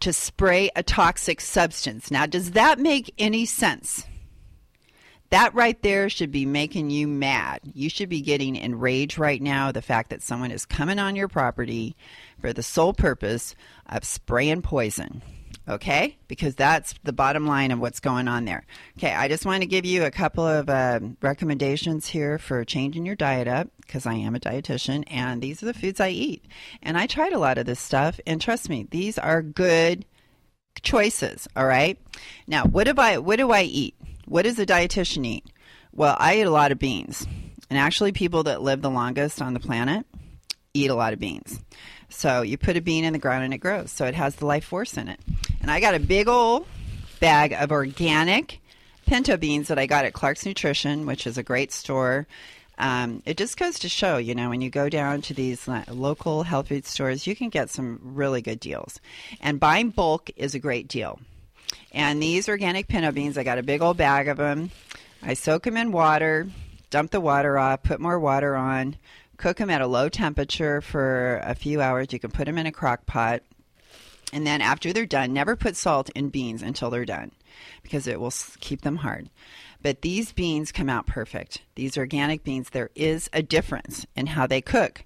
to 0.04 0.12
spray 0.12 0.70
a 0.76 0.84
toxic 0.84 1.40
substance. 1.40 2.12
Now, 2.12 2.26
does 2.26 2.52
that 2.52 2.78
make 2.78 3.14
any 3.18 3.46
sense? 3.46 4.06
That 5.30 5.56
right 5.56 5.82
there 5.82 6.10
should 6.10 6.30
be 6.30 6.46
making 6.46 6.90
you 6.90 7.08
mad. 7.08 7.62
You 7.64 7.90
should 7.90 8.10
be 8.10 8.20
getting 8.20 8.58
enraged 8.58 9.18
right 9.18 9.42
now. 9.42 9.72
The 9.72 9.82
fact 9.82 10.10
that 10.10 10.22
someone 10.22 10.52
is 10.52 10.66
coming 10.66 11.00
on 11.00 11.16
your 11.16 11.30
property 11.30 11.96
for 12.40 12.52
the 12.52 12.62
sole 12.62 12.94
purpose 12.94 13.56
of 13.86 14.04
spraying 14.04 14.62
poison. 14.62 15.22
Okay? 15.68 16.18
Because 16.28 16.56
that's 16.56 16.94
the 17.04 17.14
bottom 17.14 17.48
line 17.48 17.72
of 17.72 17.80
what's 17.80 18.00
going 18.00 18.28
on 18.28 18.46
there. 18.46 18.66
Okay, 18.98 19.14
I 19.14 19.28
just 19.28 19.46
want 19.46 19.62
to 19.62 19.68
give 19.68 19.86
you 19.86 20.04
a 20.04 20.12
couple 20.12 20.46
of 20.46 20.70
uh, 20.70 21.00
recommendations 21.22 22.08
here 22.08 22.38
for 22.38 22.66
changing 22.66 23.06
your 23.06 23.16
diet 23.16 23.48
up 23.48 23.70
because 23.80 24.06
I 24.06 24.16
am 24.16 24.36
a 24.36 24.40
dietitian 24.40 25.04
and 25.08 25.42
these 25.42 25.64
are 25.64 25.68
the 25.68 25.74
foods 25.74 26.00
I 26.00 26.10
eat. 26.10 26.44
And 26.82 26.98
I 26.98 27.08
tried 27.08 27.34
a 27.34 27.40
lot 27.40 27.58
of 27.58 27.66
this 27.66 27.80
stuff, 27.80 28.20
and 28.28 28.42
trust 28.42 28.70
me, 28.70 28.88
these 28.92 29.18
are 29.18 29.42
good 29.42 30.06
choices. 30.82 31.48
All 31.56 31.66
right. 31.66 31.98
Now, 32.48 32.66
what 32.66 32.86
do 32.86 32.94
I 32.98 33.18
what 33.18 33.38
do 33.38 33.52
I 33.52 33.62
eat? 33.62 33.96
What 34.26 34.44
does 34.44 34.60
a 34.60 34.66
dietitian 34.66 35.26
eat? 35.26 35.46
Well, 35.92 36.16
I 36.20 36.38
eat 36.40 36.44
a 36.44 36.52
lot 36.52 36.72
of 36.72 36.80
beans, 36.80 37.28
and 37.70 37.78
actually, 37.78 38.12
people 38.12 38.44
that 38.44 38.62
live 38.62 38.82
the 38.82 38.90
longest 38.90 39.42
on 39.42 39.54
the 39.54 39.60
planet 39.60 40.06
eat 40.74 40.90
a 40.90 40.96
lot 40.96 41.14
of 41.14 41.20
beans. 41.20 41.60
So 42.14 42.42
you 42.42 42.58
put 42.58 42.78
a 42.78 42.82
bean 42.82 43.04
in 43.04 43.14
the 43.14 43.20
ground 43.20 43.44
and 43.44 43.54
it 43.54 43.58
grows. 43.58 43.92
So 43.92 44.06
it 44.06 44.16
has 44.16 44.36
the 44.36 44.46
life 44.46 44.66
force 44.66 44.98
in 44.98 45.08
it. 45.08 45.20
And 45.62 45.70
I 45.70 45.80
got 45.80 45.96
a 45.96 46.00
big 46.00 46.28
old 46.28 46.68
bag 47.20 47.54
of 47.54 47.72
organic 47.72 48.60
pinto 49.06 49.38
beans 49.38 49.68
that 49.68 49.80
I 49.80 49.86
got 49.86 50.06
at 50.06 50.14
Clark's 50.14 50.46
Nutrition, 50.46 51.06
which 51.06 51.28
is 51.28 51.38
a 51.38 51.44
great 51.44 51.72
store. 51.72 52.28
Um, 52.78 53.22
it 53.26 53.38
just 53.38 53.58
goes 53.58 53.80
to 53.80 53.90
show, 53.90 54.18
you 54.18 54.36
know, 54.36 54.50
when 54.50 54.62
you 54.62 54.70
go 54.70 54.90
down 54.90 55.22
to 55.24 55.34
these 55.34 55.68
local 55.90 56.44
health 56.44 56.70
food 56.70 56.86
stores, 56.86 57.28
you 57.28 57.36
can 57.36 57.50
get 57.50 57.70
some 57.70 58.00
really 58.02 58.42
good 58.42 58.60
deals. 58.60 59.00
And 59.42 59.60
buying 59.60 59.90
bulk 59.90 60.32
is 60.36 60.56
a 60.56 60.60
great 60.60 60.88
deal. 60.88 61.20
And 61.92 62.22
these 62.22 62.50
organic 62.50 62.88
pinto 62.88 63.12
beans, 63.12 63.38
I 63.38 63.44
got 63.44 63.58
a 63.58 63.64
big 63.64 63.82
old 63.82 63.98
bag 63.98 64.28
of 64.28 64.38
them. 64.38 64.72
I 65.22 65.36
soak 65.36 65.64
them 65.64 65.78
in 65.78 65.92
water, 65.92 66.48
dump 66.90 67.12
the 67.12 67.22
water 67.22 67.58
off, 67.58 67.84
put 67.84 68.00
more 68.00 68.20
water 68.20 68.56
on, 68.56 68.98
cook 69.44 69.58
them 69.58 69.70
at 69.70 69.82
a 69.82 69.88
low 69.88 70.08
temperature 70.08 70.80
for 70.80 71.42
a 71.44 71.54
few 71.54 71.82
hours. 71.82 72.14
You 72.14 72.20
can 72.20 72.32
put 72.32 72.46
them 72.46 72.58
in 72.58 72.66
a 72.66 72.72
crock 72.72 73.06
pot. 73.06 73.42
And 74.32 74.48
then 74.48 74.62
after 74.62 74.94
they're 74.94 75.06
done, 75.06 75.34
never 75.34 75.58
put 75.58 75.76
salt 75.76 76.10
in 76.12 76.30
beans 76.30 76.62
until 76.62 76.90
they're 76.90 77.04
done 77.04 77.34
because 77.82 78.08
it 78.08 78.22
will 78.22 78.32
keep 78.62 78.84
them 78.84 78.96
hard. 78.96 79.30
But 79.82 80.02
these 80.02 80.32
beans 80.32 80.72
come 80.72 80.90
out 80.90 81.08
perfect. 81.08 81.62
These 81.76 81.98
organic 81.98 82.46
beans, 82.46 82.70
there 82.70 82.90
is 82.96 83.30
a 83.34 83.42
difference 83.42 84.06
in 84.16 84.28
how 84.28 84.48
they 84.48 84.62
cook. 84.62 85.04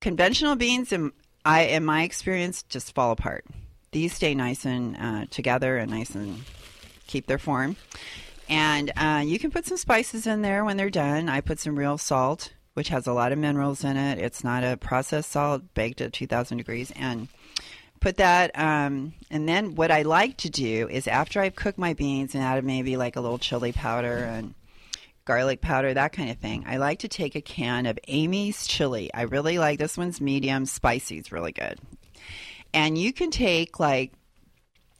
Conventional 0.00 0.56
beans, 0.56 0.90
in, 0.90 1.12
I, 1.44 1.66
in 1.66 1.84
my 1.84 2.02
experience, 2.02 2.64
just 2.64 2.96
fall 2.96 3.12
apart. 3.12 3.44
These 3.92 4.12
stay 4.12 4.34
nice 4.34 4.64
and 4.64 4.96
uh, 4.96 5.26
together 5.30 5.76
and 5.76 5.92
nice 5.92 6.16
and 6.16 6.42
keep 7.06 7.28
their 7.28 7.38
form. 7.38 7.76
And 8.48 8.90
uh, 8.96 9.22
you 9.24 9.38
can 9.38 9.52
put 9.52 9.66
some 9.66 9.76
spices 9.76 10.26
in 10.26 10.42
there 10.42 10.64
when 10.64 10.76
they're 10.76 10.90
done. 10.90 11.28
I 11.28 11.40
put 11.40 11.60
some 11.60 11.78
real 11.78 11.96
salt, 11.96 12.50
which 12.76 12.88
has 12.90 13.06
a 13.06 13.12
lot 13.14 13.32
of 13.32 13.38
minerals 13.38 13.82
in 13.84 13.96
it. 13.96 14.18
It's 14.18 14.44
not 14.44 14.62
a 14.62 14.76
processed 14.76 15.30
salt 15.30 15.62
baked 15.72 16.02
at 16.02 16.12
2,000 16.12 16.58
degrees. 16.58 16.92
And 16.94 17.26
put 18.00 18.18
that. 18.18 18.50
Um, 18.54 19.14
and 19.30 19.48
then 19.48 19.76
what 19.76 19.90
I 19.90 20.02
like 20.02 20.36
to 20.38 20.50
do 20.50 20.86
is 20.90 21.08
after 21.08 21.40
I've 21.40 21.56
cooked 21.56 21.78
my 21.78 21.94
beans 21.94 22.34
and 22.34 22.44
added 22.44 22.64
maybe 22.64 22.98
like 22.98 23.16
a 23.16 23.22
little 23.22 23.38
chili 23.38 23.72
powder 23.72 24.18
and 24.18 24.52
garlic 25.24 25.62
powder, 25.62 25.94
that 25.94 26.12
kind 26.12 26.28
of 26.28 26.36
thing, 26.36 26.64
I 26.66 26.76
like 26.76 26.98
to 26.98 27.08
take 27.08 27.34
a 27.34 27.40
can 27.40 27.86
of 27.86 27.98
Amy's 28.08 28.66
chili. 28.66 29.10
I 29.14 29.22
really 29.22 29.58
like 29.58 29.78
this 29.78 29.96
one's 29.96 30.20
medium, 30.20 30.66
spicy. 30.66 31.16
It's 31.16 31.32
really 31.32 31.52
good. 31.52 31.80
And 32.74 32.98
you 32.98 33.10
can 33.10 33.30
take 33.30 33.80
like 33.80 34.12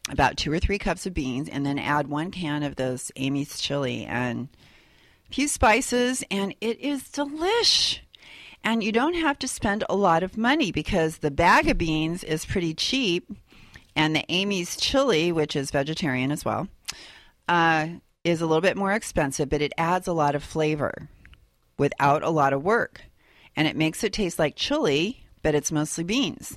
about 0.08 0.38
two 0.38 0.50
or 0.50 0.60
three 0.60 0.78
cups 0.78 1.04
of 1.04 1.12
beans 1.12 1.50
and 1.50 1.66
then 1.66 1.78
add 1.78 2.08
one 2.08 2.30
can 2.30 2.62
of 2.62 2.76
those 2.76 3.12
Amy's 3.16 3.60
chili 3.60 4.06
and 4.06 4.48
few 5.30 5.48
spices, 5.48 6.24
and 6.30 6.54
it 6.60 6.80
is 6.80 7.02
delish. 7.04 8.00
And 8.64 8.82
you 8.82 8.92
don't 8.92 9.14
have 9.14 9.38
to 9.40 9.48
spend 9.48 9.84
a 9.88 9.96
lot 9.96 10.22
of 10.22 10.36
money 10.36 10.72
because 10.72 11.18
the 11.18 11.30
bag 11.30 11.68
of 11.68 11.78
beans 11.78 12.24
is 12.24 12.44
pretty 12.44 12.74
cheap, 12.74 13.30
and 13.94 14.14
the 14.14 14.24
Amy's 14.28 14.76
chili, 14.76 15.32
which 15.32 15.54
is 15.54 15.70
vegetarian 15.70 16.32
as 16.32 16.44
well, 16.44 16.68
uh, 17.48 17.88
is 18.24 18.40
a 18.40 18.46
little 18.46 18.60
bit 18.60 18.76
more 18.76 18.92
expensive, 18.92 19.48
but 19.48 19.62
it 19.62 19.72
adds 19.78 20.08
a 20.08 20.12
lot 20.12 20.34
of 20.34 20.42
flavor 20.42 21.08
without 21.78 22.22
a 22.22 22.30
lot 22.30 22.52
of 22.52 22.64
work. 22.64 23.02
And 23.54 23.68
it 23.68 23.76
makes 23.76 24.02
it 24.04 24.12
taste 24.12 24.38
like 24.38 24.56
chili, 24.56 25.24
but 25.42 25.54
it's 25.54 25.72
mostly 25.72 26.04
beans. 26.04 26.56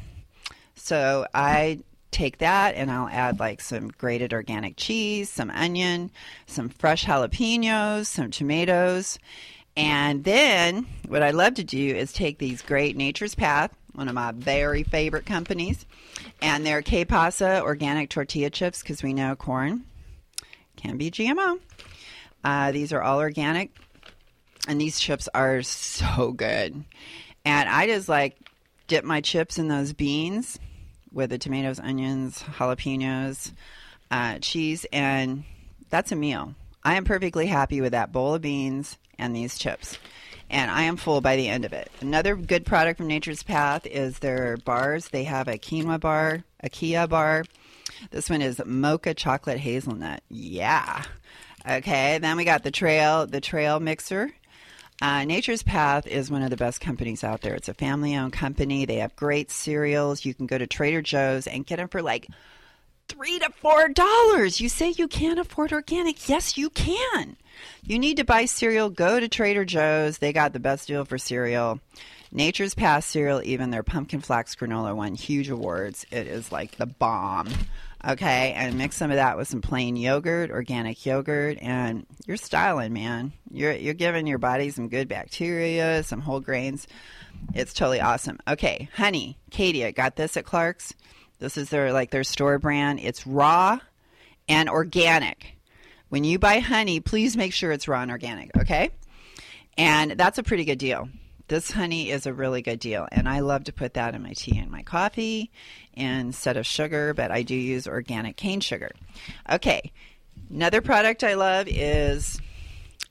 So 0.76 1.28
I 1.34 1.80
take 2.12 2.40
that 2.40 2.76
and 2.76 2.92
I'll 2.92 3.08
add 3.08 3.40
like 3.40 3.62
some 3.62 3.90
grated 3.90 4.34
organic 4.34 4.76
cheese, 4.78 5.30
some 5.30 5.52
onion, 5.52 6.12
some 6.48 6.70
fresh 6.70 7.06
jalapenos, 7.06 8.08
some 8.08 8.32
tomatoes. 8.32 9.20
And 9.78 10.24
then 10.24 10.86
what 11.08 11.24
I 11.24 11.32
love 11.32 11.56
to 11.56 11.64
do 11.64 11.96
is 11.96 12.12
take 12.12 12.38
these 12.38 12.62
great 12.62 12.98
Nature's 12.98 13.36
Path, 13.36 13.72
one 13.94 14.08
of 14.08 14.16
my 14.16 14.32
very 14.32 14.84
favorite 14.84 15.26
companies, 15.26 15.86
and 16.42 16.66
their 16.66 16.82
Que 16.82 17.06
Pasa 17.06 17.62
organic 17.62 18.10
tortilla 18.10 18.50
chips 18.50 18.82
because 18.82 19.04
we 19.04 19.14
know 19.14 19.36
corn 19.36 19.86
can 20.76 20.98
be 20.98 21.12
GMO. 21.12 21.60
Uh, 22.44 22.72
these 22.72 22.94
are 22.94 23.02
all 23.02 23.20
organic, 23.20 23.72
and 24.68 24.80
these 24.80 25.00
chips 25.00 25.28
are 25.34 25.62
so 25.62 26.32
good. 26.32 26.84
And 27.46 27.70
I 27.70 27.88
just 27.88 28.10
like 28.10 28.38
dip 28.88 29.04
my 29.04 29.22
chips 29.22 29.58
in 29.58 29.68
those 29.68 29.94
beans 29.94 30.60
with 31.12 31.30
the 31.30 31.38
tomatoes, 31.38 31.80
onions, 31.80 32.44
jalapenos, 32.44 33.52
uh, 34.12 34.40
cheese, 34.40 34.86
and 34.92 35.44
that's 35.90 36.12
a 36.12 36.16
meal. 36.16 36.56
I 36.84 36.96
am 36.96 37.06
perfectly 37.06 37.48
happy 37.48 37.82
with 37.82 37.92
that 37.92 38.12
bowl 38.12 38.36
of 38.36 38.42
beans 38.42 38.98
and 39.18 39.36
these 39.36 39.58
chips. 39.58 39.98
And 40.50 40.72
I 40.72 40.84
am 40.84 40.98
full 40.98 41.22
by 41.22 41.36
the 41.36 41.48
end 41.48 41.66
of 41.66 41.74
it. 41.74 41.92
Another 42.02 42.36
good 42.36 42.66
product 42.66 42.98
from 42.98 43.08
Nature's 43.08 43.44
Path 43.44 43.86
is 43.86 44.20
their 44.20 44.58
bars. 44.58 45.10
They 45.10 45.26
have 45.26 45.48
a 45.48 45.60
quinoa 45.60 46.00
bar, 46.00 46.44
a 46.62 46.70
Qi'a 46.70 47.08
bar. 47.08 47.44
This 48.10 48.30
one 48.30 48.42
is 48.42 48.62
mocha 48.66 49.14
chocolate 49.14 49.60
hazelnut. 49.60 50.24
Yeah. 50.30 51.04
Okay, 51.70 52.18
then 52.18 52.38
we 52.38 52.46
got 52.46 52.64
the 52.64 52.72
trail, 52.72 53.28
the 53.28 53.42
trail 53.42 53.80
mixer. 53.80 54.32
Uh, 55.02 55.24
Nature's 55.24 55.64
Path 55.64 56.08
is 56.08 56.30
one 56.30 56.44
of 56.44 56.50
the 56.50 56.58
best 56.58 56.82
companies 56.82 57.24
out 57.24 57.42
there. 57.42 57.56
It's 57.56 57.70
a 57.70 57.74
family 57.74 58.16
owned 58.16 58.34
company. 58.34 58.86
They 58.86 58.98
have 58.98 59.16
great 59.16 59.50
cereals. 59.50 60.26
You 60.26 60.34
can 60.34 60.46
go 60.46 60.58
to 60.58 60.68
Trader 60.68 61.02
Joe's 61.02 61.48
and 61.48 61.66
get 61.66 61.78
them 61.78 61.88
for 61.88 62.02
like 62.02 62.28
three 63.08 63.40
to 63.40 63.50
four 63.62 63.88
dollars. 63.90 64.60
You 64.60 64.68
say 64.68 64.94
you 64.98 65.08
can't 65.08 65.40
afford 65.40 65.72
organic. 65.72 66.28
Yes, 66.28 66.58
you 66.58 66.70
can. 66.70 67.38
You 67.84 67.98
need 67.98 68.18
to 68.18 68.26
buy 68.26 68.46
cereal, 68.46 68.90
go 68.90 69.20
to 69.20 69.28
Trader 69.30 69.66
Joe's. 69.66 70.18
They 70.18 70.34
got 70.34 70.52
the 70.54 70.60
best 70.60 70.88
deal 70.88 71.06
for 71.06 71.18
cereal. 71.18 71.80
Nature's 72.32 72.76
Path 72.76 73.06
cereal, 73.06 73.42
even 73.44 73.72
their 73.72 73.84
pumpkin 73.84 74.22
flax 74.22 74.56
granola 74.56 74.96
won 74.96 75.16
huge 75.16 75.50
awards. 75.50 76.06
It 76.12 76.28
is 76.28 76.52
like 76.52 76.78
the 76.78 76.86
bomb. 76.86 77.50
Okay, 78.08 78.54
and 78.54 78.78
mix 78.78 78.96
some 78.96 79.12
of 79.12 79.18
that 79.18 79.36
with 79.36 79.50
some 79.50 79.62
plain 79.62 79.98
yogurt, 79.98 80.52
organic 80.52 81.06
yogurt, 81.06 81.58
and 81.62 82.06
you're 82.26 82.38
styling, 82.38 82.94
man. 82.94 83.34
You're 83.52 83.74
you're 83.74 83.94
giving 83.94 84.26
your 84.26 84.38
body 84.38 84.70
some 84.70 84.88
good 84.88 85.10
bacteria, 85.10 86.04
some 86.04 86.22
whole 86.22 86.40
grains. 86.40 86.88
It's 87.54 87.74
totally 87.74 88.00
awesome. 88.00 88.40
Okay, 88.48 88.88
honey, 88.96 89.38
Katie, 89.52 89.84
I 89.84 89.92
got 89.92 90.16
this 90.16 90.38
at 90.38 90.46
Clark's. 90.46 90.94
This 91.40 91.58
is 91.58 91.70
their 91.70 91.92
like 91.92 92.12
their 92.12 92.24
store 92.24 92.58
brand. 92.58 93.00
It's 93.02 93.28
raw 93.28 93.80
and 94.48 94.70
organic. 94.70 95.58
When 96.10 96.24
you 96.24 96.40
buy 96.40 96.60
honey, 96.60 97.02
please 97.02 97.36
make 97.36 97.54
sure 97.54 97.72
it's 97.72 97.88
raw 97.88 98.02
and 98.02 98.12
organic, 98.12 98.56
okay? 98.58 98.92
And 99.78 100.12
that's 100.12 100.38
a 100.38 100.44
pretty 100.44 100.66
good 100.66 100.80
deal. 100.80 101.10
This 101.50 101.72
honey 101.72 102.12
is 102.12 102.28
a 102.28 102.34
really 102.34 102.62
good 102.62 102.80
deal, 102.80 103.08
and 103.12 103.28
I 103.28 103.40
love 103.40 103.64
to 103.64 103.74
put 103.74 103.96
that 103.96 104.14
in 104.14 104.22
my 104.22 104.34
tea 104.34 104.60
and 104.60 104.70
my 104.70 104.84
coffee 104.84 105.50
instead 105.94 106.58
of 106.58 106.68
sugar, 106.68 107.16
but 107.16 107.32
I 107.32 107.42
do 107.42 107.56
use 107.56 107.88
organic 107.88 108.38
cane 108.38 108.60
sugar. 108.60 108.92
Okay, 109.50 109.92
another 110.52 110.80
product 110.80 111.24
I 111.24 111.34
love 111.34 111.68
is 111.68 112.40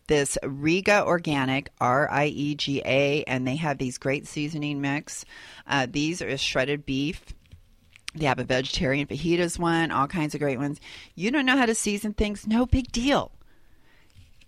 this 0.06 0.38
Riega 0.44 1.04
Organic, 1.04 1.70
R 1.80 2.08
I 2.08 2.26
E 2.26 2.54
G 2.54 2.80
A, 2.84 3.24
and 3.24 3.44
they 3.44 3.56
have 3.56 3.78
these 3.78 3.98
great 3.98 4.28
seasoning 4.28 4.80
mix. 4.80 5.24
Uh, 5.66 5.88
these 5.90 6.22
are 6.22 6.38
shredded 6.38 6.86
beef. 6.86 7.20
They 8.14 8.26
have 8.26 8.38
a 8.38 8.44
vegetarian 8.44 9.08
fajitas 9.08 9.58
one, 9.58 9.90
all 9.90 10.06
kinds 10.06 10.36
of 10.36 10.40
great 10.40 10.58
ones. 10.58 10.80
You 11.16 11.32
don't 11.32 11.44
know 11.44 11.56
how 11.56 11.66
to 11.66 11.74
season 11.74 12.14
things? 12.14 12.46
No 12.46 12.66
big 12.66 12.92
deal. 12.92 13.32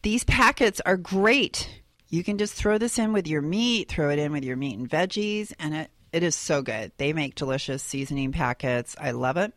These 0.03 0.22
packets 0.22 0.81
are 0.87 0.96
great. 0.96 1.80
You 2.11 2.25
can 2.25 2.38
just 2.38 2.55
throw 2.55 2.77
this 2.77 2.99
in 2.99 3.12
with 3.12 3.29
your 3.29 3.40
meat, 3.40 3.88
throw 3.88 4.11
it 4.11 4.18
in 4.18 4.33
with 4.33 4.44
your 4.44 4.57
meat 4.57 4.77
and 4.77 4.90
veggies, 4.90 5.53
and 5.59 5.75
it, 5.75 5.90
it 6.12 6.23
is 6.23 6.35
so 6.35 6.61
good. 6.61 6.90
They 6.96 7.12
make 7.12 7.37
delicious 7.37 7.83
seasoning 7.83 8.33
packets. 8.33 8.96
I 9.01 9.12
love 9.12 9.37
it. 9.37 9.53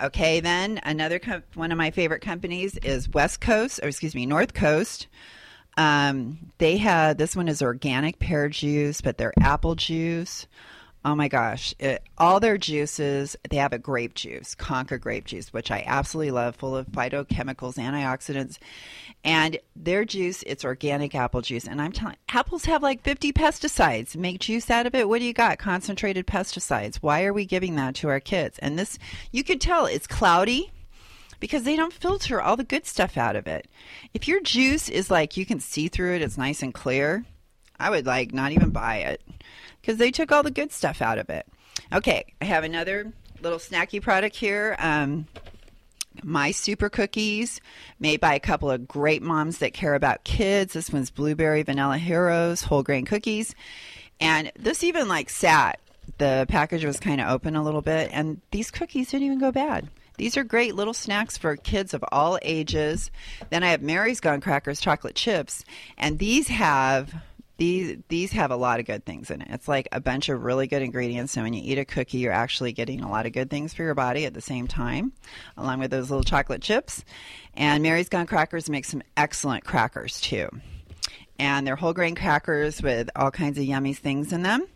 Okay, 0.00 0.40
then 0.40 0.80
another 0.84 1.18
com- 1.18 1.42
one 1.54 1.72
of 1.72 1.78
my 1.78 1.90
favorite 1.90 2.20
companies 2.22 2.76
is 2.78 3.08
West 3.08 3.40
Coast, 3.40 3.80
or 3.82 3.88
excuse 3.88 4.14
me, 4.14 4.24
North 4.24 4.54
Coast. 4.54 5.08
Um, 5.76 6.52
they 6.58 6.76
have 6.76 7.16
this 7.16 7.34
one 7.34 7.48
is 7.48 7.60
organic 7.60 8.18
pear 8.20 8.48
juice, 8.48 9.00
but 9.00 9.18
they're 9.18 9.34
apple 9.40 9.74
juice. 9.74 10.46
Oh 11.06 11.14
my 11.14 11.28
gosh, 11.28 11.74
it, 11.78 12.02
all 12.16 12.40
their 12.40 12.56
juices, 12.56 13.36
they 13.50 13.56
have 13.56 13.74
a 13.74 13.78
grape 13.78 14.14
juice, 14.14 14.54
Concord 14.54 15.02
grape 15.02 15.26
juice, 15.26 15.52
which 15.52 15.70
I 15.70 15.84
absolutely 15.86 16.30
love, 16.30 16.56
full 16.56 16.74
of 16.74 16.86
phytochemicals, 16.86 17.76
antioxidants. 17.76 18.56
And 19.22 19.58
their 19.76 20.06
juice, 20.06 20.42
it's 20.46 20.64
organic 20.64 21.14
apple 21.14 21.42
juice. 21.42 21.66
And 21.66 21.82
I'm 21.82 21.92
telling 21.92 22.16
apples 22.30 22.64
have 22.64 22.82
like 22.82 23.02
50 23.02 23.34
pesticides. 23.34 24.16
Make 24.16 24.40
juice 24.40 24.70
out 24.70 24.86
of 24.86 24.94
it. 24.94 25.06
What 25.06 25.18
do 25.18 25.26
you 25.26 25.34
got? 25.34 25.58
Concentrated 25.58 26.26
pesticides. 26.26 26.96
Why 26.96 27.24
are 27.24 27.34
we 27.34 27.44
giving 27.44 27.76
that 27.76 27.94
to 27.96 28.08
our 28.08 28.20
kids? 28.20 28.58
And 28.60 28.78
this, 28.78 28.98
you 29.30 29.44
could 29.44 29.60
tell 29.60 29.84
it's 29.84 30.06
cloudy 30.06 30.72
because 31.38 31.64
they 31.64 31.76
don't 31.76 31.92
filter 31.92 32.40
all 32.40 32.56
the 32.56 32.64
good 32.64 32.86
stuff 32.86 33.18
out 33.18 33.36
of 33.36 33.46
it. 33.46 33.68
If 34.14 34.26
your 34.26 34.40
juice 34.40 34.88
is 34.88 35.10
like 35.10 35.36
you 35.36 35.44
can 35.44 35.60
see 35.60 35.88
through 35.88 36.14
it, 36.14 36.22
it's 36.22 36.38
nice 36.38 36.62
and 36.62 36.72
clear, 36.72 37.26
I 37.78 37.90
would 37.90 38.06
like 38.06 38.32
not 38.32 38.52
even 38.52 38.70
buy 38.70 38.98
it 38.98 39.20
because 39.84 39.98
they 39.98 40.10
took 40.10 40.32
all 40.32 40.42
the 40.42 40.50
good 40.50 40.72
stuff 40.72 41.02
out 41.02 41.18
of 41.18 41.28
it. 41.28 41.46
Okay, 41.92 42.24
I 42.40 42.46
have 42.46 42.64
another 42.64 43.12
little 43.42 43.58
snacky 43.58 44.00
product 44.00 44.34
here. 44.34 44.76
Um, 44.78 45.26
my 46.22 46.52
super 46.52 46.88
cookies 46.88 47.60
made 48.00 48.18
by 48.18 48.34
a 48.34 48.40
couple 48.40 48.70
of 48.70 48.88
great 48.88 49.22
moms 49.22 49.58
that 49.58 49.74
care 49.74 49.94
about 49.94 50.24
kids. 50.24 50.72
This 50.72 50.90
one's 50.90 51.10
blueberry 51.10 51.62
vanilla 51.62 51.98
heroes 51.98 52.62
whole 52.62 52.82
grain 52.82 53.04
cookies, 53.04 53.54
and 54.20 54.50
this 54.56 54.82
even 54.82 55.06
like 55.06 55.28
sat. 55.28 55.80
The 56.18 56.46
package 56.48 56.84
was 56.84 56.98
kind 56.98 57.20
of 57.20 57.28
open 57.28 57.54
a 57.54 57.62
little 57.62 57.82
bit, 57.82 58.10
and 58.12 58.40
these 58.52 58.70
cookies 58.70 59.10
didn't 59.10 59.26
even 59.26 59.38
go 59.38 59.52
bad. 59.52 59.88
These 60.16 60.36
are 60.36 60.44
great 60.44 60.74
little 60.74 60.94
snacks 60.94 61.36
for 61.36 61.56
kids 61.56 61.92
of 61.92 62.04
all 62.12 62.38
ages. 62.40 63.10
Then 63.50 63.64
I 63.64 63.70
have 63.70 63.82
Mary's 63.82 64.20
Gone 64.20 64.40
Crackers 64.40 64.80
chocolate 64.80 65.16
chips, 65.16 65.64
and 65.98 66.18
these 66.18 66.48
have 66.48 67.14
these 67.56 67.98
these 68.08 68.32
have 68.32 68.50
a 68.50 68.56
lot 68.56 68.80
of 68.80 68.86
good 68.86 69.04
things 69.04 69.30
in 69.30 69.40
it. 69.42 69.48
It's 69.50 69.68
like 69.68 69.88
a 69.92 70.00
bunch 70.00 70.28
of 70.28 70.42
really 70.42 70.66
good 70.66 70.82
ingredients. 70.82 71.32
So 71.32 71.42
when 71.42 71.54
you 71.54 71.62
eat 71.64 71.78
a 71.78 71.84
cookie, 71.84 72.18
you're 72.18 72.32
actually 72.32 72.72
getting 72.72 73.00
a 73.00 73.10
lot 73.10 73.26
of 73.26 73.32
good 73.32 73.50
things 73.50 73.72
for 73.72 73.82
your 73.82 73.94
body 73.94 74.26
at 74.26 74.34
the 74.34 74.40
same 74.40 74.66
time, 74.66 75.12
along 75.56 75.78
with 75.78 75.90
those 75.90 76.10
little 76.10 76.24
chocolate 76.24 76.62
chips. 76.62 77.04
And 77.54 77.82
Mary's 77.82 78.08
Gone 78.08 78.26
Crackers 78.26 78.68
makes 78.68 78.88
some 78.88 79.02
excellent 79.16 79.64
crackers 79.64 80.20
too. 80.20 80.48
And 81.38 81.66
they're 81.66 81.76
whole 81.76 81.92
grain 81.92 82.14
crackers 82.14 82.82
with 82.82 83.10
all 83.16 83.30
kinds 83.30 83.58
of 83.58 83.64
yummy 83.64 83.92
things 83.92 84.32
in 84.32 84.42
them. 84.42 84.66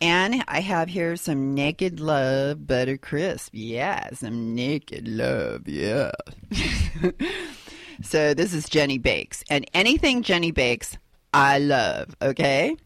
And 0.00 0.44
I 0.46 0.60
have 0.60 0.88
here 0.88 1.16
some 1.16 1.54
Naked 1.54 1.98
Love 1.98 2.66
Butter 2.66 2.96
Crisp. 2.96 3.50
Yeah, 3.52 4.10
some 4.12 4.54
Naked 4.54 5.08
Love. 5.08 5.66
Yeah. 5.66 6.12
so 8.02 8.32
this 8.32 8.54
is 8.54 8.68
Jenny 8.68 8.98
Bakes. 8.98 9.42
And 9.50 9.68
anything 9.74 10.22
Jenny 10.22 10.52
Bakes, 10.52 10.96
I 11.32 11.58
love, 11.58 12.16
okay? 12.22 12.76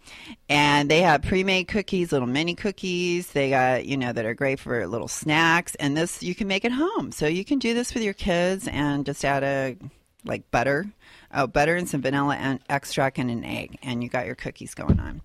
And 0.49 0.91
they 0.91 1.03
have 1.03 1.23
pre-made 1.23 1.69
cookies, 1.69 2.11
little 2.11 2.27
mini 2.27 2.55
cookies. 2.55 3.31
They 3.31 3.51
got, 3.51 3.87
you 3.87 3.97
know, 3.97 4.13
that 4.13 4.25
are 4.25 4.35
great 4.35 4.59
for 4.59 4.87
little 4.87 5.09
snacks. 5.09 5.75
And 5.77 5.97
this 5.97 6.23
you 6.23 6.35
can 6.35 6.49
make 6.49 6.65
at 6.65 6.73
home. 6.73 7.13
So 7.13 7.27
you 7.27 7.45
can 7.45 7.59
do 7.59 7.73
this 7.73 7.95
with 7.95 8.03
your 8.03 8.15
kids 8.15 8.69
and 8.69 9.07
just 9.07 9.25
add 9.25 9.45
a 9.45 9.77
like 10.25 10.51
butter. 10.51 10.87
Oh, 11.35 11.47
butter 11.47 11.77
and 11.77 11.89
some 11.89 12.03
vanilla 12.03 12.37
and 12.37 12.61
extract 12.69 13.19
and 13.19 13.31
an 13.31 13.43
egg, 13.43 13.79
and 13.83 14.03
you 14.03 14.11
got 14.11 14.27
your 14.27 14.35
cookies 14.35 14.75
going 14.75 15.01
on. 15.01 15.23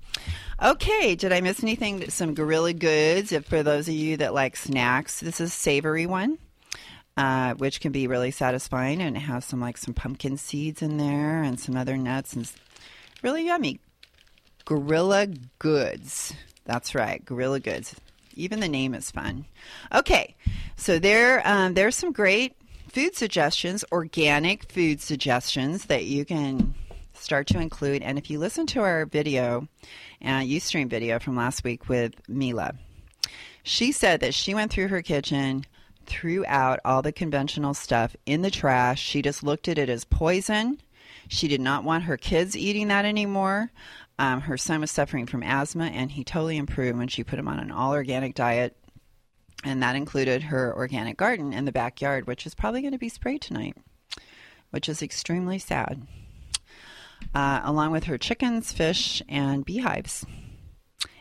Okay, 0.62 1.16
did 1.16 1.34
I 1.34 1.42
miss 1.42 1.62
anything? 1.62 2.10
Some 2.10 2.34
Gorilla 2.34 2.72
Goods. 2.72 3.34
If 3.34 3.46
for 3.46 3.62
those 3.62 3.90
of 3.90 3.94
you 3.94 4.16
that 4.18 4.34
like 4.34 4.56
snacks, 4.56 5.20
this 5.20 5.42
is 5.42 5.54
savory 5.54 6.06
one. 6.06 6.38
Uh, 7.18 7.56
which 7.56 7.82
can 7.82 7.92
be 7.92 8.06
really 8.06 8.30
satisfying 8.30 9.02
and 9.02 9.18
it 9.18 9.22
has 9.22 9.44
some 9.44 9.60
like 9.60 9.76
some 9.76 9.92
pumpkin 9.92 10.38
seeds 10.38 10.84
in 10.84 10.98
there 10.98 11.42
and 11.42 11.60
some 11.60 11.76
other 11.76 11.98
nuts 11.98 12.34
and 12.34 12.54
really 13.24 13.46
yummy. 13.46 13.80
Gorilla 14.66 15.28
Goods. 15.60 16.34
That's 16.66 16.94
right, 16.94 17.24
Gorilla 17.24 17.60
Goods. 17.60 17.96
Even 18.36 18.60
the 18.60 18.68
name 18.68 18.94
is 18.94 19.10
fun. 19.10 19.46
Okay, 19.94 20.36
so 20.76 21.00
there, 21.00 21.42
um, 21.48 21.74
there's 21.74 21.96
some 21.96 22.12
great 22.12 22.56
food 22.90 23.16
suggestions, 23.16 23.84
organic 23.92 24.72
food 24.72 25.02
suggestions 25.02 25.86
that 25.86 26.06
you 26.06 26.26
can 26.26 26.76
start 27.14 27.48
to 27.48 27.60
include. 27.60 28.02
And 28.04 28.18
if 28.18 28.30
you 28.30 28.40
listen 28.40 28.66
to 28.68 28.82
our 28.82 29.06
video, 29.06 29.68
uh, 30.24 30.42
Ustream 30.42 30.90
video 30.90 31.20
from 31.20 31.36
last 31.36 31.64
week 31.64 31.90
with 31.90 32.14
Mila, 32.28 32.74
she 33.64 33.92
said 33.92 34.20
that 34.22 34.34
she 34.34 34.54
went 34.54 34.72
through 34.72 34.88
her 34.90 35.02
kitchen, 35.02 35.66
threw 36.06 36.46
out 36.48 36.80
all 36.86 37.02
the 37.02 37.12
conventional 37.12 37.74
stuff 37.74 38.16
in 38.26 38.42
the 38.42 38.52
trash. 38.52 39.02
She 39.02 39.22
just 39.22 39.44
looked 39.44 39.68
at 39.68 39.78
it 39.78 39.90
as 39.90 40.06
poison. 40.06 40.80
She 41.28 41.48
did 41.48 41.62
not 41.62 41.84
want 41.84 42.06
her 42.06 42.18
kids 42.18 42.56
eating 42.56 42.88
that 42.88 43.06
anymore. 43.06 43.72
Um, 44.20 44.42
her 44.42 44.58
son 44.58 44.82
was 44.82 44.92
suffering 44.92 45.26
from 45.26 45.44
asthma, 45.44 45.86
and 45.86 46.12
he 46.12 46.24
totally 46.24 46.58
improved 46.58 46.98
when 46.98 47.08
she 47.08 47.24
put 47.24 47.40
him 47.40 47.48
on 47.48 47.60
an 47.60 47.72
all 47.72 47.94
organic 47.94 48.34
diet. 48.34 48.76
And 49.64 49.82
that 49.84 49.96
included 49.96 50.44
her 50.44 50.76
organic 50.76 51.18
garden 51.18 51.54
in 51.54 51.66
the 51.66 51.72
backyard, 51.72 52.28
which 52.28 52.46
is 52.46 52.56
probably 52.56 52.82
going 52.82 52.94
to 52.94 53.00
be 53.00 53.10
sprayed 53.10 53.42
tonight, 53.42 53.76
which 54.70 54.88
is 54.88 55.02
extremely 55.02 55.60
sad. 55.60 56.08
Uh, 57.34 57.62
along 57.64 57.92
with 57.92 58.06
her 58.06 58.18
chickens, 58.18 58.72
fish, 58.72 59.22
and 59.28 59.66
beehives. 59.66 60.26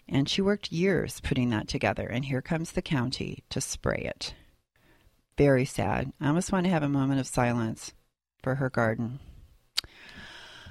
And 0.09 0.29
she 0.29 0.43
worked 0.43 0.71
years 0.71 1.21
putting 1.21 1.51
that 1.51 1.69
together. 1.69 2.07
And 2.07 2.27
here 2.27 2.43
comes 2.43 2.73
the 2.73 2.83
county 2.83 3.43
to 3.51 3.61
spray 3.61 4.03
it. 4.05 4.35
Very 5.37 5.65
sad. 5.65 6.13
I 6.21 6.29
almost 6.29 6.53
want 6.53 6.65
to 6.65 6.71
have 6.71 6.83
a 6.83 6.89
moment 6.89 7.21
of 7.21 7.27
silence 7.27 7.93
for 8.43 8.57
her 8.57 8.71
garden. 8.71 9.19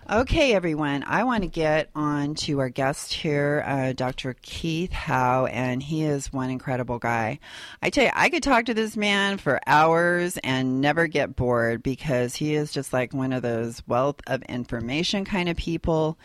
Okay, 0.07 0.53
everyone. 0.53 1.03
I 1.07 1.23
want 1.23 1.41
to 1.45 1.49
get 1.49 1.89
on 1.95 2.35
to 2.35 2.59
our 2.59 2.69
guest 2.69 3.11
here, 3.11 3.63
uh, 3.65 3.93
Dr. 3.93 4.35
Keith 4.39 4.91
Howe, 4.91 5.47
and 5.47 5.81
he 5.81 6.03
is 6.03 6.31
one 6.31 6.51
incredible 6.51 6.99
guy. 6.99 7.39
I 7.81 7.89
tell 7.89 8.03
you, 8.03 8.11
I 8.13 8.29
could 8.29 8.43
talk 8.43 8.65
to 8.65 8.75
this 8.75 8.95
man 8.95 9.39
for 9.39 9.59
hours 9.65 10.37
and 10.43 10.79
never 10.79 11.07
get 11.07 11.35
bored 11.35 11.81
because 11.81 12.35
he 12.35 12.53
is 12.53 12.71
just 12.71 12.93
like 12.93 13.15
one 13.15 13.33
of 13.33 13.41
those 13.41 13.81
wealth 13.87 14.21
of 14.27 14.43
information 14.43 15.25
kind 15.25 15.49
of 15.49 15.57
people. 15.57 16.19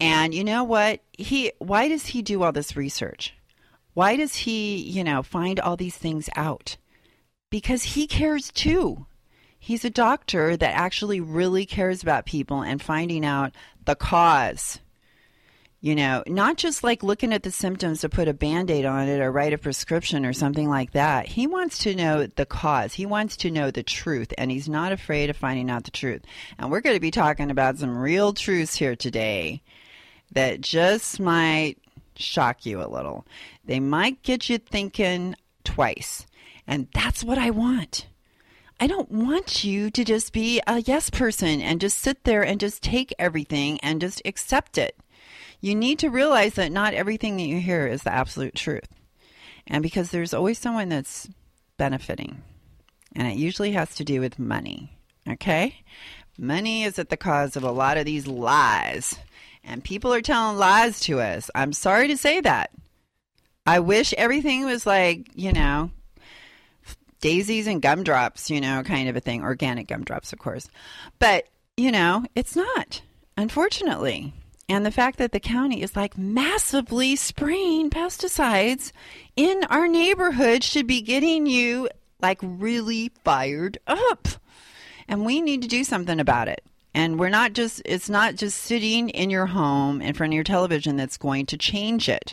And 0.00 0.32
you 0.32 0.44
know 0.44 0.62
what? 0.62 1.00
He 1.18 1.50
why 1.58 1.88
does 1.88 2.06
he 2.06 2.22
do 2.22 2.44
all 2.44 2.52
this 2.52 2.76
research? 2.76 3.34
Why 3.94 4.14
does 4.14 4.36
he, 4.36 4.76
you 4.76 5.02
know, 5.02 5.24
find 5.24 5.58
all 5.58 5.76
these 5.76 5.96
things 5.96 6.30
out? 6.36 6.76
Because 7.50 7.82
he 7.82 8.06
cares 8.06 8.52
too. 8.52 9.06
He's 9.66 9.84
a 9.84 9.90
doctor 9.90 10.56
that 10.56 10.76
actually 10.76 11.20
really 11.20 11.66
cares 11.66 12.00
about 12.00 12.24
people 12.24 12.62
and 12.62 12.80
finding 12.80 13.24
out 13.24 13.52
the 13.84 13.96
cause. 13.96 14.78
You 15.80 15.96
know, 15.96 16.22
not 16.28 16.56
just 16.56 16.84
like 16.84 17.02
looking 17.02 17.32
at 17.32 17.42
the 17.42 17.50
symptoms 17.50 18.02
to 18.02 18.08
put 18.08 18.28
a 18.28 18.32
band 18.32 18.70
aid 18.70 18.84
on 18.84 19.08
it 19.08 19.20
or 19.20 19.32
write 19.32 19.52
a 19.52 19.58
prescription 19.58 20.24
or 20.24 20.32
something 20.32 20.68
like 20.68 20.92
that. 20.92 21.26
He 21.26 21.48
wants 21.48 21.78
to 21.78 21.96
know 21.96 22.28
the 22.28 22.46
cause. 22.46 22.94
He 22.94 23.06
wants 23.06 23.36
to 23.38 23.50
know 23.50 23.72
the 23.72 23.82
truth, 23.82 24.32
and 24.38 24.52
he's 24.52 24.68
not 24.68 24.92
afraid 24.92 25.30
of 25.30 25.36
finding 25.36 25.68
out 25.68 25.82
the 25.82 25.90
truth. 25.90 26.22
And 26.60 26.70
we're 26.70 26.80
going 26.80 26.94
to 26.94 27.00
be 27.00 27.10
talking 27.10 27.50
about 27.50 27.78
some 27.78 27.98
real 27.98 28.34
truths 28.34 28.76
here 28.76 28.94
today 28.94 29.64
that 30.30 30.60
just 30.60 31.18
might 31.18 31.78
shock 32.14 32.66
you 32.66 32.80
a 32.80 32.86
little. 32.86 33.26
They 33.64 33.80
might 33.80 34.22
get 34.22 34.48
you 34.48 34.58
thinking 34.58 35.34
twice. 35.64 36.24
And 36.68 36.86
that's 36.94 37.24
what 37.24 37.36
I 37.36 37.50
want. 37.50 38.06
I 38.78 38.86
don't 38.86 39.10
want 39.10 39.64
you 39.64 39.90
to 39.90 40.04
just 40.04 40.32
be 40.32 40.60
a 40.66 40.80
yes 40.80 41.08
person 41.08 41.62
and 41.62 41.80
just 41.80 41.98
sit 41.98 42.24
there 42.24 42.44
and 42.44 42.60
just 42.60 42.82
take 42.82 43.14
everything 43.18 43.80
and 43.80 44.00
just 44.00 44.20
accept 44.24 44.76
it. 44.76 44.98
You 45.60 45.74
need 45.74 45.98
to 46.00 46.10
realize 46.10 46.54
that 46.54 46.70
not 46.70 46.92
everything 46.92 47.36
that 47.36 47.44
you 47.44 47.58
hear 47.58 47.86
is 47.86 48.02
the 48.02 48.12
absolute 48.12 48.54
truth. 48.54 48.88
And 49.66 49.82
because 49.82 50.10
there's 50.10 50.34
always 50.34 50.58
someone 50.58 50.90
that's 50.90 51.28
benefiting, 51.78 52.42
and 53.14 53.26
it 53.26 53.36
usually 53.36 53.72
has 53.72 53.94
to 53.96 54.04
do 54.04 54.20
with 54.20 54.38
money. 54.38 54.98
Okay? 55.28 55.82
Money 56.38 56.84
is 56.84 56.98
at 56.98 57.08
the 57.08 57.16
cause 57.16 57.56
of 57.56 57.64
a 57.64 57.70
lot 57.70 57.96
of 57.96 58.04
these 58.04 58.26
lies. 58.26 59.18
And 59.64 59.82
people 59.82 60.12
are 60.12 60.20
telling 60.20 60.58
lies 60.58 61.00
to 61.00 61.20
us. 61.20 61.50
I'm 61.54 61.72
sorry 61.72 62.08
to 62.08 62.16
say 62.16 62.40
that. 62.42 62.70
I 63.66 63.80
wish 63.80 64.14
everything 64.14 64.64
was 64.64 64.86
like, 64.86 65.26
you 65.34 65.52
know, 65.52 65.90
daisies 67.26 67.66
and 67.66 67.82
gumdrops, 67.82 68.50
you 68.50 68.60
know, 68.60 68.84
kind 68.84 69.08
of 69.08 69.16
a 69.16 69.20
thing. 69.20 69.42
Organic 69.42 69.88
gumdrops, 69.88 70.32
of 70.32 70.38
course. 70.38 70.68
But, 71.18 71.48
you 71.76 71.90
know, 71.90 72.24
it's 72.36 72.54
not, 72.54 73.02
unfortunately. 73.36 74.32
And 74.68 74.86
the 74.86 74.92
fact 74.92 75.18
that 75.18 75.32
the 75.32 75.40
county 75.40 75.82
is 75.82 75.96
like 75.96 76.16
massively 76.16 77.16
spraying 77.16 77.90
pesticides 77.90 78.92
in 79.34 79.64
our 79.70 79.88
neighborhood 79.88 80.62
should 80.62 80.86
be 80.86 81.00
getting 81.00 81.46
you 81.46 81.88
like 82.20 82.38
really 82.42 83.10
fired 83.24 83.78
up. 83.88 84.28
And 85.08 85.26
we 85.26 85.40
need 85.40 85.62
to 85.62 85.68
do 85.68 85.82
something 85.82 86.20
about 86.20 86.46
it. 86.46 86.64
And 86.96 87.20
we're 87.20 87.28
not 87.28 87.52
just, 87.52 87.82
it's 87.84 88.08
not 88.08 88.36
just 88.36 88.56
sitting 88.58 89.10
in 89.10 89.28
your 89.28 89.44
home 89.44 90.00
in 90.00 90.14
front 90.14 90.32
of 90.32 90.34
your 90.34 90.44
television 90.44 90.96
that's 90.96 91.18
going 91.18 91.44
to 91.46 91.58
change 91.58 92.08
it. 92.08 92.32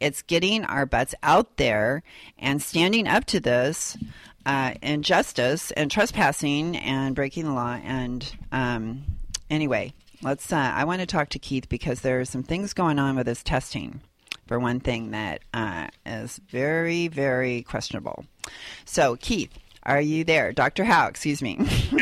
It's 0.00 0.22
getting 0.22 0.64
our 0.64 0.86
butts 0.86 1.14
out 1.22 1.56
there 1.56 2.02
and 2.36 2.60
standing 2.60 3.06
up 3.06 3.26
to 3.26 3.38
this 3.38 3.96
uh, 4.44 4.74
injustice 4.82 5.70
and 5.70 5.88
trespassing 5.88 6.76
and 6.78 7.14
breaking 7.14 7.44
the 7.44 7.52
law. 7.52 7.78
And 7.84 8.28
um, 8.50 9.04
anyway, 9.48 9.92
let's, 10.20 10.52
uh, 10.52 10.56
I 10.56 10.82
want 10.82 10.98
to 10.98 11.06
talk 11.06 11.28
to 11.28 11.38
Keith 11.38 11.68
because 11.68 12.00
there 12.00 12.18
are 12.18 12.24
some 12.24 12.42
things 12.42 12.72
going 12.72 12.98
on 12.98 13.14
with 13.14 13.26
this 13.26 13.44
testing. 13.44 14.00
For 14.48 14.58
one 14.58 14.80
thing, 14.80 15.12
that 15.12 15.42
uh, 15.54 15.86
is 16.04 16.40
very, 16.48 17.06
very 17.06 17.62
questionable. 17.62 18.24
So, 18.84 19.14
Keith, 19.14 19.56
are 19.84 20.00
you 20.00 20.24
there? 20.24 20.52
Dr. 20.52 20.82
Howe, 20.82 21.06
excuse 21.06 21.40
me. 21.40 21.60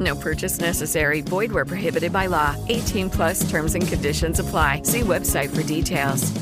No 0.00 0.16
purchase 0.16 0.58
necessary. 0.58 1.20
Void 1.20 1.52
where 1.52 1.64
prohibited 1.64 2.12
by 2.12 2.26
law. 2.26 2.56
18 2.68 3.10
plus 3.10 3.48
terms 3.50 3.74
and 3.74 3.86
conditions 3.86 4.40
apply. 4.40 4.82
See 4.82 5.00
website 5.00 5.54
for 5.54 5.62
details. 5.62 6.32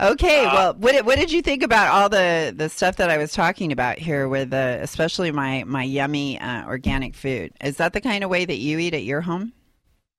Okay, 0.00 0.44
well, 0.44 0.74
what 0.74 0.92
did, 0.92 1.06
what 1.06 1.18
did 1.18 1.32
you 1.32 1.42
think 1.42 1.62
about 1.62 1.88
all 1.88 2.08
the, 2.08 2.54
the 2.56 2.68
stuff 2.68 2.96
that 2.96 3.10
I 3.10 3.18
was 3.18 3.32
talking 3.32 3.72
about 3.72 3.98
here 3.98 4.28
with 4.28 4.52
uh, 4.52 4.78
especially 4.80 5.30
my, 5.30 5.64
my 5.64 5.82
yummy 5.82 6.38
uh, 6.38 6.66
organic 6.66 7.14
food? 7.14 7.52
Is 7.62 7.78
that 7.78 7.92
the 7.92 8.00
kind 8.00 8.22
of 8.22 8.30
way 8.30 8.44
that 8.44 8.58
you 8.58 8.78
eat 8.78 8.94
at 8.94 9.04
your 9.04 9.22
home? 9.22 9.52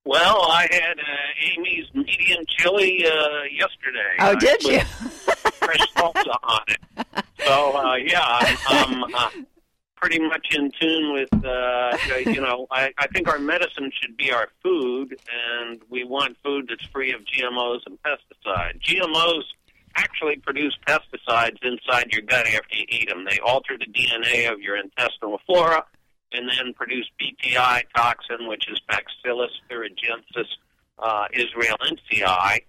Well, 0.05 0.41
I 0.51 0.67
had 0.69 0.99
uh, 0.99 1.57
Amy's 1.57 1.85
medium 1.93 2.43
chili 2.49 3.05
uh, 3.05 3.43
yesterday. 3.51 4.15
Oh, 4.19 4.31
I 4.31 4.35
did 4.35 4.59
put 4.59 4.71
you? 4.71 4.79
fresh 4.79 5.93
salsa 5.95 6.35
on 6.43 6.61
it. 6.67 7.25
So, 7.45 7.77
uh, 7.77 7.95
yeah, 7.95 8.21
I'm, 8.67 9.03
I'm 9.03 9.15
uh, 9.15 9.29
pretty 10.03 10.19
much 10.19 10.53
in 10.53 10.69
tune 10.81 11.13
with, 11.13 11.45
uh, 11.45 11.97
you 12.25 12.41
know, 12.41 12.67
I, 12.69 12.91
I 12.97 13.07
think 13.07 13.29
our 13.29 13.39
medicine 13.39 13.89
should 14.01 14.17
be 14.17 14.33
our 14.33 14.49
food, 14.61 15.15
and 15.31 15.79
we 15.89 16.03
want 16.03 16.35
food 16.43 16.65
that's 16.67 16.85
free 16.91 17.13
of 17.13 17.21
GMOs 17.21 17.79
and 17.85 17.97
pesticides. 18.03 18.81
GMOs 18.81 19.43
actually 19.95 20.35
produce 20.37 20.77
pesticides 20.85 21.57
inside 21.63 22.11
your 22.11 22.21
gut 22.23 22.45
after 22.47 22.75
you 22.75 22.85
eat 22.89 23.07
them. 23.07 23.25
They 23.29 23.39
alter 23.39 23.77
the 23.77 23.85
DNA 23.85 24.51
of 24.51 24.59
your 24.59 24.75
intestinal 24.75 25.39
flora 25.45 25.85
and 26.33 26.49
then 26.49 26.73
produce 26.73 27.09
BTI 27.21 27.83
toxin, 27.95 28.49
which 28.49 28.67
is 28.69 28.81
Bacillus 28.89 29.51
thuringiensis 29.71 30.47
uh, 30.99 31.27
israelensis, 31.33 32.59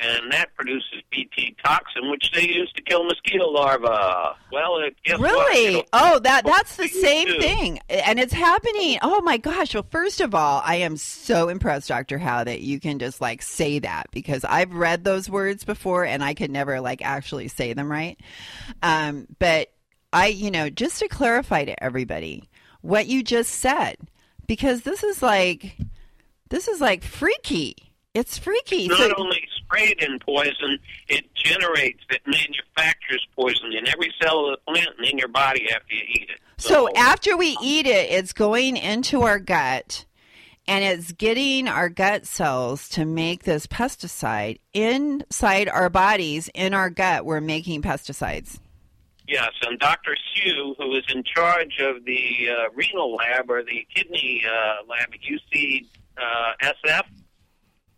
and 0.00 0.32
that 0.32 0.54
produces 0.56 1.02
BT 1.10 1.56
toxin, 1.64 2.10
which 2.10 2.30
they 2.32 2.48
use 2.48 2.70
to 2.76 2.82
kill 2.82 3.04
mosquito 3.04 3.46
larvae. 3.48 3.86
Well, 4.52 4.78
it, 4.78 4.94
what? 5.18 5.20
Really? 5.20 5.66
It'll- 5.76 5.84
Oh, 5.92 6.18
that 6.20 6.44
that's 6.44 6.76
the 6.76 6.88
same 6.88 7.26
too. 7.28 7.40
thing, 7.40 7.78
and 7.88 8.18
it's 8.18 8.32
happening. 8.32 8.98
Oh 9.02 9.20
my 9.22 9.36
gosh! 9.36 9.74
Well, 9.74 9.86
first 9.90 10.20
of 10.20 10.34
all, 10.34 10.62
I 10.64 10.76
am 10.76 10.96
so 10.96 11.48
impressed, 11.48 11.88
Doctor 11.88 12.18
Howe, 12.18 12.44
that 12.44 12.60
you 12.60 12.80
can 12.80 12.98
just 12.98 13.20
like 13.20 13.42
say 13.42 13.78
that 13.80 14.08
because 14.10 14.44
I've 14.44 14.72
read 14.74 15.04
those 15.04 15.30
words 15.30 15.64
before 15.64 16.04
and 16.04 16.22
I 16.24 16.34
could 16.34 16.50
never 16.50 16.80
like 16.80 17.02
actually 17.02 17.48
say 17.48 17.72
them 17.72 17.90
right. 17.90 18.18
Um, 18.82 19.26
but 19.38 19.70
I, 20.12 20.28
you 20.28 20.50
know, 20.50 20.70
just 20.70 21.00
to 21.00 21.08
clarify 21.08 21.64
to 21.64 21.82
everybody 21.82 22.48
what 22.82 23.06
you 23.06 23.22
just 23.22 23.50
said, 23.50 23.96
because 24.46 24.82
this 24.82 25.02
is 25.02 25.22
like 25.22 25.76
this 26.50 26.68
is 26.68 26.80
like 26.80 27.02
freaky. 27.02 27.76
It's 28.12 28.38
freaky. 28.38 28.86
Not 28.88 28.98
So- 28.98 29.12
only 29.18 29.42
sprayed 29.74 30.02
in 30.02 30.18
poison, 30.18 30.78
it 31.08 31.24
generates, 31.34 32.00
it 32.10 32.22
manufactures 32.26 33.26
poison 33.36 33.72
in 33.72 33.88
every 33.88 34.12
cell 34.22 34.46
of 34.46 34.58
the 34.58 34.72
plant 34.72 34.90
and 34.98 35.06
in 35.06 35.18
your 35.18 35.28
body 35.28 35.66
after 35.72 35.94
you 35.94 36.02
eat 36.14 36.28
it. 36.30 36.40
So 36.56 36.88
after 36.94 37.36
we 37.36 37.56
eat 37.62 37.86
it, 37.86 38.10
it's 38.10 38.32
going 38.32 38.76
into 38.76 39.22
our 39.22 39.38
gut 39.38 40.04
and 40.66 40.82
it's 40.82 41.12
getting 41.12 41.68
our 41.68 41.88
gut 41.88 42.26
cells 42.26 42.88
to 42.90 43.04
make 43.04 43.44
this 43.44 43.66
pesticide 43.66 44.60
inside 44.72 45.68
our 45.68 45.90
bodies. 45.90 46.48
In 46.54 46.72
our 46.72 46.90
gut, 46.90 47.24
we're 47.24 47.40
making 47.40 47.82
pesticides. 47.82 48.60
Yes, 49.26 49.50
and 49.62 49.78
Dr. 49.78 50.16
sue 50.34 50.74
who 50.78 50.94
is 50.96 51.04
in 51.12 51.22
charge 51.24 51.80
of 51.80 52.04
the 52.04 52.48
uh, 52.50 52.70
renal 52.74 53.14
lab 53.14 53.50
or 53.50 53.62
the 53.62 53.86
kidney 53.94 54.44
uh, 54.46 54.86
lab 54.86 55.08
at 55.12 55.20
UC 55.20 55.86
uh, 56.18 56.72
SF, 56.86 57.04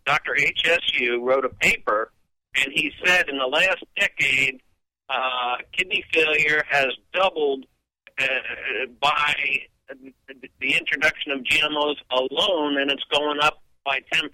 Dr. 0.07 0.35
HSU 0.39 1.21
wrote 1.21 1.43
a 1.43 1.49
paper, 1.49 2.11
and 2.55 2.71
he 2.73 2.91
said 3.05 3.27
in 3.27 3.37
the 3.37 3.45
last 3.45 3.83
decade, 3.99 4.61
uh, 5.09 5.57
kidney 5.73 6.03
failure 6.13 6.63
has 6.69 6.87
doubled 7.13 7.65
uh, 8.19 8.25
by 9.01 9.35
the 10.59 10.75
introduction 10.75 11.33
of 11.33 11.39
GMOs 11.41 11.95
alone, 12.11 12.77
and 12.79 12.89
it's 12.89 13.03
going 13.11 13.39
up 13.41 13.61
by 13.85 13.99
10% 14.13 14.29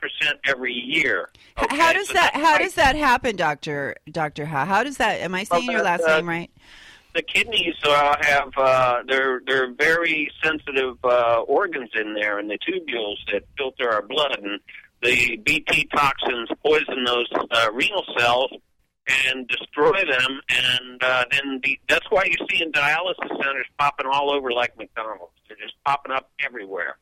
every 0.46 0.74
year. 0.74 1.30
H- 1.60 1.68
how 1.72 1.92
does 1.94 2.08
that 2.10 2.36
how 2.36 2.58
does 2.58 2.76
that 2.76 2.96
happen, 2.96 3.36
Doctor 3.36 3.96
Doctor 4.10 4.46
How? 4.46 4.66
Howe 4.66 4.84
does 4.84 4.98
that? 4.98 5.22
Am 5.22 5.36
I 5.36 5.44
saying 5.44 5.70
your 5.70 5.84
last 5.84 6.04
uh, 6.04 6.18
name 6.18 6.30
right? 6.30 6.52
the 7.14 7.22
kidneys 7.22 7.76
uh, 7.84 8.16
have 8.22 8.50
uh, 8.58 9.04
they're 9.08 9.42
they're 9.46 9.74
very 9.74 10.32
sensitive 10.44 10.98
uh, 11.04 11.42
organs 11.48 11.92
in 11.96 12.14
there, 12.14 12.40
and 12.40 12.50
the 12.50 12.58
tubules 12.68 13.18
that 13.32 13.44
filter 13.58 13.92
our 13.92 14.02
blood, 14.02 14.40
and 14.42 14.60
the 15.04 15.38
BT 15.38 15.90
toxins 15.96 16.50
poison 16.66 17.04
those 17.06 17.28
uh, 17.52 17.70
renal 17.74 18.06
cells, 18.18 18.52
and 19.28 19.48
destroy 19.48 20.00
them. 20.06 20.40
And 20.50 21.04
uh, 21.04 21.26
then 21.32 21.60
the, 21.64 21.80
that's 21.90 22.06
why 22.10 22.24
you 22.26 22.36
see 22.50 22.64
in 22.64 22.72
dialysis 22.72 23.30
centers 23.30 23.68
popping 23.78 24.06
all 24.12 24.32
over 24.32 24.52
like 24.52 24.78
McDonald's. 24.78 25.34
They're 25.48 25.58
just 25.58 25.76
popping 25.86 26.14
up 26.14 26.32
everywhere. 26.44 26.98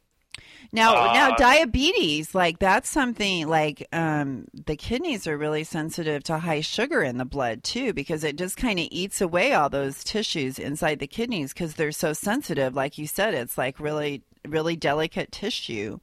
Now, 0.73 0.95
Uh, 0.95 1.13
now 1.13 1.35
diabetes, 1.35 2.33
like 2.33 2.59
that's 2.59 2.89
something 2.89 3.47
like 3.47 3.87
um, 3.91 4.45
the 4.53 4.75
kidneys 4.75 5.27
are 5.27 5.37
really 5.37 5.63
sensitive 5.63 6.23
to 6.25 6.39
high 6.39 6.61
sugar 6.61 7.03
in 7.03 7.17
the 7.17 7.25
blood 7.25 7.63
too, 7.63 7.93
because 7.93 8.23
it 8.23 8.37
just 8.37 8.57
kind 8.57 8.79
of 8.79 8.87
eats 8.89 9.19
away 9.21 9.53
all 9.53 9.69
those 9.69 10.03
tissues 10.03 10.57
inside 10.59 10.99
the 10.99 11.07
kidneys 11.07 11.53
because 11.53 11.75
they're 11.75 11.91
so 11.91 12.13
sensitive. 12.13 12.73
Like 12.73 12.97
you 12.97 13.05
said, 13.05 13.33
it's 13.33 13.57
like 13.57 13.79
really, 13.79 14.23
really 14.47 14.75
delicate 14.75 15.31
tissue. 15.31 15.99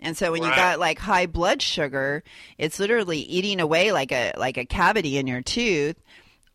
And 0.00 0.16
so 0.16 0.30
when 0.30 0.42
you 0.42 0.50
got 0.50 0.78
like 0.78 0.98
high 0.98 1.26
blood 1.26 1.60
sugar, 1.60 2.22
it's 2.56 2.78
literally 2.78 3.18
eating 3.18 3.60
away 3.60 3.90
like 3.92 4.12
a 4.12 4.32
like 4.36 4.56
a 4.56 4.64
cavity 4.64 5.18
in 5.18 5.26
your 5.26 5.42
tooth 5.42 5.96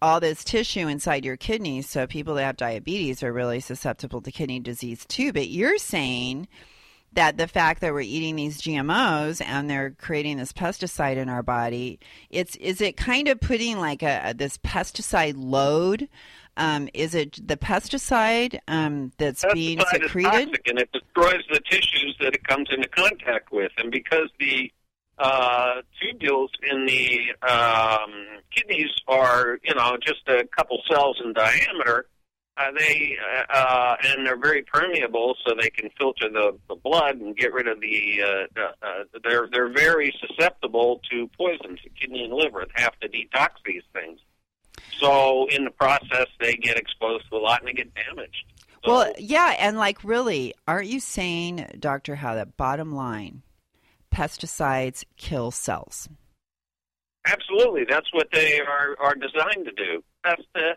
all 0.04 0.20
this 0.20 0.44
tissue 0.44 0.89
inside 0.89 1.24
your 1.24 1.38
kidneys. 1.38 1.88
So 1.89 2.06
people 2.06 2.36
that 2.36 2.44
have 2.44 2.58
diabetes 2.58 3.24
are 3.24 3.32
really 3.32 3.62
susceptible 3.62 4.22
to 4.22 4.32
kidney 4.34 4.60
disease 4.60 5.06
too. 5.06 5.32
But 5.32 5.48
you're 5.48 5.78
saying 5.78 6.50
that 7.14 7.38
the 7.38 7.48
fact 7.48 7.80
that 7.80 7.94
we're 7.94 8.02
eating 8.02 8.36
these 8.36 8.62
GMOs 8.62 9.41
and 9.41 9.70
they're 9.70 9.91
creating 9.91 10.38
this 10.38 10.52
pesticide 10.52 11.16
in 11.16 11.30
our 11.30 11.41
body, 11.41 12.00
it's 12.30 12.58
is 12.58 12.82
it 12.82 12.98
kind 12.98 13.30
of 13.30 13.39
putting 13.39 13.80
like 13.80 14.04
a, 14.04 14.22
a- 14.26 14.34
this 14.34 14.58
pesticide 14.58 15.36
load? 15.38 16.10
Um, 16.56 16.88
is 16.93 17.16
it 17.16 17.47
the 17.47 17.58
pesticide 17.58 18.60
um, 18.68 19.12
that's 19.18 19.43
being 19.54 19.80
Pesticide 19.80 19.95
is 19.95 20.08
secreted? 20.08 20.32
toxic 20.47 20.68
and 20.68 20.80
it 20.80 20.89
destroys 20.91 21.43
the 21.51 21.60
tissues 21.70 22.16
that 22.20 22.36
it 22.36 22.43
comes 22.43 22.70
into 22.72 22.88
contact 22.89 23.51
with. 23.51 23.72
And 23.78 23.91
because 23.91 24.30
the 24.39 24.72
uh, 25.18 25.82
tubules 26.01 26.49
in 26.70 26.86
the 26.86 27.20
um, 27.47 28.12
kidneys 28.51 28.91
are, 29.08 29.60
you 29.64 29.74
know, 29.76 29.97
just 30.01 30.28
a 30.28 30.45
couple 30.56 30.80
cells 30.88 31.20
in 31.24 31.34
diameter, 31.34 32.08
uh, 32.56 32.72
they 32.78 33.18
uh, 33.20 33.51
uh, 33.51 33.95
and 34.04 34.26
they're 34.28 34.38
very 34.38 34.62
permeable, 34.62 35.36
so 35.43 35.56
they 35.60 35.72
can 35.72 35.89
filter 35.97 36.30
the, 36.30 36.56
the 36.70 36.76
blood 36.76 37.16
and 37.16 37.36
get 37.36 37.51
rid 37.51 37.68
of 37.68 37.82
the. 37.82 38.22
Uh, 38.22 38.62
uh, 38.84 39.04
they're 39.24 39.47
they're 39.51 39.74
very 39.74 40.14
susceptible 40.20 41.01
to 41.10 41.28
poisons, 41.36 41.80
the 41.84 41.89
kidney 41.99 42.24
and 42.24 42.34
liver. 42.34 42.66
Have 42.76 42.93
to 42.99 43.10
detox 43.10 43.49
these 43.66 43.82
things. 43.91 44.20
So 45.00 45.48
in 45.50 45.66
the 45.66 45.72
process, 45.72 46.28
they 46.39 46.54
get 46.54 46.78
exposed 46.78 47.26
to 47.30 47.38
a 47.38 47.39
lot 47.39 47.60
and 47.60 47.68
they 47.68 47.74
get 47.74 47.94
damaged. 47.94 48.46
Well, 48.86 49.14
yeah, 49.18 49.56
and 49.60 49.78
like 49.78 50.04
really, 50.04 50.54
aren't 50.68 50.88
you 50.88 51.00
saying, 51.00 51.78
Doctor, 51.80 52.16
Howe 52.16 52.36
that 52.36 52.58
bottom 52.58 52.94
line, 52.94 53.44
pesticides 54.14 55.06
kill 55.16 55.52
cells? 55.52 56.10
Absolutely, 57.26 57.86
that's 57.88 58.12
what 58.12 58.28
they 58.34 58.60
are 58.60 58.98
are 59.00 59.16
designed 59.16 59.66
to 59.66 59.72
do. 59.72 60.04
The 60.54 60.76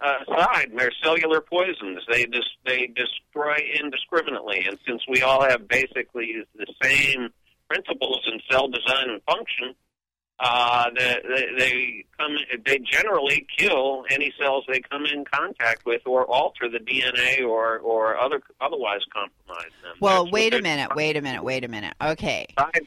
uh, 0.00 0.24
side. 0.36 0.70
They're 0.76 0.92
cellular 1.02 1.40
poisons. 1.40 2.00
They 2.10 2.26
just 2.26 2.50
they 2.64 2.88
destroy 2.88 3.56
indiscriminately. 3.80 4.64
And 4.66 4.78
since 4.86 5.02
we 5.08 5.22
all 5.22 5.42
have 5.42 5.68
basically 5.68 6.44
the 6.54 6.66
same 6.82 7.30
principles 7.68 8.20
in 8.30 8.40
cell 8.50 8.68
design 8.68 9.10
and 9.10 9.22
function, 9.22 9.74
uh, 10.40 10.90
they, 10.96 11.16
they, 11.28 11.46
they 11.58 12.04
come. 12.18 12.36
They 12.66 12.78
generally 12.78 13.46
kill 13.56 14.04
any 14.10 14.32
cells 14.38 14.64
they 14.68 14.80
come 14.80 15.06
in 15.06 15.24
contact 15.24 15.86
with, 15.86 16.02
or 16.06 16.24
alter 16.24 16.68
the 16.68 16.78
DNA, 16.78 17.46
or 17.46 17.78
or 17.78 18.18
other 18.18 18.42
otherwise 18.60 19.00
compromise 19.12 19.70
them. 19.82 19.96
Well, 20.00 20.24
That's 20.24 20.32
wait 20.32 20.54
a 20.54 20.62
minute, 20.62 20.94
wait 20.96 21.16
a 21.16 21.22
minute, 21.22 21.44
wait 21.44 21.64
a 21.64 21.68
minute. 21.68 21.94
Okay. 22.02 22.46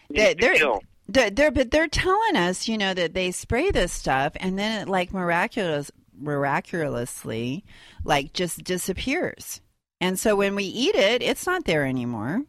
they, 0.10 0.34
they're. 0.34 0.56
kill. 0.56 0.82
they're, 1.08 1.30
they're, 1.30 1.52
but 1.52 1.72
they're 1.72 1.88
telling 1.88 2.36
us, 2.36 2.68
you 2.68 2.78
know, 2.78 2.94
that 2.94 3.14
they 3.14 3.32
spray 3.32 3.72
this 3.72 3.94
stuff 3.94 4.34
and 4.36 4.60
then 4.60 4.82
it 4.82 4.90
like 4.90 5.14
miraculous, 5.14 5.90
miraculously, 6.20 7.64
like 8.04 8.34
just 8.34 8.64
disappears. 8.66 9.62
And 10.02 10.20
so 10.20 10.36
when 10.36 10.54
we 10.54 10.66
eat 10.66 10.96
it, 10.96 11.24
it's 11.24 11.46
not 11.46 11.64
there 11.64 11.86
anymore. 11.86 12.42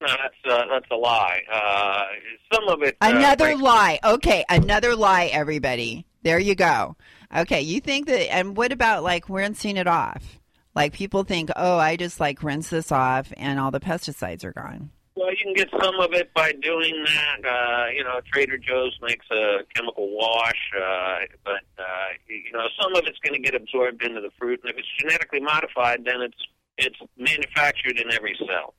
No, 0.00 0.06
that's 0.08 0.34
uh, 0.54 0.64
that's 0.70 0.86
a 0.90 0.96
lie. 0.96 1.42
Uh, 1.52 2.04
some 2.52 2.68
of 2.68 2.82
it. 2.82 2.96
uh, 3.00 3.12
Another 3.14 3.46
breaks- 3.46 3.60
lie. 3.60 3.98
Okay, 4.02 4.44
another 4.48 4.96
lie, 4.96 5.26
everybody. 5.26 6.06
There 6.22 6.38
you 6.38 6.54
go. 6.54 6.96
Okay, 7.36 7.60
you 7.60 7.80
think 7.80 8.06
that, 8.06 8.32
and 8.32 8.56
what 8.56 8.72
about 8.72 9.02
like 9.02 9.28
rinsing 9.28 9.76
it 9.76 9.86
off? 9.86 10.38
Like 10.74 10.92
people 10.94 11.24
think, 11.24 11.50
oh, 11.56 11.76
I 11.78 11.96
just 11.96 12.18
like 12.20 12.42
rinse 12.42 12.70
this 12.70 12.90
off 12.92 13.32
and 13.36 13.58
all 13.60 13.70
the 13.70 13.80
pesticides 13.80 14.44
are 14.44 14.52
gone. 14.52 14.90
Well, 15.16 15.30
you 15.30 15.36
can 15.42 15.52
get 15.54 15.68
some 15.82 16.00
of 16.00 16.12
it 16.14 16.32
by 16.32 16.52
doing 16.62 17.04
that. 17.04 17.44
Uh, 17.44 17.90
you 17.94 18.02
know, 18.04 18.20
Trader 18.32 18.56
Joe's 18.56 18.96
makes 19.02 19.26
a 19.30 19.58
chemical 19.74 20.08
wash, 20.16 20.70
uh, 20.76 21.18
but 21.44 21.62
uh, 21.78 21.84
you 22.28 22.52
know, 22.52 22.66
some 22.80 22.94
of 22.94 23.02
it's 23.06 23.18
going 23.18 23.34
to 23.34 23.40
get 23.50 23.54
absorbed 23.60 24.02
into 24.02 24.20
the 24.20 24.30
fruit, 24.38 24.60
and 24.62 24.70
if 24.72 24.78
it's 24.78 24.88
genetically 24.98 25.40
modified, 25.40 26.04
then 26.06 26.22
it's 26.22 26.38
it's 26.78 26.96
manufactured 27.18 27.98
in 28.00 28.10
every 28.12 28.34
cell. 28.38 28.72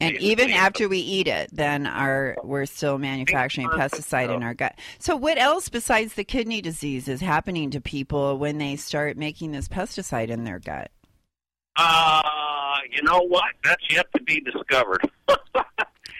And 0.00 0.16
even 0.16 0.50
after 0.50 0.88
we 0.88 0.98
eat 0.98 1.28
it, 1.28 1.50
then 1.52 1.86
our 1.86 2.36
we're 2.42 2.66
still 2.66 2.98
manufacturing 2.98 3.68
pesticide 3.68 4.34
in 4.34 4.42
our 4.42 4.54
gut. 4.54 4.78
So 4.98 5.14
what 5.16 5.38
else 5.38 5.68
besides 5.68 6.14
the 6.14 6.24
kidney 6.24 6.62
disease 6.62 7.06
is 7.06 7.20
happening 7.20 7.70
to 7.70 7.80
people 7.80 8.38
when 8.38 8.58
they 8.58 8.76
start 8.76 9.16
making 9.16 9.52
this 9.52 9.68
pesticide 9.68 10.28
in 10.28 10.44
their 10.44 10.58
gut? 10.58 10.90
Uh, 11.76 12.78
you 12.90 13.02
know 13.02 13.20
what? 13.20 13.52
That's 13.64 13.82
yet 13.90 14.06
to 14.16 14.22
be 14.22 14.40
discovered. 14.40 15.08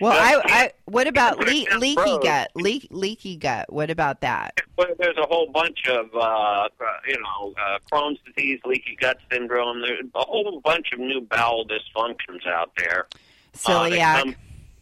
Well, 0.00 0.12
I, 0.12 0.40
I 0.44 0.72
what 0.86 1.06
about 1.06 1.38
le- 1.38 1.78
leaky 1.78 2.18
gut? 2.22 2.50
Leak, 2.54 2.88
leaky 2.90 3.36
gut. 3.36 3.70
What 3.72 3.90
about 3.90 4.22
that? 4.22 4.58
Well, 4.76 4.88
there's 4.98 5.18
a 5.18 5.26
whole 5.26 5.48
bunch 5.52 5.86
of, 5.88 6.06
uh, 6.14 6.18
uh, 6.18 6.68
you 7.06 7.16
know, 7.20 7.54
uh, 7.60 7.78
Crohn's 7.92 8.18
disease, 8.24 8.60
leaky 8.64 8.96
gut 8.98 9.18
syndrome. 9.30 9.82
There's 9.82 10.00
a 10.14 10.24
whole 10.24 10.60
bunch 10.64 10.86
of 10.92 10.98
new 10.98 11.20
bowel 11.20 11.66
dysfunctions 11.66 12.46
out 12.46 12.72
there. 12.78 13.06
Uh, 13.54 13.58
Celiac. 13.58 14.22
come 14.22 14.34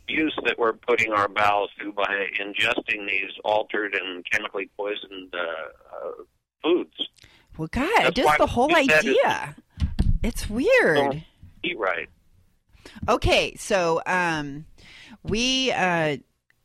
use 0.09 0.35
that 0.45 0.59
we're 0.59 0.73
putting 0.73 1.13
our 1.13 1.29
bowels 1.29 1.71
through 1.79 1.93
by 1.93 2.27
ingesting 2.41 3.07
these 3.09 3.31
altered 3.45 3.95
and 3.95 4.25
chemically 4.31 4.71
poisoned 4.77 5.35
uh, 5.35 5.39
uh, 5.39 6.11
foods. 6.63 7.09
Well, 7.57 7.69
God, 7.71 7.91
That's 7.97 8.17
just 8.17 8.39
the 8.39 8.47
whole 8.47 8.69
we 8.69 8.87
said 8.87 8.99
idea. 9.01 9.57
It's 10.23 10.49
weird. 10.49 11.25
Eat 11.63 11.79
right. 11.79 12.09
Okay, 13.09 13.55
so 13.57 14.01
um, 14.07 14.65
we 15.23 15.73
uh, 15.73 16.19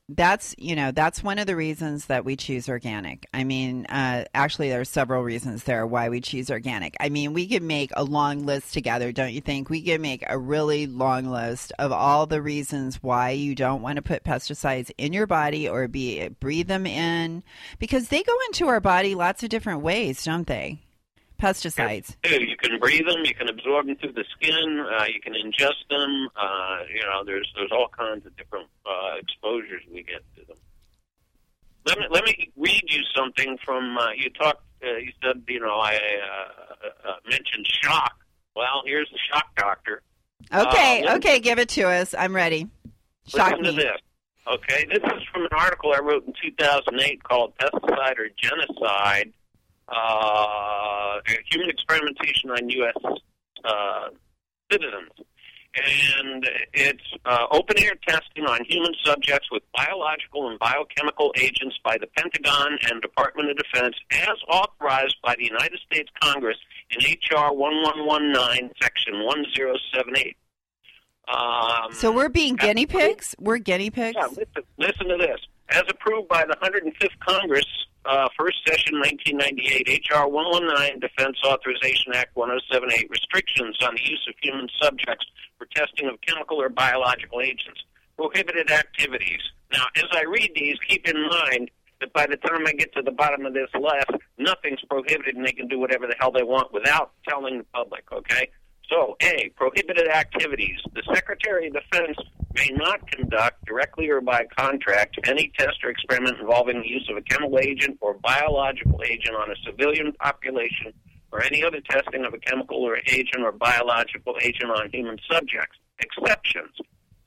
that's 0.10 0.54
you 0.58 0.76
know 0.76 0.92
that's 0.92 1.24
one 1.24 1.40
of 1.40 1.48
the 1.48 1.56
reasons 1.56 2.08
that 2.08 2.26
we 2.26 2.36
choose 2.36 2.68
organic. 2.68 3.26
I 3.34 3.44
mean, 3.44 3.86
uh, 3.86 4.26
actually, 4.34 4.70
there 4.70 4.82
are 4.82 4.86
several 4.86 5.24
reasons 5.24 5.64
there 5.64 5.88
why 5.88 6.10
we 6.10 6.20
choose 6.20 6.52
organic. 6.52 6.96
I 7.00 7.10
mean, 7.10 7.34
we 7.34 7.48
could 7.48 7.64
make 7.64 7.92
a 7.96 8.04
long 8.04 8.46
list 8.46 8.74
together, 8.74 9.12
don't 9.12 9.34
you 9.34 9.42
think? 9.42 9.70
We 9.70 9.82
could 9.82 10.02
make 10.02 10.24
a 10.28 10.38
really 10.38 10.88
long 10.88 11.26
list 11.26 11.72
of 11.80 11.92
all 11.92 12.26
the 12.26 12.42
reasons 12.42 13.02
why 13.02 13.32
you 13.32 13.56
don't 13.56 13.82
want 13.82 13.96
to 13.96 14.02
put 14.02 14.24
pesticides 14.26 14.92
in 14.98 15.14
your 15.14 15.28
body 15.28 15.70
or 15.70 15.88
be 15.88 16.28
breathe 16.28 16.68
them 16.68 16.86
in 16.86 17.44
because 17.80 18.10
they 18.10 18.24
go 18.24 18.38
into 18.48 18.68
our 18.68 18.82
body 18.82 19.16
lots 19.16 19.44
of 19.44 19.50
different 19.50 19.82
ways, 19.82 20.24
don't 20.24 20.48
they? 20.48 20.82
Pesticides. 21.44 22.16
You 22.24 22.56
can 22.56 22.80
breathe 22.80 23.06
them. 23.06 23.26
You 23.26 23.36
can 23.36 23.50
absorb 23.50 23.88
them 23.88 23.98
through 23.98 24.14
the 24.14 24.24
skin. 24.34 24.80
Uh, 24.80 25.04
you 25.14 25.20
can 25.20 25.34
ingest 25.34 25.84
them. 25.90 26.30
Uh, 26.38 26.78
you 26.94 27.02
know, 27.02 27.24
there's 27.26 27.52
there's 27.58 27.72
all 27.74 27.90
kinds 27.90 28.26
of 28.26 28.36
different 28.38 28.68
uh, 28.86 29.18
exposures 29.20 29.82
we 29.92 30.04
get 30.04 30.24
to 30.38 30.46
them. 30.48 30.58
Let 31.86 32.00
me 32.00 32.06
let 32.10 32.24
me 32.24 32.50
read 32.56 32.84
you 32.88 33.02
something 33.14 33.58
from 33.66 33.98
uh, 33.98 34.12
you 34.16 34.30
talked. 34.30 34.64
Uh, 34.82 34.96
you 34.96 35.12
said 35.22 35.44
you 35.50 35.60
know 35.60 35.76
I 35.76 35.96
uh, 35.96 37.10
uh, 37.10 37.16
mentioned 37.30 37.68
shock. 37.82 38.14
Well, 38.56 38.84
here's 38.86 39.10
the 39.12 39.20
shock 39.30 39.54
doctor. 39.58 40.02
Okay, 40.54 41.04
Uh, 41.04 41.18
okay, 41.18 41.40
give 41.40 41.60
it 41.60 41.70
to 41.70 41.84
us. 41.90 42.16
I'm 42.18 42.34
ready. 42.34 42.70
Shock 43.28 43.58
Listen 43.58 43.64
to 43.66 43.72
this. 43.74 43.98
Okay, 44.48 44.86
this 44.86 45.00
is 45.04 45.24
from 45.32 45.44
an 45.44 45.50
article 45.52 45.94
I 45.94 46.00
wrote 46.00 46.26
in 46.26 46.34
2008 46.42 47.24
called 47.24 47.54
"Pesticide 47.58 48.18
or 48.18 48.30
Genocide: 48.38 49.34
uh, 49.94 51.20
Human 51.52 51.70
Experimentation 51.70 52.50
on 52.52 52.70
U.S. 52.70 52.96
Uh, 53.64 54.08
Citizens." 54.72 55.10
And 55.76 56.48
it's 56.74 57.02
uh, 57.26 57.48
open 57.50 57.80
air 57.80 57.94
testing 58.08 58.46
on 58.46 58.64
human 58.66 58.94
subjects 59.04 59.50
with 59.52 59.64
biological 59.76 60.48
and 60.52 60.60
biochemical 60.60 61.34
agents 61.36 61.80
by 61.84 61.98
the 61.98 62.06
Pentagon 62.16 62.78
and 62.92 63.02
Department 63.02 63.50
of 63.50 63.58
Defense, 63.58 63.96
as 64.12 64.38
authorized 64.48 65.16
by 65.24 65.34
the 65.36 65.46
United 65.46 65.80
States 65.92 66.12
Congress 66.22 66.58
in 66.92 67.04
H.R. 67.04 67.52
1119, 67.56 68.70
Section 68.84 69.26
1078. 69.26 70.38
Um, 71.28 71.92
So 71.94 72.12
we're 72.12 72.30
being 72.30 72.56
guinea 72.56 72.86
pigs? 72.86 73.34
We're 73.40 73.58
guinea 73.58 73.90
pigs? 73.90 74.16
yeah, 74.16 74.28
listen, 74.28 74.64
listen 74.78 75.08
to 75.08 75.18
this. 75.18 75.40
As 75.70 75.84
approved 75.90 76.28
by 76.28 76.46
the 76.46 76.56
105th 76.62 77.20
Congress, 77.20 77.66
uh, 78.06 78.28
first 78.38 78.58
session 78.68 79.00
1998, 79.00 79.88
H.R. 79.90 80.28
119, 80.28 81.00
Defense 81.00 81.38
Authorization 81.46 82.14
Act 82.14 82.36
1078, 82.36 83.10
restrictions 83.10 83.78
on 83.82 83.96
the 83.96 84.02
use 84.04 84.26
of 84.28 84.36
human 84.42 84.68
subjects 84.82 85.26
for 85.58 85.66
testing 85.74 86.10
of 86.10 86.20
chemical 86.22 86.62
or 86.62 86.70
biological 86.70 87.42
agents, 87.42 87.84
prohibited 88.18 88.72
activities. 88.72 89.42
Now, 89.72 89.86
as 89.96 90.06
I 90.12 90.24
read 90.24 90.52
these, 90.56 90.78
keep 90.88 91.08
in 91.08 91.28
mind 91.30 91.72
that 92.02 92.12
by 92.14 92.28
the 92.28 92.38
time 92.38 92.68
I 92.68 92.74
get 92.74 92.94
to 92.96 93.02
the 93.02 93.12
bottom 93.12 93.46
of 93.46 93.54
this 93.54 93.70
list, 93.74 94.12
nothing's 94.38 94.82
prohibited 94.90 95.36
and 95.36 95.46
they 95.46 95.54
can 95.54 95.68
do 95.68 95.80
whatever 95.80 96.06
the 96.06 96.16
hell 96.20 96.32
they 96.32 96.44
want 96.44 96.74
without 96.74 97.12
telling 97.28 97.60
the 97.60 97.66
public, 97.74 98.04
okay? 98.12 98.50
So, 98.90 99.16
A, 99.22 99.50
prohibited 99.56 100.08
activities. 100.10 100.80
The 100.94 101.04
Secretary 101.14 101.68
of 101.68 101.74
Defense 101.74 102.18
may 102.54 102.70
not 102.76 103.10
conduct, 103.10 103.66
directly 103.66 104.10
or 104.10 104.22
by 104.22 104.46
contract, 104.56 105.18
any 105.26 105.52
test 105.58 105.84
or 105.84 105.90
experiment 105.90 106.38
involving 106.40 106.82
the 106.82 106.88
use 106.88 107.08
of 107.10 107.18
a 107.18 107.22
chemical 107.22 107.60
agent 107.60 107.98
or 108.02 108.14
biological 108.16 109.02
agent 109.04 109.36
on 109.36 109.50
a 109.52 109.56
civilian 109.66 110.12
population 110.14 110.94
or 111.32 111.44
any 111.44 111.64
other 111.64 111.82
testing 111.90 112.26
of 112.26 112.34
a 112.34 112.38
chemical 112.38 112.78
or 112.78 112.98
agent 113.08 113.42
or 113.44 113.52
biological 113.52 114.36
agent 114.42 114.70
on 114.70 114.90
human 114.92 115.18
subjects. 115.32 115.78
Exceptions. 116.00 116.76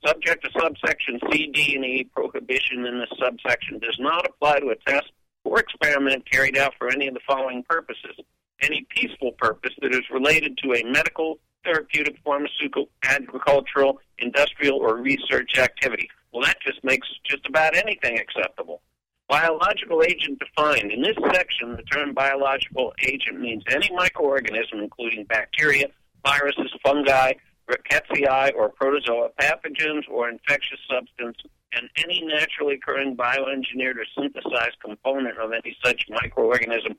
Subject 0.05 0.45
to 0.45 0.51
subsection 0.61 1.19
C, 1.31 1.51
D, 1.53 1.75
and 1.75 1.83
E, 1.83 2.09
prohibition 2.15 2.85
in 2.85 2.99
this 2.99 3.09
subsection 3.19 3.79
does 3.79 3.97
not 3.99 4.25
apply 4.25 4.59
to 4.59 4.69
a 4.69 4.75
test 4.75 5.11
or 5.43 5.59
experiment 5.59 6.29
carried 6.29 6.57
out 6.57 6.73
for 6.77 6.89
any 6.89 7.07
of 7.07 7.13
the 7.13 7.19
following 7.27 7.63
purposes. 7.63 8.15
Any 8.61 8.85
peaceful 8.89 9.33
purpose 9.33 9.73
that 9.81 9.93
is 9.93 10.09
related 10.11 10.57
to 10.63 10.73
a 10.73 10.83
medical, 10.83 11.39
therapeutic, 11.63 12.17
pharmaceutical, 12.23 12.89
agricultural, 13.03 13.99
industrial, 14.19 14.77
or 14.77 14.97
research 14.97 15.57
activity. 15.57 16.09
Well, 16.31 16.43
that 16.43 16.57
just 16.65 16.83
makes 16.83 17.07
just 17.23 17.45
about 17.45 17.75
anything 17.75 18.19
acceptable. 18.19 18.81
Biological 19.27 20.03
agent 20.03 20.39
defined. 20.39 20.91
In 20.91 21.01
this 21.01 21.17
section, 21.33 21.75
the 21.75 21.83
term 21.83 22.13
biological 22.13 22.93
agent 23.03 23.39
means 23.39 23.63
any 23.69 23.89
microorganism, 23.89 24.81
including 24.81 25.25
bacteria, 25.25 25.87
viruses, 26.25 26.73
fungi, 26.83 27.33
rickettsia, 27.69 28.53
or 28.55 28.69
protozoa, 28.69 29.29
pathogens, 29.39 30.03
or 30.09 30.29
infectious 30.29 30.79
substance, 30.89 31.37
and 31.73 31.89
any 31.97 32.21
naturally 32.25 32.75
occurring 32.75 33.17
bioengineered 33.17 33.97
or 33.97 34.05
synthesized 34.17 34.79
component 34.83 35.37
of 35.37 35.51
any 35.51 35.75
such 35.83 36.05
microorganism, 36.09 36.95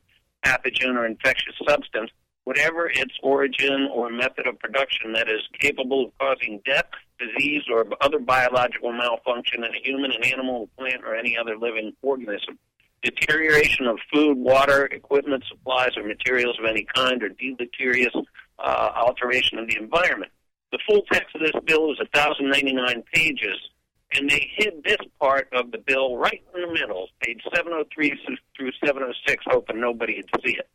pathogen, 0.49 0.97
or 0.97 1.07
infectious 1.07 1.55
substance, 1.67 2.11
whatever 2.45 2.89
its 2.89 3.15
origin 3.23 3.89
or 3.93 4.09
method 4.11 4.47
of 4.47 4.59
production 4.59 5.13
that 5.13 5.29
is 5.29 5.43
capable 5.61 6.07
of 6.07 6.19
causing 6.19 6.61
death, 6.65 6.89
disease, 7.19 7.63
or 7.71 7.87
other 8.01 8.19
biological 8.19 8.91
malfunction 8.91 9.65
in 9.65 9.71
a 9.75 9.79
human, 9.83 10.11
an 10.13 10.25
animal, 10.25 10.63
a 10.63 10.81
plant, 10.81 11.05
or 11.05 11.15
any 11.15 11.37
other 11.37 11.59
living 11.59 11.93
organism. 12.01 12.59
Deterioration 13.03 13.87
of 13.87 13.99
food, 14.13 14.39
water, 14.39 14.87
equipment, 14.87 15.45
supplies, 15.47 15.91
or 15.97 16.05
materials 16.05 16.59
of 16.59 16.65
any 16.65 16.87
kind, 16.95 17.23
or 17.23 17.29
deleterious 17.29 18.15
uh, 18.59 18.93
alteration 18.97 19.59
of 19.59 19.69
the 19.69 19.77
environment. 19.77 20.33
The 20.73 20.79
full 20.89 21.03
text 21.13 21.35
of 21.35 21.43
this 21.43 21.53
bill 21.67 21.93
is 21.93 21.99
1,099 21.99 23.03
pages, 23.13 23.59
and 24.15 24.29
they 24.29 24.51
hid 24.57 24.83
this 24.85 25.07
part 25.21 25.49
of 25.53 25.71
the 25.71 25.79
bill 25.79 26.17
right 26.17 26.43
in 26.55 26.63
the 26.63 26.73
middle, 26.73 27.09
page 27.21 27.43
703 27.55 28.19
through 28.25 28.37
706, 28.85 29.45
hoping 29.47 29.81
nobody 29.81 30.17
would 30.17 30.43
see 30.45 30.57
it. 30.57 30.69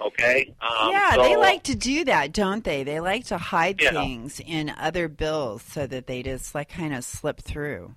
Okay? 0.00 0.54
Um, 0.60 0.90
yeah, 0.92 1.14
so, 1.14 1.22
they 1.22 1.36
like 1.36 1.64
to 1.64 1.74
do 1.74 2.04
that, 2.04 2.32
don't 2.32 2.62
they? 2.62 2.84
They 2.84 3.00
like 3.00 3.24
to 3.26 3.38
hide 3.38 3.80
Yeah. 3.80 3.90
things 3.90 4.40
in 4.40 4.72
other 4.78 5.08
bills 5.08 5.62
so 5.62 5.86
that 5.86 6.06
they 6.06 6.22
just 6.22 6.54
like 6.54 6.68
kind 6.68 6.94
of 6.94 7.04
slip 7.04 7.40
through. 7.40 7.94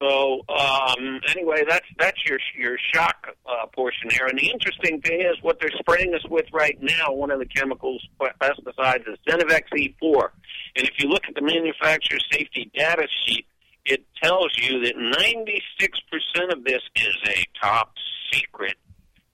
So 0.00 0.44
um, 0.48 1.20
anyway, 1.34 1.62
that's 1.68 1.86
that's 1.98 2.24
your 2.24 2.38
your 2.56 2.78
shock 2.94 3.34
uh, 3.46 3.66
portion 3.74 4.08
there. 4.16 4.28
And 4.28 4.38
the 4.38 4.48
interesting 4.48 5.00
thing 5.00 5.22
is 5.22 5.42
what 5.42 5.58
they're 5.58 5.72
spraying 5.76 6.14
us 6.14 6.24
with 6.30 6.44
right 6.52 6.78
now. 6.80 7.12
One 7.12 7.32
of 7.32 7.40
the 7.40 7.46
chemicals, 7.46 8.06
pesticides, 8.20 9.08
is 9.08 9.18
Zenivex 9.28 9.62
E4. 9.76 10.28
And 10.76 10.86
if 10.86 10.94
you 10.98 11.08
look 11.08 11.22
at 11.26 11.34
the 11.34 11.42
manufacturer 11.42 12.20
safety 12.30 12.70
data 12.76 13.08
sheet, 13.26 13.46
it 13.88 14.04
tells 14.22 14.56
you 14.56 14.80
that 14.84 14.96
96% 14.96 16.52
of 16.52 16.64
this 16.64 16.82
is 16.96 17.16
a 17.26 17.44
top 17.60 17.92
secret 18.32 18.76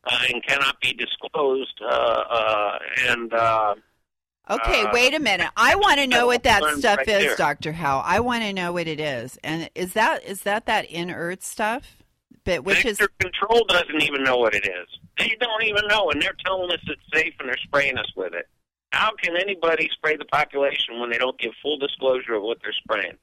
uh, 0.05 0.18
and 0.32 0.44
cannot 0.46 0.80
be 0.80 0.92
disclosed. 0.92 1.80
Uh, 1.82 1.88
uh, 1.88 2.78
and 3.09 3.32
uh, 3.32 3.74
Okay, 4.50 4.82
uh, 4.82 4.90
wait 4.92 5.14
a 5.14 5.20
minute. 5.20 5.48
I 5.57 5.74
want 5.74 6.00
to 6.00 6.07
know 6.07 6.26
what 6.26 6.42
that 6.42 6.62
Right 6.62 6.76
stuff 6.76 7.00
is. 7.09 7.34
Doctor 7.36 7.72
Howe. 7.72 8.02
I 8.05 8.20
want 8.20 8.42
to 8.42 8.52
know 8.52 8.72
what 8.72 8.86
it 8.86 9.00
is. 9.00 9.38
And 9.42 9.70
is 9.74 9.94
that 9.94 10.22
is 10.24 10.42
that 10.42 10.66
that 10.66 10.84
inert 10.90 11.42
stuff? 11.42 11.96
But 12.44 12.62
which 12.62 12.84
is 12.84 12.98
Vector 12.98 13.14
Control 13.20 13.64
doesn't 13.66 14.02
even 14.02 14.22
know 14.22 14.36
what 14.36 14.55
it 14.55 14.66
is. 14.66 14.86
They 15.18 15.34
don't 15.40 15.62
even 15.64 15.86
know, 15.88 16.11
and 16.11 16.20
they're 16.20 16.36
telling 16.44 16.70
us 16.70 16.80
it's 16.86 17.00
safe, 17.14 17.32
and 17.40 17.48
they're 17.48 17.57
spraying 17.57 17.96
us 17.96 18.12
with 18.16 18.34
it. 18.34 18.46
How 18.92 19.12
can 19.22 19.34
anybody 19.36 19.88
spray 19.92 20.16
the 20.16 20.26
population 20.26 21.00
when 21.00 21.09
they 21.09 21.18
don't 21.18 21.38
give 21.38 21.52
full 21.62 21.78
disclosure 21.78 22.34
of 22.34 22.42
what 22.42 22.59
they're 22.62 22.74
spraying? 22.74 23.16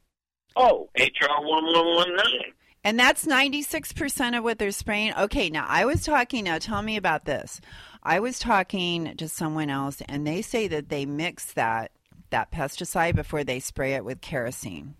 Oh, 0.55 0.89
HR 0.97 1.41
one 1.41 1.65
one 1.65 1.95
one 1.95 2.15
nine. 2.15 2.53
And 2.83 2.99
that's 2.99 3.25
96% 3.27 4.35
of 4.37 4.43
what 4.43 4.57
they're 4.57 4.71
spraying. 4.71 5.13
Okay, 5.15 5.49
now 5.51 5.65
I 5.69 5.85
was 5.85 6.03
talking, 6.03 6.45
now 6.45 6.57
tell 6.57 6.81
me 6.81 6.97
about 6.97 7.25
this. 7.25 7.61
I 8.01 8.19
was 8.19 8.39
talking 8.39 9.15
to 9.17 9.29
someone 9.29 9.69
else 9.69 10.01
and 10.09 10.25
they 10.25 10.41
say 10.41 10.67
that 10.67 10.89
they 10.89 11.05
mix 11.05 11.53
that 11.53 11.91
that 12.31 12.51
pesticide 12.51 13.13
before 13.15 13.43
they 13.43 13.59
spray 13.59 13.93
it 13.93 14.03
with 14.05 14.21
kerosene. 14.21 14.95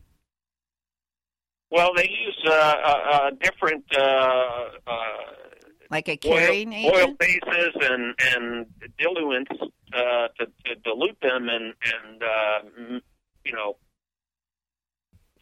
Well, 1.72 1.92
they 1.96 2.10
use 2.10 2.38
uh, 2.46 2.52
uh, 2.52 2.98
uh, 3.12 3.30
different 3.42 3.86
uh, 3.98 4.66
uh, 4.86 5.02
Like 5.90 6.10
a 6.10 6.20
oil, 6.26 6.38
carrying 6.38 6.74
oil 6.74 6.92
agent? 6.98 7.20
bases 7.20 7.74
and 7.82 8.14
and 8.36 8.66
diluents 9.00 9.52
uh, 9.94 10.28
to, 10.40 10.46
to 10.66 10.76
dilute 10.84 11.18
them 11.22 11.48
and 11.50 11.74
and 11.84 12.22
uh, 12.24 13.00
you 13.46 13.54
know 13.54 13.78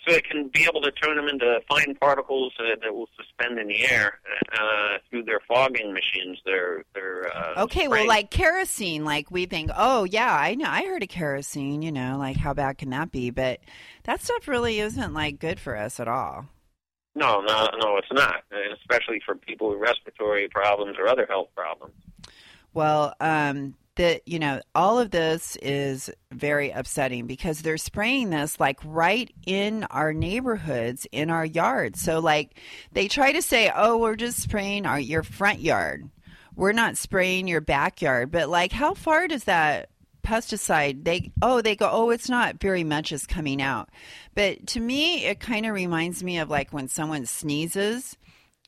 so 0.08 0.14
it 0.14 0.24
can 0.30 0.48
be 0.50 0.64
able 0.64 0.82
to 0.82 0.92
turn 0.92 1.16
them 1.16 1.28
into 1.28 1.60
fine 1.68 1.96
particles 1.96 2.54
uh, 2.60 2.76
that 2.82 2.94
will 2.94 3.10
suspend 3.18 3.60
in 3.60 3.68
the 3.68 3.86
air 3.88 4.20
uh, 4.54 4.98
through 5.10 5.24
their 5.24 5.40
fogging 5.48 5.94
machines. 5.94 6.38
Their 6.46 6.84
their 6.94 7.36
uh, 7.36 7.64
Okay, 7.64 7.88
well 7.88 8.08
like 8.08 8.32
kerosene, 8.32 9.06
like 9.06 9.32
we 9.32 9.46
think, 9.46 9.72
"Oh, 9.76 10.04
yeah, 10.04 10.36
I 10.36 10.56
know. 10.56 10.70
I 10.70 10.84
heard 10.86 11.04
of 11.04 11.10
kerosene, 11.10 11.82
you 11.82 11.92
know, 11.92 12.18
like 12.18 12.38
how 12.38 12.54
bad 12.54 12.78
can 12.78 12.90
that 12.92 13.12
be?" 13.12 13.30
But 13.30 13.60
that 14.04 14.22
stuff 14.22 14.48
really 14.48 14.80
isn't 14.80 15.14
like 15.14 15.40
good 15.40 15.60
for 15.60 15.76
us 15.76 16.00
at 16.00 16.08
all. 16.08 16.48
no, 17.16 17.42
no, 17.42 17.68
no, 17.82 17.98
it's 17.98 18.12
not, 18.12 18.44
especially 18.80 19.22
for 19.26 19.36
people 19.36 19.70
with 19.70 19.80
respiratory 19.80 20.48
problems 20.48 20.98
or 20.98 21.08
other 21.08 21.26
health 21.26 21.50
problems. 21.56 21.96
Well, 22.74 23.14
um, 23.20 23.76
that 24.00 24.26
you 24.26 24.40
know, 24.40 24.62
all 24.74 24.98
of 24.98 25.12
this 25.12 25.58
is 25.58 26.10
very 26.32 26.72
upsetting 26.72 27.28
because 27.28 27.62
they're 27.62 27.76
spraying 27.76 28.30
this 28.30 28.58
like 28.58 28.80
right 28.86 29.30
in 29.46 29.84
our 29.84 30.14
neighborhoods, 30.14 31.06
in 31.12 31.30
our 31.30 31.46
yards. 31.46 32.00
So, 32.00 32.20
like, 32.20 32.58
they 32.94 33.10
try 33.10 33.34
to 33.34 33.42
say, 33.42 33.70
"Oh, 33.76 33.98
we're 33.98 34.16
just 34.16 34.40
spraying 34.40 34.86
our 34.86 35.00
your 35.00 35.22
front 35.22 35.60
yard. 35.60 36.10
We're 36.56 36.72
not 36.72 36.98
spraying 36.98 37.50
your 37.50 37.60
backyard." 37.60 38.32
But 38.32 38.48
like, 38.48 38.72
how 38.72 38.94
far 38.94 39.28
does 39.28 39.44
that 39.44 39.90
pesticide? 40.24 41.04
They 41.04 41.34
oh, 41.42 41.62
they 41.62 41.76
go, 41.76 41.90
"Oh, 41.92 42.10
it's 42.10 42.30
not 42.30 42.62
very 42.62 42.86
much 42.86 43.12
is 43.12 43.28
coming 43.28 43.62
out." 43.62 43.90
But 44.34 44.66
to 44.68 44.80
me, 44.80 45.26
it 45.26 45.42
kind 45.42 45.66
of 45.66 45.74
reminds 45.74 46.24
me 46.24 46.40
of 46.40 46.50
like 46.50 46.72
when 46.72 46.88
someone 46.88 47.26
sneezes 47.26 48.16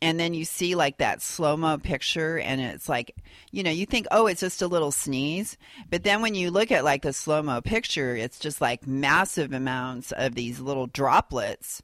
and 0.02 0.20
then 0.20 0.34
you 0.34 0.46
see 0.46 0.76
like 0.76 0.98
that 0.98 1.22
slow 1.22 1.56
mo 1.56 1.78
picture 1.78 2.40
and 2.40 2.60
it's 2.60 2.90
like 2.90 3.16
you 3.52 3.64
know 3.64 3.72
you 3.72 3.86
think 3.86 4.08
oh 4.12 4.28
it's 4.28 4.42
just 4.42 4.62
a 4.62 4.68
little 4.68 4.92
sneeze. 4.92 5.58
But 5.90 6.04
then 6.04 6.22
when 6.22 6.36
you 6.36 6.52
look 6.52 6.72
at 6.72 6.84
like 6.84 7.04
the 7.04 7.14
slow 7.14 7.42
mo 7.42 7.62
picture 7.62 8.16
it's 8.16 8.40
just 8.40 8.62
like 8.62 8.88
massive 8.88 9.54
amounts 9.54 10.12
of 10.12 10.36
these 10.36 10.60
little 10.60 10.88
droplets 10.88 11.82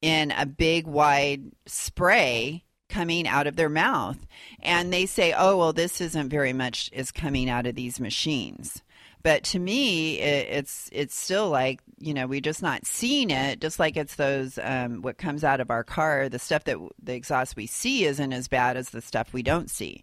in 0.00 0.32
a 0.32 0.46
big 0.46 0.86
wide 0.86 1.52
spray 1.66 2.64
coming 2.88 3.26
out 3.26 3.46
of 3.46 3.56
their 3.56 3.70
mouth. 3.70 4.18
And 4.60 4.92
they 4.92 5.06
say 5.06 5.34
oh 5.36 5.56
well 5.56 5.72
this 5.72 6.00
isn't 6.00 6.28
very 6.28 6.52
much 6.52 6.90
is 6.92 7.12
coming 7.12 7.48
out 7.48 7.66
of 7.66 7.74
these 7.74 8.00
machines 8.00 8.82
but 9.22 9.44
to 9.44 9.58
me 9.58 10.18
it, 10.18 10.48
it's 10.50 10.88
it's 10.92 11.14
still 11.14 11.48
like 11.48 11.80
you 11.98 12.14
know 12.14 12.26
we're 12.26 12.40
just 12.40 12.62
not 12.62 12.84
seeing 12.84 13.30
it 13.30 13.60
just 13.60 13.78
like 13.78 13.96
it's 13.96 14.16
those 14.16 14.58
um, 14.62 15.02
what 15.02 15.18
comes 15.18 15.44
out 15.44 15.60
of 15.60 15.70
our 15.70 15.84
car 15.84 16.28
the 16.28 16.38
stuff 16.38 16.64
that 16.64 16.78
the 17.02 17.14
exhaust 17.14 17.56
we 17.56 17.66
see 17.66 18.04
isn't 18.04 18.32
as 18.32 18.48
bad 18.48 18.76
as 18.76 18.90
the 18.90 19.00
stuff 19.00 19.32
we 19.32 19.42
don't 19.42 19.70
see. 19.70 20.02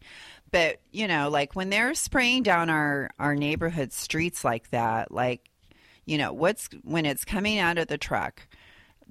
But 0.52 0.82
you 0.92 1.08
know 1.08 1.30
like 1.30 1.56
when 1.56 1.70
they're 1.70 1.94
spraying 1.94 2.44
down 2.44 2.70
our 2.70 3.10
our 3.20 3.36
neighborhood 3.36 3.94
streets 3.94 4.44
like 4.44 4.70
that 4.72 5.12
like 5.12 5.50
you 6.06 6.18
know 6.18 6.34
what's 6.34 6.70
when 6.84 7.06
it's 7.06 7.24
coming 7.26 7.60
out 7.60 7.78
of 7.78 7.88
the 7.88 7.98
truck 7.98 8.48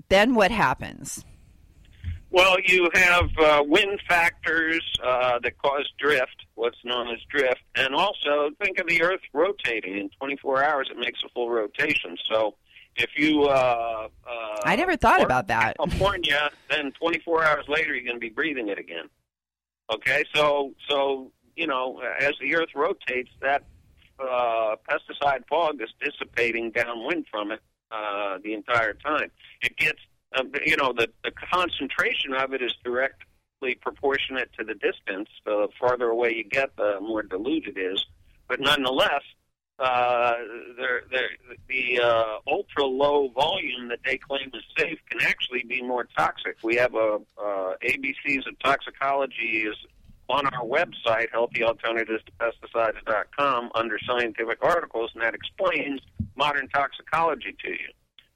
then 0.09 0.35
what 0.35 0.51
happens 0.51 1.25
Well, 2.39 2.55
you 2.65 2.89
have 2.95 3.31
uh, 3.37 3.65
wind 3.67 4.01
factors 4.09 4.81
uh, 5.05 5.41
that 5.41 5.59
cause 5.59 5.91
drift, 5.99 6.47
what's 6.55 6.79
known 6.85 7.09
as 7.09 7.19
drift, 7.29 7.61
and 7.75 7.97
also 7.97 8.51
think 8.63 8.79
of 8.79 8.87
the 8.87 9.03
Earth 9.03 9.23
rotating. 9.33 9.99
In 9.99 10.09
24 10.21 10.63
hours, 10.63 10.89
it 10.89 10.97
makes 10.97 11.19
a 11.25 11.29
full 11.31 11.51
rotation. 11.51 12.17
So 12.31 12.55
if 12.95 13.11
you 13.17 13.43
uh, 13.47 14.07
uh, 14.25 14.57
i 14.65 14.77
never 14.77 14.97
thought 14.97 15.21
about 15.21 15.49
that 15.49 15.77
California, 15.79 16.49
then 16.71 16.93
24 16.93 17.45
hours 17.45 17.65
later 17.67 17.93
you're 17.93 18.05
going 18.05 18.15
to 18.15 18.21
be 18.21 18.29
breathing 18.29 18.69
it 18.69 18.79
again. 18.79 19.07
Okay, 19.93 20.23
so 20.33 20.75
so 20.89 21.33
you 21.57 21.67
know 21.67 22.01
as 22.21 22.35
the 22.41 22.55
Earth 22.55 22.71
rotates, 22.73 23.31
that 23.43 23.65
uh, 24.21 24.77
pesticide 24.89 25.45
fog 25.49 25.83
is 25.83 25.91
dissipating 26.01 26.71
downwind 26.71 27.27
from 27.33 27.51
it 27.51 27.61
uh, 27.91 28.39
the 28.45 28.55
entire 28.55 28.95
time. 28.95 29.29
It 29.61 29.77
gets 29.77 29.99
you 30.65 30.77
know 30.77 30.93
the 30.93 31.09
the 31.25 31.31
concentration 31.31 32.35
of 32.35 32.53
it 32.53 32.63
is 32.63 32.75
directly 32.85 33.75
proportionate 33.81 34.51
to 34.59 34.65
the 34.65 34.75
distance. 34.75 35.29
The 35.45 35.69
farther 35.81 36.09
away 36.09 36.35
you 36.35 36.45
get, 36.45 36.77
the 36.77 36.99
more 37.01 37.23
diluted 37.23 37.77
it 37.77 37.81
is. 37.81 38.05
But 38.49 38.61
nonetheless, 38.61 39.23
uh, 39.79 40.35
they're, 40.77 41.03
they're, 41.11 41.31
the 41.69 42.01
uh, 42.01 42.39
ultra 42.47 42.85
low 42.85 43.29
volume 43.29 43.89
that 43.89 44.01
they 44.05 44.19
claim 44.19 44.51
is 44.55 44.63
safe 44.77 44.99
can 45.09 45.21
actually 45.23 45.65
be 45.65 45.83
more 45.83 46.09
toxic. 46.17 46.57
We 46.63 46.77
have 46.77 46.95
a 46.95 47.19
uh, 47.41 47.75
ABCs 47.85 48.47
of 48.49 48.59
toxicology 48.59 49.67
is 49.67 49.77
on 50.29 50.47
our 50.47 50.65
website, 50.65 51.29
healthyalternatives 51.31 52.25
to 52.27 52.33
under 53.75 53.99
scientific 54.07 54.59
articles, 54.63 55.11
and 55.15 55.23
that 55.23 55.35
explains 55.35 56.01
modern 56.37 56.69
toxicology 56.69 57.57
to 57.65 57.71
you. 57.71 57.89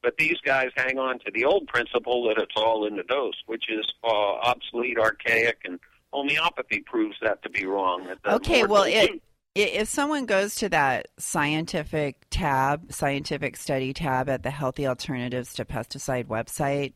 But 0.02 0.16
these 0.18 0.38
guys 0.44 0.70
hang 0.76 0.98
on 0.98 1.20
to 1.20 1.30
the 1.32 1.44
old 1.44 1.68
principle 1.68 2.28
that 2.28 2.38
it's 2.38 2.54
all 2.56 2.86
in 2.86 2.96
the 2.96 3.04
dose, 3.04 3.40
which 3.46 3.64
is 3.68 3.86
uh, 4.02 4.08
obsolete, 4.08 4.98
archaic, 4.98 5.58
and 5.64 5.78
homeopathy 6.12 6.80
proves 6.80 7.16
that 7.22 7.42
to 7.42 7.50
be 7.50 7.66
wrong. 7.66 8.06
Okay, 8.26 8.64
well, 8.64 8.84
it, 8.84 9.22
if 9.54 9.88
someone 9.88 10.26
goes 10.26 10.54
to 10.56 10.68
that 10.70 11.08
scientific 11.18 12.26
tab, 12.30 12.92
scientific 12.92 13.56
study 13.56 13.92
tab 13.92 14.28
at 14.28 14.42
the 14.42 14.50
Healthy 14.50 14.86
Alternatives 14.86 15.54
to 15.54 15.64
Pesticide 15.64 16.26
website, 16.26 16.94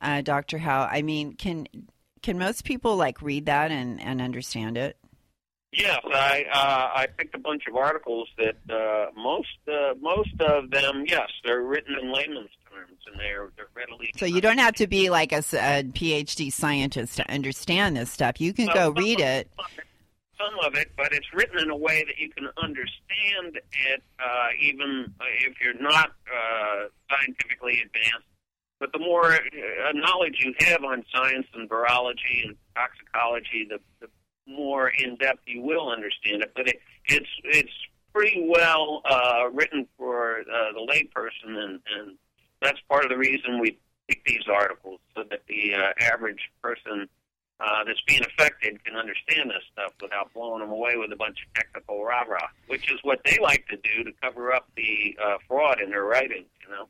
uh, 0.00 0.20
Dr. 0.22 0.58
Howe, 0.58 0.88
I 0.90 1.02
mean, 1.02 1.34
can 1.34 1.66
can 2.22 2.38
most 2.38 2.64
people 2.64 2.96
like 2.96 3.22
read 3.22 3.46
that 3.46 3.70
and, 3.70 4.00
and 4.00 4.20
understand 4.20 4.76
it? 4.76 4.96
Yes, 5.76 6.00
I 6.06 6.44
uh, 6.50 7.00
I 7.00 7.06
picked 7.18 7.34
a 7.34 7.38
bunch 7.38 7.64
of 7.68 7.76
articles 7.76 8.28
that 8.38 8.56
uh, 8.70 9.10
most 9.14 9.58
uh, 9.68 9.94
most 10.00 10.40
of 10.40 10.70
them, 10.70 11.04
yes, 11.06 11.28
they're 11.44 11.62
written 11.62 11.94
in 12.00 12.12
layman's 12.12 12.48
terms 12.70 12.98
and 13.06 13.20
they're 13.20 13.50
they're 13.56 13.68
readily. 13.74 14.10
So 14.16 14.24
you 14.24 14.40
don't 14.40 14.58
have 14.58 14.74
to 14.76 14.86
be 14.86 15.10
like 15.10 15.32
a, 15.32 15.38
a 15.38 15.84
PhD 15.84 16.50
scientist 16.50 17.16
to 17.16 17.30
understand 17.30 17.96
this 17.96 18.10
stuff. 18.10 18.40
You 18.40 18.54
can 18.54 18.68
go 18.72 18.90
read 18.90 19.20
it. 19.20 19.50
some 20.38 20.54
of 20.64 20.74
it, 20.76 20.92
but 20.96 21.12
it's 21.12 21.26
written 21.34 21.58
in 21.58 21.70
a 21.70 21.76
way 21.76 22.04
that 22.04 22.18
you 22.18 22.30
can 22.30 22.48
understand 22.62 23.56
it, 23.56 24.02
uh, 24.18 24.48
even 24.60 25.12
if 25.42 25.54
you're 25.62 25.80
not 25.80 26.12
uh, 26.26 26.86
scientifically 27.10 27.82
advanced. 27.84 28.26
But 28.78 28.92
the 28.92 28.98
more 28.98 29.32
uh, 29.32 29.38
knowledge 29.94 30.36
you 30.38 30.54
have 30.60 30.84
on 30.84 31.04
science 31.14 31.46
and 31.54 31.68
virology 31.68 32.44
and 32.44 32.56
toxicology, 32.74 33.66
the, 33.68 33.78
the 34.00 34.08
more 34.46 34.88
in 34.88 35.16
depth 35.16 35.40
you 35.46 35.60
will 35.62 35.90
understand 35.90 36.42
it. 36.42 36.52
But 36.54 36.68
it, 36.68 36.80
it's 37.06 37.28
it's 37.44 37.72
pretty 38.12 38.46
well 38.48 39.02
uh, 39.04 39.48
written 39.52 39.86
for 39.98 40.40
uh, 40.40 40.72
the 40.72 40.80
layperson, 40.80 41.58
and, 41.58 41.80
and 41.98 42.16
that's 42.62 42.80
part 42.88 43.04
of 43.04 43.10
the 43.10 43.18
reason 43.18 43.60
we 43.60 43.78
pick 44.08 44.24
these 44.24 44.44
articles 44.50 45.00
so 45.14 45.24
that 45.30 45.42
the 45.48 45.74
uh, 45.74 45.92
average 46.00 46.50
person 46.62 47.08
uh, 47.60 47.84
that's 47.84 48.00
being 48.02 48.22
affected 48.22 48.82
can 48.84 48.96
understand 48.96 49.50
this 49.50 49.62
stuff 49.72 49.92
without 50.00 50.32
blowing 50.34 50.60
them 50.60 50.70
away 50.70 50.96
with 50.96 51.10
a 51.12 51.16
bunch 51.16 51.38
of 51.46 51.54
technical 51.54 52.04
rah 52.04 52.22
rah, 52.22 52.48
which 52.68 52.90
is 52.90 52.98
what 53.02 53.20
they 53.24 53.38
like 53.42 53.66
to 53.68 53.76
do 53.76 54.04
to 54.04 54.12
cover 54.22 54.52
up 54.52 54.68
the 54.76 55.16
uh, 55.22 55.36
fraud 55.48 55.80
in 55.80 55.90
their 55.90 56.04
writings. 56.04 56.48
You 56.62 56.74
know. 56.74 56.88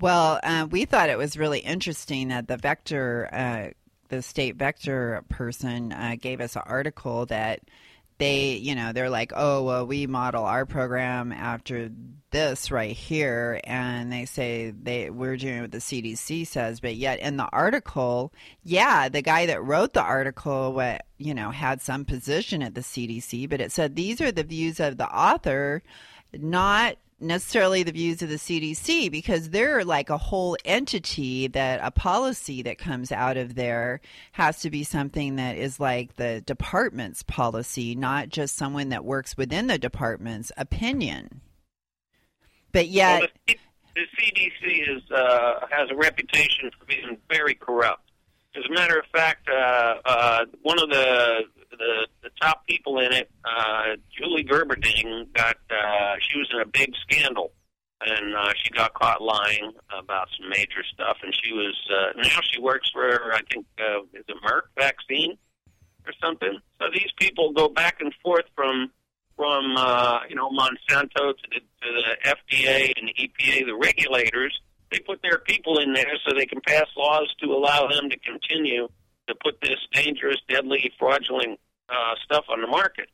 Well, 0.00 0.38
uh, 0.42 0.66
we 0.70 0.84
thought 0.84 1.10
it 1.10 1.18
was 1.18 1.36
really 1.36 1.58
interesting 1.58 2.28
that 2.28 2.46
the 2.46 2.56
vector, 2.56 3.28
uh, 3.32 3.70
the 4.08 4.22
state 4.22 4.56
vector 4.56 5.22
person, 5.28 5.92
uh, 5.92 6.16
gave 6.20 6.40
us 6.40 6.56
an 6.56 6.62
article 6.66 7.26
that 7.26 7.60
they, 8.18 8.54
you 8.54 8.74
know, 8.74 8.92
they're 8.92 9.10
like, 9.10 9.32
oh, 9.34 9.62
well, 9.62 9.86
we 9.86 10.06
model 10.06 10.44
our 10.44 10.66
program 10.66 11.30
after 11.32 11.90
this 12.30 12.70
right 12.70 12.94
here, 12.94 13.60
and 13.64 14.12
they 14.12 14.24
say 14.24 14.70
they 14.70 15.08
we're 15.08 15.36
doing 15.36 15.62
what 15.62 15.70
the 15.70 15.78
CDC 15.78 16.46
says, 16.46 16.80
but 16.80 16.96
yet 16.96 17.20
in 17.20 17.36
the 17.36 17.48
article, 17.52 18.32
yeah, 18.64 19.08
the 19.08 19.22
guy 19.22 19.46
that 19.46 19.62
wrote 19.62 19.94
the 19.94 20.02
article, 20.02 20.72
what 20.72 21.06
you 21.16 21.32
know, 21.32 21.50
had 21.50 21.80
some 21.80 22.04
position 22.04 22.62
at 22.62 22.74
the 22.74 22.80
CDC, 22.80 23.48
but 23.48 23.60
it 23.60 23.72
said 23.72 23.94
these 23.94 24.20
are 24.20 24.32
the 24.32 24.44
views 24.44 24.80
of 24.80 24.96
the 24.96 25.08
author, 25.08 25.82
not 26.32 26.96
necessarily 27.20 27.82
the 27.82 27.92
views 27.92 28.22
of 28.22 28.28
the 28.28 28.36
CDC 28.36 29.10
because 29.10 29.50
they're 29.50 29.84
like 29.84 30.10
a 30.10 30.18
whole 30.18 30.56
entity 30.64 31.48
that 31.48 31.80
a 31.82 31.90
policy 31.90 32.62
that 32.62 32.78
comes 32.78 33.10
out 33.10 33.36
of 33.36 33.54
there 33.54 34.00
has 34.32 34.60
to 34.60 34.70
be 34.70 34.84
something 34.84 35.36
that 35.36 35.56
is 35.56 35.80
like 35.80 36.16
the 36.16 36.40
department's 36.42 37.22
policy, 37.22 37.94
not 37.94 38.28
just 38.28 38.56
someone 38.56 38.90
that 38.90 39.04
works 39.04 39.36
within 39.36 39.66
the 39.66 39.78
department's 39.78 40.52
opinion. 40.56 41.40
But 42.72 42.88
yet, 42.88 43.20
well, 43.20 43.28
the, 43.46 43.58
the 43.94 44.06
CDC 44.16 44.96
is 44.96 45.10
uh, 45.10 45.66
has 45.70 45.90
a 45.90 45.96
reputation 45.96 46.70
for 46.78 46.84
being 46.84 47.16
very 47.30 47.54
corrupt. 47.54 48.02
As 48.54 48.64
a 48.68 48.72
matter 48.72 48.98
of 48.98 49.06
fact, 49.12 49.48
uh, 49.48 49.94
uh, 50.04 50.44
one 50.62 50.80
of 50.82 50.88
the, 50.90 51.42
the 51.78 52.06
the 52.22 52.30
top 52.40 52.66
people 52.66 52.98
in 52.98 53.12
it, 53.12 53.30
uh, 53.44 53.96
Julie 54.10 54.44
Gerberding, 54.44 55.32
got 55.32 55.56
uh, 55.70 56.16
she 56.20 56.38
was 56.38 56.48
in 56.52 56.60
a 56.60 56.66
big 56.66 56.92
scandal, 57.02 57.52
and 58.00 58.34
uh, 58.34 58.52
she 58.62 58.70
got 58.70 58.94
caught 58.94 59.22
lying 59.22 59.72
about 59.96 60.28
some 60.38 60.48
major 60.48 60.82
stuff. 60.92 61.16
And 61.22 61.34
she 61.42 61.52
was 61.52 61.76
uh, 61.90 62.20
now 62.20 62.40
she 62.42 62.60
works 62.60 62.90
for 62.90 63.32
I 63.32 63.40
think 63.50 63.66
uh, 63.78 64.02
is 64.14 64.24
it 64.28 64.36
Merck 64.44 64.62
vaccine 64.76 65.38
or 66.06 66.12
something. 66.22 66.58
So 66.80 66.88
these 66.92 67.10
people 67.16 67.52
go 67.52 67.68
back 67.68 68.00
and 68.00 68.12
forth 68.22 68.46
from 68.54 68.90
from 69.36 69.76
uh, 69.76 70.20
you 70.28 70.36
know 70.36 70.50
Monsanto 70.50 71.32
to 71.36 71.44
the, 71.50 71.60
to 71.60 71.92
the 71.92 72.16
FDA 72.24 72.92
and 72.96 73.10
EPA, 73.18 73.66
the 73.66 73.76
regulators. 73.76 74.58
They 74.90 75.00
put 75.00 75.20
their 75.22 75.38
people 75.38 75.78
in 75.78 75.92
there 75.92 76.16
so 76.26 76.34
they 76.34 76.46
can 76.46 76.62
pass 76.66 76.86
laws 76.96 77.32
to 77.42 77.52
allow 77.52 77.88
them 77.88 78.08
to 78.08 78.18
continue 78.20 78.88
to 79.28 79.34
put 79.44 79.60
this 79.60 79.78
dangerous, 79.92 80.38
deadly, 80.48 80.90
fraudulent 80.98 81.60
uh, 81.88 82.14
stuff 82.24 82.44
on 82.48 82.60
the 82.60 82.66
market. 82.66 83.08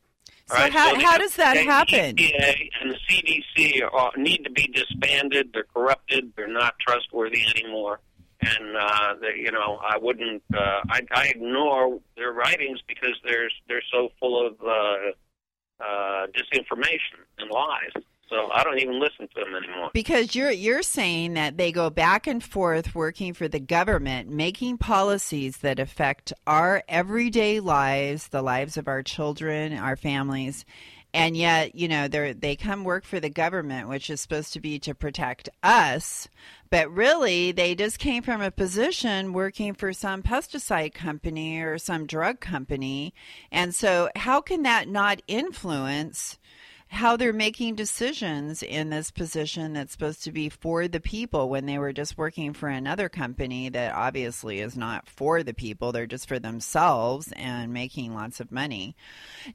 So 0.47 0.55
right? 0.55 0.71
how- 0.71 0.95
the 0.95 1.03
how 1.03 1.17
does 1.17 1.35
that 1.37 1.57
happen? 1.57 2.15
EPA 2.15 2.69
and 2.81 2.91
the 2.91 2.99
CDC 3.09 3.81
are, 3.91 4.11
need 4.15 4.43
to 4.43 4.51
be 4.51 4.67
disbanded. 4.67 5.51
They're 5.53 5.65
corrupted. 5.73 6.33
They're 6.35 6.47
not 6.47 6.77
trustworthy 6.79 7.43
anymore. 7.55 7.99
And 8.41 8.77
uh, 8.77 9.15
they, 9.21 9.41
you 9.41 9.51
know, 9.51 9.79
I 9.81 9.97
wouldn't. 9.97 10.43
Uh, 10.53 10.81
I, 10.89 11.01
I 11.11 11.27
ignore 11.27 11.99
their 12.15 12.31
writings 12.31 12.79
because 12.87 13.15
they're 13.23 13.49
they're 13.67 13.81
so 13.91 14.09
full 14.19 14.45
of 14.45 14.53
uh, 14.61 15.83
uh, 15.83 16.27
disinformation 16.27 17.23
and 17.39 17.49
lies. 17.49 17.91
So 18.29 18.49
I 18.51 18.63
don't 18.63 18.79
even 18.79 18.99
listen 18.99 19.27
to 19.27 19.43
them 19.43 19.55
anymore. 19.55 19.91
Because 19.93 20.33
you're 20.33 20.51
you're 20.51 20.81
saying 20.81 21.35
that 21.35 21.57
they 21.57 21.71
go 21.71 21.89
back 21.91 22.25
and 22.25 22.43
forth 22.43 22.95
working 22.95 23.33
for 23.33 23.47
the 23.47 23.59
government, 23.59 24.29
making 24.29 24.79
policies 24.79 25.57
that 25.57 25.79
affect 25.79 26.33
our 26.47 26.83
everyday 26.87 27.59
lives, 27.59 28.29
the 28.29 28.41
lives 28.41 28.77
of 28.77 28.87
our 28.87 29.03
children, 29.03 29.77
our 29.77 29.95
families, 29.95 30.65
and 31.13 31.37
yet 31.37 31.75
you 31.75 31.87
know 31.87 32.07
they 32.07 32.33
they 32.33 32.55
come 32.55 32.83
work 32.83 33.05
for 33.05 33.19
the 33.19 33.29
government, 33.29 33.89
which 33.89 34.09
is 34.09 34.21
supposed 34.21 34.53
to 34.53 34.59
be 34.59 34.79
to 34.79 34.95
protect 34.95 35.47
us, 35.61 36.27
but 36.71 36.91
really 36.91 37.51
they 37.51 37.75
just 37.75 37.99
came 37.99 38.23
from 38.23 38.41
a 38.41 38.49
position 38.49 39.33
working 39.33 39.75
for 39.75 39.93
some 39.93 40.23
pesticide 40.23 40.95
company 40.95 41.61
or 41.61 41.77
some 41.77 42.07
drug 42.07 42.39
company, 42.39 43.13
and 43.51 43.75
so 43.75 44.09
how 44.15 44.41
can 44.41 44.63
that 44.63 44.89
not 44.89 45.21
influence? 45.27 46.39
How 46.87 47.17
they're 47.17 47.33
making 47.33 47.75
decisions 47.75 48.61
in 48.61 48.89
this 48.89 49.11
position 49.11 49.73
that's 49.73 49.91
supposed 49.91 50.23
to 50.23 50.31
be 50.31 50.49
for 50.49 50.87
the 50.87 50.99
people 50.99 51.49
when 51.49 51.65
they 51.65 51.77
were 51.77 51.93
just 51.93 52.17
working 52.17 52.53
for 52.53 52.69
another 52.69 53.09
company 53.09 53.69
that 53.69 53.93
obviously 53.93 54.59
is 54.59 54.77
not 54.77 55.07
for 55.07 55.43
the 55.43 55.53
people 55.53 55.91
they're 55.91 56.05
just 56.05 56.27
for 56.27 56.39
themselves 56.39 57.33
and 57.35 57.73
making 57.73 58.13
lots 58.13 58.39
of 58.39 58.51
money 58.51 58.95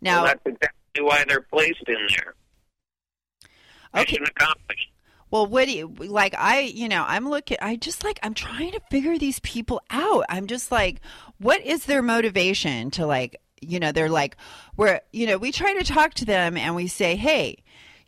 now 0.00 0.22
well, 0.22 0.32
that's 0.32 0.46
exactly 0.46 1.02
why 1.02 1.24
they're 1.28 1.40
placed 1.40 1.84
in 1.86 1.94
there. 2.16 2.34
Mission 3.94 4.22
accomplished. 4.24 4.90
Well, 5.30 5.46
what 5.46 5.66
do 5.66 5.72
you 5.72 5.94
like? 5.98 6.34
I, 6.36 6.60
you 6.60 6.88
know, 6.88 7.04
I'm 7.06 7.28
looking, 7.28 7.56
I 7.62 7.76
just 7.76 8.02
like, 8.02 8.18
I'm 8.22 8.34
trying 8.34 8.72
to 8.72 8.80
figure 8.90 9.16
these 9.16 9.38
people 9.40 9.80
out. 9.90 10.24
I'm 10.28 10.48
just 10.48 10.72
like, 10.72 11.00
what 11.38 11.64
is 11.64 11.84
their 11.84 12.02
motivation 12.02 12.90
to 12.92 13.06
like, 13.06 13.40
you 13.60 13.80
know, 13.80 13.92
they're 13.92 14.08
like, 14.08 14.36
we're, 14.76 15.00
you 15.12 15.26
know, 15.26 15.38
we 15.38 15.52
try 15.52 15.74
to 15.74 15.84
talk 15.84 16.14
to 16.14 16.24
them 16.24 16.56
and 16.56 16.74
we 16.74 16.86
say, 16.86 17.16
hey, 17.16 17.62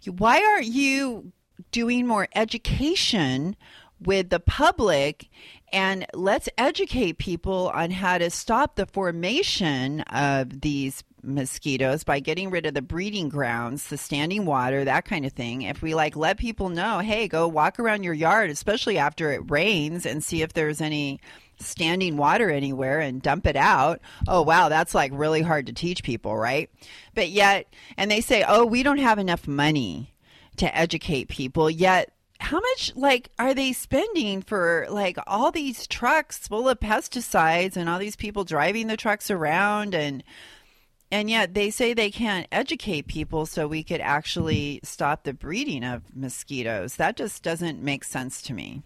why 0.07 0.43
aren't 0.43 0.67
you 0.67 1.33
doing 1.71 2.07
more 2.07 2.29
education 2.35 3.57
with 4.01 4.31
the 4.31 4.41
public 4.41 5.29
and 5.73 6.07
let's 6.13 6.49
educate 6.59 7.19
people 7.19 7.71
on 7.73 7.91
how 7.91 8.19
to 8.19 8.31
stop 8.31 8.77
the 8.77 8.87
formation 8.87 10.01
of 10.03 10.61
these 10.61 11.03
mosquitoes 11.23 12.05
by 12.05 12.21
getting 12.21 12.51
rid 12.51 12.67
of 12.67 12.75
the 12.75 12.83
breeding 12.83 13.29
grounds, 13.29 13.89
the 13.89 13.97
standing 13.97 14.45
water, 14.45 14.85
that 14.85 15.05
kind 15.05 15.25
of 15.25 15.33
thing. 15.33 15.63
If 15.63 15.81
we 15.81 15.95
like 15.95 16.17
let 16.17 16.37
people 16.37 16.69
know, 16.69 16.99
hey, 16.99 17.29
go 17.29 17.49
walk 17.49 17.79
around 17.79 18.03
your 18.03 18.13
yard, 18.13 18.51
especially 18.51 18.99
after 18.99 19.33
it 19.33 19.51
rains, 19.51 20.05
and 20.05 20.23
see 20.23 20.43
if 20.43 20.53
there's 20.53 20.81
any 20.81 21.21
standing 21.65 22.17
water 22.17 22.51
anywhere 22.51 23.01
and 23.01 23.23
dump 23.23 23.47
it 23.47 23.57
out. 23.57 24.01
Oh, 24.29 24.43
wow, 24.43 24.69
that's 24.69 24.95
like 24.95 25.13
really 25.15 25.43
hard 25.43 25.67
to 25.67 25.73
teach 25.73 26.03
people, 26.03 26.37
right? 26.37 26.71
But 27.15 27.31
yet, 27.31 27.73
and 27.97 28.11
they 28.11 28.21
say, 28.21 28.45
oh, 28.47 28.65
we 28.65 28.83
don't 28.83 28.99
have 28.99 29.19
enough 29.19 29.47
money 29.47 30.15
to 30.57 30.77
educate 30.77 31.29
people, 31.29 31.71
yet 31.71 32.13
how 32.41 32.59
much 32.59 32.93
like 32.97 33.31
are 33.39 33.55
they 33.55 33.73
spending 33.73 34.43
for 34.43 34.87
like 34.91 35.17
all 35.27 35.53
these 35.53 35.87
trucks 35.87 36.49
full 36.49 36.69
of 36.69 36.81
pesticides 36.81 37.77
and 37.77 37.89
all 37.89 38.01
these 38.01 38.17
people 38.17 38.43
driving 38.43 38.89
the 38.89 38.97
trucks 38.97 39.31
around 39.31 39.95
and 39.95 40.25
and 41.13 41.31
yet 41.31 41.55
they 41.55 41.71
say 41.71 41.93
they 41.93 42.11
can't 42.11 42.49
educate 42.51 43.07
people 43.07 43.47
so 43.47 43.69
we 43.69 43.85
could 43.85 44.01
actually 44.01 44.81
stop 44.83 45.25
the 45.25 45.35
breeding 45.35 45.85
of 45.85 46.03
mosquitoes. 46.17 46.97
That 46.97 47.17
just 47.17 47.43
doesn't 47.43 47.83
make 47.83 48.03
sense 48.03 48.41
to 48.43 48.55
me. 48.55 48.83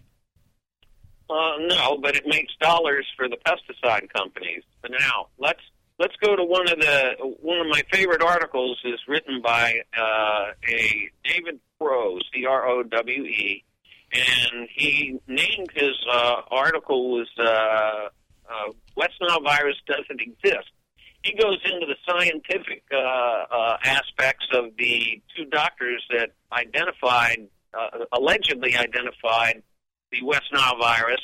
Uh, 1.29 1.57
no, 1.59 1.97
but 1.97 2.15
it 2.15 2.25
makes 2.25 2.53
dollars 2.59 3.05
for 3.15 3.27
the 3.27 3.37
pesticide 3.37 4.11
companies. 4.13 4.63
But 4.81 4.91
now 4.91 5.27
let's 5.37 5.61
let's 5.99 6.15
go 6.17 6.35
to 6.35 6.43
one 6.43 6.69
of 6.69 6.79
the 6.79 7.15
one 7.41 7.59
of 7.59 7.67
my 7.67 7.81
favorite 7.91 8.21
articles 8.21 8.79
is 8.85 8.99
written 9.07 9.41
by 9.41 9.81
uh, 9.97 10.51
a 10.67 11.09
David 11.23 11.59
Crowe, 11.79 12.19
C 12.33 12.45
R 12.45 12.67
O 12.67 12.83
W 12.83 13.23
E, 13.23 13.63
and 14.13 14.69
he 14.73 15.19
named 15.27 15.69
his 15.73 15.95
uh, 16.11 16.41
article 16.49 17.11
was 17.11 17.27
uh, 17.39 18.09
uh, 18.49 18.71
West 18.95 19.15
Nile 19.21 19.41
virus 19.41 19.75
doesn't 19.85 20.21
exist. 20.21 20.69
He 21.23 21.33
goes 21.33 21.57
into 21.65 21.85
the 21.85 21.95
scientific 22.07 22.83
uh, 22.93 22.97
uh, 22.97 23.77
aspects 23.83 24.47
of 24.53 24.71
the 24.77 25.21
two 25.35 25.45
doctors 25.45 26.05
that 26.09 26.31
identified, 26.53 27.47
uh, 27.73 28.05
allegedly 28.13 28.77
identified 28.77 29.61
the 30.11 30.23
West 30.23 30.51
Nile 30.51 30.77
virus. 30.79 31.21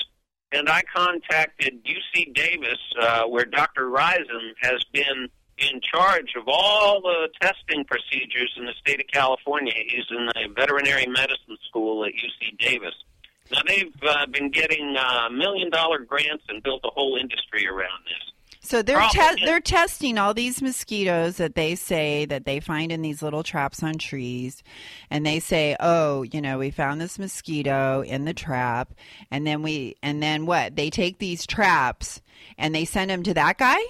And 0.51 0.69
I 0.69 0.83
contacted 0.95 1.83
UC 1.83 2.33
Davis, 2.35 2.77
uh, 2.99 3.23
where 3.23 3.45
Dr. 3.45 3.89
Reisen 3.89 4.53
has 4.61 4.83
been 4.93 5.27
in 5.57 5.81
charge 5.81 6.33
of 6.35 6.43
all 6.47 7.01
the 7.01 7.29
testing 7.41 7.85
procedures 7.85 8.53
in 8.57 8.65
the 8.65 8.73
state 8.79 8.99
of 8.99 9.07
California. 9.11 9.73
He's 9.87 10.05
in 10.11 10.27
the 10.27 10.53
veterinary 10.55 11.07
medicine 11.07 11.57
school 11.67 12.05
at 12.05 12.11
UC 12.13 12.57
Davis. 12.59 12.93
Now, 13.51 13.61
they've 13.67 13.93
uh, 14.03 14.25
been 14.27 14.51
getting 14.51 14.95
uh, 14.97 15.29
million 15.29 15.69
dollar 15.69 15.99
grants 15.99 16.43
and 16.49 16.61
built 16.63 16.81
a 16.83 16.89
whole 16.89 17.17
industry 17.17 17.67
around 17.67 18.03
this. 18.05 18.31
So 18.65 18.81
they're 18.81 18.97
Problem 18.97 19.35
te- 19.35 19.45
they're 19.45 19.59
testing 19.59 20.17
all 20.17 20.33
these 20.33 20.61
mosquitoes 20.61 21.35
that 21.35 21.53
they 21.53 21.75
say 21.75 22.23
that 22.25 22.45
they 22.45 22.61
find 22.61 22.93
in 22.93 23.01
these 23.01 23.21
little 23.21 23.43
traps 23.43 23.83
on 23.83 23.97
trees, 23.97 24.63
and 25.09 25.25
they 25.25 25.41
say, 25.41 25.75
"Oh, 25.81 26.23
you 26.23 26.41
know, 26.41 26.57
we 26.57 26.71
found 26.71 27.01
this 27.01 27.19
mosquito 27.19 28.01
in 28.01 28.23
the 28.23 28.33
trap," 28.33 28.93
and 29.29 29.45
then 29.45 29.63
we 29.63 29.97
and 30.01 30.23
then 30.23 30.45
what? 30.45 30.77
They 30.77 30.89
take 30.89 31.19
these 31.19 31.45
traps 31.45 32.21
and 32.57 32.73
they 32.73 32.85
send 32.85 33.11
them 33.11 33.21
to 33.23 33.33
that 33.33 33.57
guy. 33.57 33.81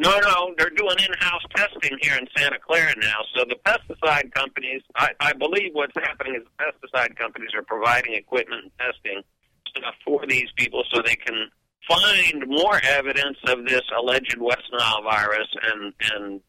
No, 0.00 0.18
no, 0.18 0.52
they're 0.58 0.70
doing 0.70 0.96
in-house 0.98 1.42
testing 1.54 1.96
here 2.00 2.16
in 2.16 2.26
Santa 2.36 2.58
Clara 2.58 2.94
now. 2.96 3.20
So 3.36 3.44
the 3.44 3.54
pesticide 3.64 4.32
companies, 4.32 4.82
I, 4.96 5.10
I 5.20 5.32
believe 5.32 5.74
what's 5.74 5.94
happening 5.94 6.34
is 6.34 6.42
the 6.42 6.64
pesticide 6.64 7.16
companies 7.16 7.50
are 7.54 7.62
providing 7.62 8.14
equipment 8.14 8.64
and 8.64 8.72
testing 8.78 9.22
stuff 9.68 9.94
for 10.04 10.26
these 10.26 10.48
people 10.56 10.82
so 10.90 11.00
they 11.02 11.14
can 11.14 11.48
find 11.88 12.44
more 12.46 12.80
evidence 12.84 13.38
of 13.46 13.64
this 13.66 13.82
alleged 13.96 14.36
West 14.38 14.62
Nile 14.72 15.02
virus 15.02 15.48
and 15.62 15.92
and 16.12 16.40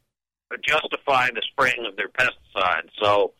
justify 0.67 1.29
the 1.34 1.41
spraying 1.51 1.86
of 1.86 1.95
their 1.95 2.09
pesticides. 2.09 2.89
So. 3.01 3.34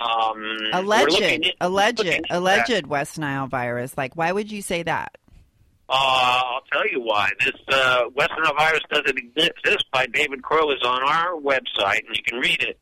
Um, 0.00 0.56
Alleged, 0.72 1.20
at- 1.20 1.54
alleged, 1.60 2.06
that. 2.06 2.22
alleged 2.30 2.86
West 2.86 3.18
Nile 3.18 3.46
virus. 3.46 3.98
Like, 3.98 4.16
why 4.16 4.32
would 4.32 4.50
you 4.50 4.62
say 4.62 4.84
that? 4.84 5.18
Uh, 5.88 5.92
I'll 6.46 6.62
tell 6.72 6.88
you 6.88 7.00
why. 7.02 7.30
This 7.40 7.52
uh, 7.68 8.04
West 8.14 8.30
Nile 8.42 8.54
virus 8.54 8.80
doesn't 8.90 9.18
exist 9.18 9.84
by 9.92 10.06
David 10.06 10.42
Crowe 10.42 10.70
is 10.70 10.80
on 10.82 11.02
our 11.02 11.34
website, 11.34 12.06
and 12.06 12.16
you 12.16 12.22
can 12.24 12.38
read 12.38 12.62
it. 12.62 12.78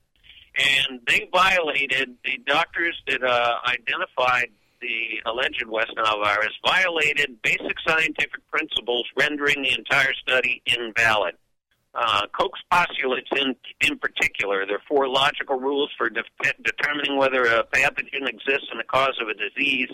And 0.56 1.00
they 1.08 1.28
violated 1.32 2.14
the 2.24 2.38
doctors 2.46 3.00
that 3.08 3.24
uh, 3.24 3.54
identified 3.66 4.50
the 4.81 5.20
alleged 5.31 5.64
West 5.66 5.93
Nile 5.97 6.20
virus 6.20 6.53
violated 6.66 7.41
basic 7.43 7.76
scientific 7.87 8.41
principles, 8.51 9.05
rendering 9.16 9.62
the 9.62 9.74
entire 9.76 10.12
study 10.14 10.62
invalid. 10.66 11.35
Uh, 11.93 12.26
Koch's 12.28 12.62
postulates, 12.70 13.28
in 13.37 13.57
in 13.81 13.99
particular, 13.99 14.64
there 14.64 14.76
are 14.76 14.83
four 14.89 15.09
logical 15.09 15.59
rules 15.59 15.91
for 15.99 16.09
de- 16.09 16.22
determining 16.62 17.16
whether 17.16 17.45
a 17.47 17.64
pathogen 17.64 18.28
exists 18.28 18.68
and 18.70 18.78
the 18.78 18.85
cause 18.85 19.18
of 19.20 19.28
a 19.28 19.35
disease. 19.35 19.89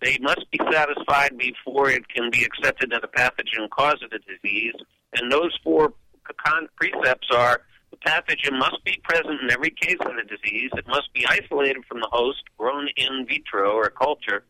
They 0.00 0.16
must 0.20 0.48
be 0.52 0.60
satisfied 0.70 1.36
before 1.36 1.90
it 1.90 2.08
can 2.08 2.30
be 2.30 2.44
accepted 2.44 2.90
that 2.92 3.02
a 3.02 3.08
pathogen 3.08 3.68
causes 3.70 4.08
the 4.10 4.20
disease. 4.20 4.74
And 5.14 5.30
those 5.30 5.58
four 5.64 5.92
con- 6.44 6.68
precepts 6.76 7.28
are 7.34 7.62
the 7.90 7.96
pathogen 7.98 8.58
must 8.58 8.82
be 8.84 9.00
present 9.02 9.40
in 9.42 9.50
every 9.50 9.70
case 9.70 9.98
of 10.00 10.12
the 10.14 10.22
disease. 10.22 10.70
It 10.74 10.86
must 10.86 11.12
be 11.12 11.26
isolated 11.26 11.84
from 11.88 12.00
the 12.00 12.08
host, 12.10 12.42
grown 12.56 12.88
in 12.96 13.26
vitro 13.26 13.72
or 13.72 13.90
culture. 13.90 14.44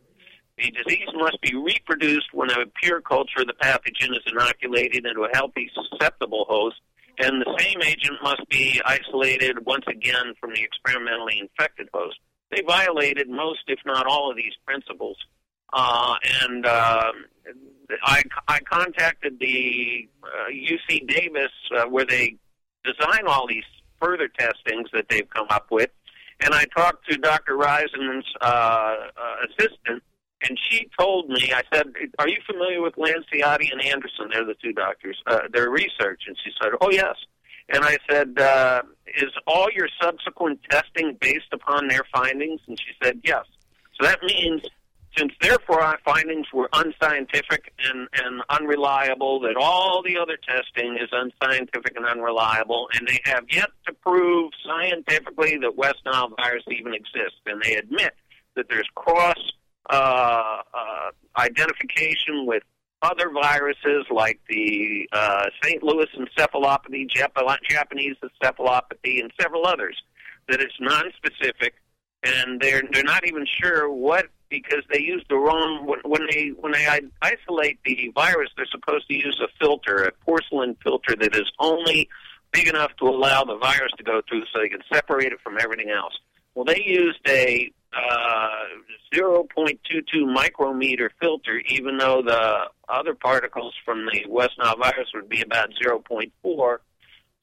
The 0.57 0.71
disease 0.71 1.07
must 1.15 1.41
be 1.41 1.55
reproduced 1.55 2.33
when 2.33 2.51
a 2.51 2.65
pure 2.81 3.01
culture 3.01 3.41
of 3.41 3.47
the 3.47 3.53
pathogen 3.53 4.11
is 4.11 4.23
inoculated 4.27 5.05
into 5.05 5.23
a 5.23 5.29
healthy, 5.33 5.71
susceptible 5.73 6.45
host. 6.47 6.77
And 7.17 7.41
the 7.41 7.55
same 7.59 7.81
agent 7.81 8.17
must 8.23 8.47
be 8.49 8.81
isolated 8.85 9.65
once 9.65 9.85
again 9.87 10.33
from 10.39 10.53
the 10.53 10.61
experimentally 10.61 11.39
infected 11.39 11.89
host. 11.93 12.17
They 12.51 12.61
violated 12.61 13.29
most, 13.29 13.61
if 13.67 13.79
not 13.85 14.05
all, 14.05 14.29
of 14.29 14.37
these 14.37 14.53
principles. 14.65 15.17
Uh, 15.73 16.15
and 16.41 16.65
uh, 16.65 17.11
I, 18.03 18.23
I 18.47 18.59
contacted 18.59 19.39
the 19.39 20.07
uh, 20.23 20.49
UC 20.51 21.07
Davis 21.07 21.51
uh, 21.75 21.85
where 21.85 22.05
they 22.05 22.37
design 22.83 23.27
all 23.27 23.47
these 23.47 23.63
further 24.01 24.27
testings 24.27 24.89
that 24.93 25.07
they've 25.09 25.29
come 25.29 25.47
up 25.49 25.67
with. 25.71 25.89
And 26.39 26.53
I 26.53 26.65
talked 26.75 27.07
to 27.09 27.17
Dr. 27.17 27.55
Reisen's 27.55 28.25
uh, 28.41 28.45
uh, 28.45 29.35
assistant, 29.47 30.03
and 30.47 30.59
she 30.69 30.89
told 30.99 31.29
me, 31.29 31.53
I 31.53 31.61
said, 31.71 31.87
Are 32.17 32.27
you 32.27 32.37
familiar 32.45 32.81
with 32.81 32.95
Lanciotti 32.95 33.71
and 33.71 33.81
Anderson? 33.81 34.29
They're 34.31 34.45
the 34.45 34.55
two 34.55 34.73
doctors, 34.73 35.21
uh, 35.27 35.41
their 35.53 35.69
research. 35.69 36.23
And 36.27 36.35
she 36.43 36.51
said, 36.61 36.71
Oh, 36.81 36.89
yes. 36.89 37.15
And 37.69 37.83
I 37.85 37.97
said, 38.09 38.39
uh, 38.39 38.81
Is 39.17 39.31
all 39.45 39.67
your 39.71 39.87
subsequent 40.01 40.61
testing 40.69 41.17
based 41.21 41.53
upon 41.53 41.87
their 41.87 42.05
findings? 42.11 42.61
And 42.67 42.79
she 42.79 42.93
said, 43.03 43.21
Yes. 43.23 43.45
So 43.99 44.07
that 44.07 44.23
means 44.23 44.63
since 45.17 45.33
therefore 45.41 45.81
our 45.81 45.99
findings 46.05 46.47
were 46.53 46.69
unscientific 46.73 47.73
and, 47.83 48.07
and 48.13 48.41
unreliable, 48.49 49.39
that 49.41 49.55
all 49.57 50.01
the 50.03 50.17
other 50.17 50.37
testing 50.37 50.97
is 50.97 51.09
unscientific 51.11 51.95
and 51.97 52.05
unreliable, 52.05 52.87
and 52.93 53.07
they 53.07 53.19
have 53.25 53.43
yet 53.51 53.69
to 53.87 53.93
prove 53.93 54.51
scientifically 54.65 55.57
that 55.57 55.75
West 55.75 55.99
Nile 56.05 56.31
virus 56.37 56.63
even 56.69 56.93
exists. 56.93 57.39
And 57.45 57.61
they 57.61 57.75
admit 57.75 58.13
that 58.55 58.67
there's 58.69 58.87
cross 58.95 59.37
uh, 59.89 60.61
uh, 60.73 61.11
identification 61.37 62.45
with 62.45 62.63
other 63.01 63.31
viruses 63.31 64.05
like 64.11 64.39
the 64.47 65.09
uh, 65.11 65.45
St. 65.63 65.83
Louis 65.83 66.07
encephalopathy, 66.17 67.09
Jap- 67.09 67.57
Japanese 67.69 68.15
encephalopathy, 68.23 69.19
and 69.19 69.31
several 69.41 69.65
others. 69.65 70.01
That 70.47 70.59
it's 70.59 70.73
non-specific, 70.79 71.75
and 72.23 72.59
they're 72.59 72.81
they're 72.91 73.03
not 73.03 73.25
even 73.27 73.45
sure 73.61 73.89
what 73.91 74.25
because 74.51 74.83
they 74.91 74.99
use 74.99 75.25
the 75.29 75.37
wrong 75.37 75.87
when, 76.03 76.27
they 76.29 76.49
when 76.49 76.73
they 76.73 76.85
isolate 77.21 77.79
the 77.83 78.11
virus. 78.13 78.49
They're 78.55 78.67
supposed 78.69 79.07
to 79.07 79.15
use 79.15 79.41
a 79.43 79.47
filter, 79.59 80.03
a 80.03 80.11
porcelain 80.23 80.75
filter 80.83 81.15
that 81.15 81.35
is 81.35 81.51
only 81.57 82.09
big 82.51 82.67
enough 82.67 82.91
to 82.99 83.05
allow 83.05 83.43
the 83.45 83.57
virus 83.57 83.93
to 83.97 84.03
go 84.03 84.21
through, 84.27 84.43
so 84.53 84.59
they 84.59 84.69
can 84.69 84.81
separate 84.93 85.31
it 85.31 85.39
from 85.41 85.57
everything 85.59 85.89
else. 85.89 86.13
Well, 86.53 86.65
they 86.65 86.83
used 86.85 87.21
a 87.27 87.71
uh, 87.93 88.49
0.22 89.13 90.31
micrometer 90.31 91.11
filter, 91.19 91.61
even 91.69 91.97
though 91.97 92.21
the 92.21 92.65
other 92.89 93.15
particles 93.15 93.73
from 93.85 94.05
the 94.05 94.25
West 94.27 94.51
Nile 94.59 94.77
virus 94.77 95.09
would 95.15 95.29
be 95.29 95.41
about 95.41 95.69
0.4. 95.81 96.77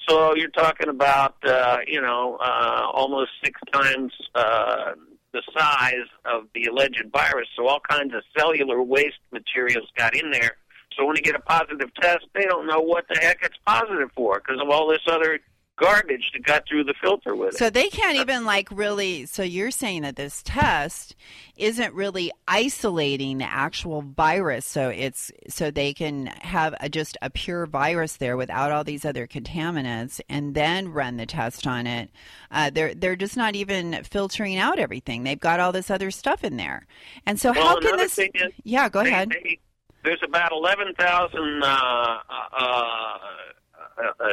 So 0.09 0.35
you're 0.37 0.49
talking 0.51 0.89
about, 0.89 1.37
uh, 1.45 1.79
you 1.87 2.01
know, 2.01 2.39
uh, 2.41 2.87
almost 2.93 3.31
six 3.43 3.61
times 3.73 4.13
uh, 4.35 4.93
the 5.33 5.43
size 5.57 6.09
of 6.25 6.45
the 6.55 6.65
alleged 6.65 7.05
virus. 7.13 7.49
So 7.57 7.67
all 7.67 7.81
kinds 7.81 8.15
of 8.15 8.23
cellular 8.37 8.83
waste 8.83 9.19
materials 9.33 9.89
got 9.97 10.17
in 10.17 10.31
there. 10.31 10.57
So 10.97 11.07
when 11.07 11.17
you 11.17 11.23
get 11.23 11.37
a 11.37 11.41
positive 11.41 11.95
test, 12.01 12.27
they 12.35 12.45
don't 12.45 12.67
know 12.67 12.81
what 12.81 13.05
the 13.09 13.19
heck 13.21 13.39
it's 13.43 13.59
positive 13.67 14.11
for 14.17 14.41
because 14.41 14.61
of 14.61 14.71
all 14.71 14.89
this 14.89 15.03
other 15.07 15.39
garbage 15.79 16.31
that 16.33 16.45
got 16.45 16.67
through 16.69 16.85
the 16.85 16.95
filter 17.01 17.35
with 17.35 17.55
it. 17.55 17.59
So 17.59 17.71
they 17.71 17.89
can't 17.89 18.17
even 18.17 18.45
like 18.45 18.69
really. 18.71 19.27
So 19.27 19.43
you're 19.43 19.71
saying 19.71 20.03
that 20.03 20.17
this 20.17 20.43
test 20.45 21.15
isn't 21.57 21.95
really 21.95 22.31
isolating 22.47 23.39
the 23.39 23.45
actual 23.51 24.03
virus. 24.03 24.67
So 24.67 24.89
it's 24.89 25.31
so 25.49 25.71
they 25.71 25.95
can 25.95 26.27
have 26.27 26.75
a, 26.81 26.89
just 26.89 27.17
a 27.23 27.31
pure 27.31 27.67
virus 27.67 28.17
there 28.17 28.37
without 28.37 28.73
all 28.73 28.85
these 28.85 29.05
other 29.05 29.27
contaminants, 29.27 30.21
and 30.29 30.55
then 30.55 30.89
run 30.89 31.17
the 31.17 31.27
test 31.27 31.67
on 31.67 31.87
it. 31.87 32.11
Uh, 32.51 32.71
they're 32.71 32.95
they're 32.95 33.17
just 33.17 33.37
not 33.37 33.55
even 33.55 34.03
filtering 34.05 34.57
out 34.59 34.79
everything. 34.79 35.25
They've 35.25 35.39
got 35.41 35.61
all 35.61 35.73
this 35.73 35.91
other 35.91 36.11
stuff 36.11 36.45
in 36.45 36.57
there, 36.57 36.87
and 37.27 37.39
so 37.41 37.53
well, 37.53 37.67
how 37.67 37.81
can 37.81 37.97
this? 37.97 38.15
thing 38.15 38.31
is, 38.35 38.53
yeah, 38.65 38.89
go 38.89 39.03
they- 39.03 39.11
ahead. 39.11 39.31
they- 39.31 39.59
there's 40.05 40.23
about 40.23 40.53
11,000 40.53 41.63
uh, 41.63 41.67
uh, 41.67 43.19
uh, 43.99 44.25
uh, 44.25 44.29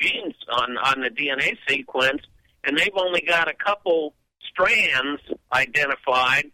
genes 0.00 0.34
on, 0.52 0.76
on 0.78 1.00
the 1.00 1.10
DNA 1.10 1.56
sequence, 1.68 2.22
and 2.64 2.78
they've 2.78 2.88
only 2.96 3.22
got 3.22 3.48
a 3.48 3.54
couple 3.54 4.14
strands 4.52 5.20
identified 5.52 6.50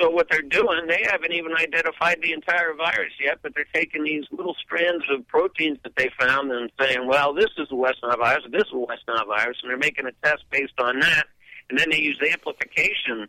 so 0.00 0.08
what 0.08 0.28
they're 0.30 0.42
doing, 0.42 0.86
they 0.86 1.04
haven't 1.10 1.32
even 1.32 1.52
identified 1.56 2.18
the 2.22 2.32
entire 2.32 2.72
virus 2.74 3.12
yet, 3.20 3.38
but 3.42 3.52
they're 3.54 3.66
taking 3.74 4.04
these 4.04 4.24
little 4.30 4.54
strands 4.64 5.04
of 5.10 5.26
proteins 5.26 5.78
that 5.82 5.96
they 5.96 6.08
found 6.20 6.52
and 6.52 6.70
saying, 6.80 7.08
well, 7.08 7.34
this 7.34 7.50
is 7.58 7.68
the 7.68 7.74
West 7.74 7.98
Nile 8.04 8.16
virus, 8.16 8.44
this 8.52 8.62
is 8.62 8.70
the 8.72 8.78
West 8.78 9.02
Nile 9.08 9.26
virus, 9.26 9.56
and 9.62 9.70
they're 9.70 9.76
making 9.76 10.06
a 10.06 10.12
test 10.24 10.44
based 10.50 10.78
on 10.78 11.00
that. 11.00 11.26
And 11.68 11.78
then 11.78 11.90
they 11.90 12.00
use 12.00 12.18
amplification 12.30 13.26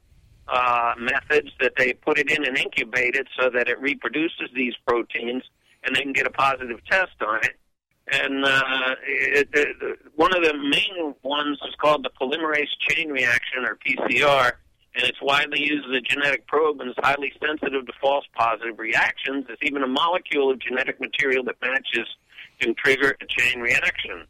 uh, 0.48 0.94
methods 1.00 1.50
that 1.60 1.74
they 1.76 1.94
put 1.94 2.20
it 2.20 2.30
in 2.30 2.46
and 2.46 2.56
incubate 2.56 3.16
it 3.16 3.28
so 3.40 3.50
that 3.50 3.68
it 3.68 3.82
reproduces 3.82 4.50
these 4.54 4.74
proteins, 4.88 5.44
and 5.84 5.96
they 5.96 6.02
can 6.02 6.14
get 6.14 6.28
a 6.28 6.32
positive 6.32 6.80
test 6.86 7.20
on 7.28 7.40
it. 7.44 7.58
And 8.12 8.45
uh, 8.45 8.95
it, 9.05 9.49
it, 9.53 9.99
one 10.16 10.36
of 10.36 10.43
the 10.43 10.53
main 10.53 11.14
ones 11.24 11.60
is 11.68 11.76
called 11.80 12.03
the 12.03 12.10
polymerase 12.20 12.70
chain 12.89 13.10
reaction, 13.10 13.66
or 13.66 13.78
PCR 13.86 14.53
and 14.95 15.03
it's 15.03 15.22
widely 15.22 15.62
used 15.62 15.88
as 15.88 15.95
a 15.95 16.01
genetic 16.01 16.47
probe 16.47 16.82
and 16.82 16.89
is 16.89 16.95
highly 16.99 17.32
sensitive 17.39 17.86
to 17.86 17.93
false 18.01 18.26
positive 18.36 18.80
reactions. 18.80 19.45
It's 19.49 19.62
even 19.62 19.84
a 19.84 19.88
molecule 19.88 20.51
of 20.51 20.60
genetic 20.60 20.99
material 20.99 21.43
that 21.45 21.55
matches 21.62 22.07
can 22.60 22.74
trigger 22.76 23.16
a 23.22 23.26
chain 23.28 23.60
reaction. 23.60 24.26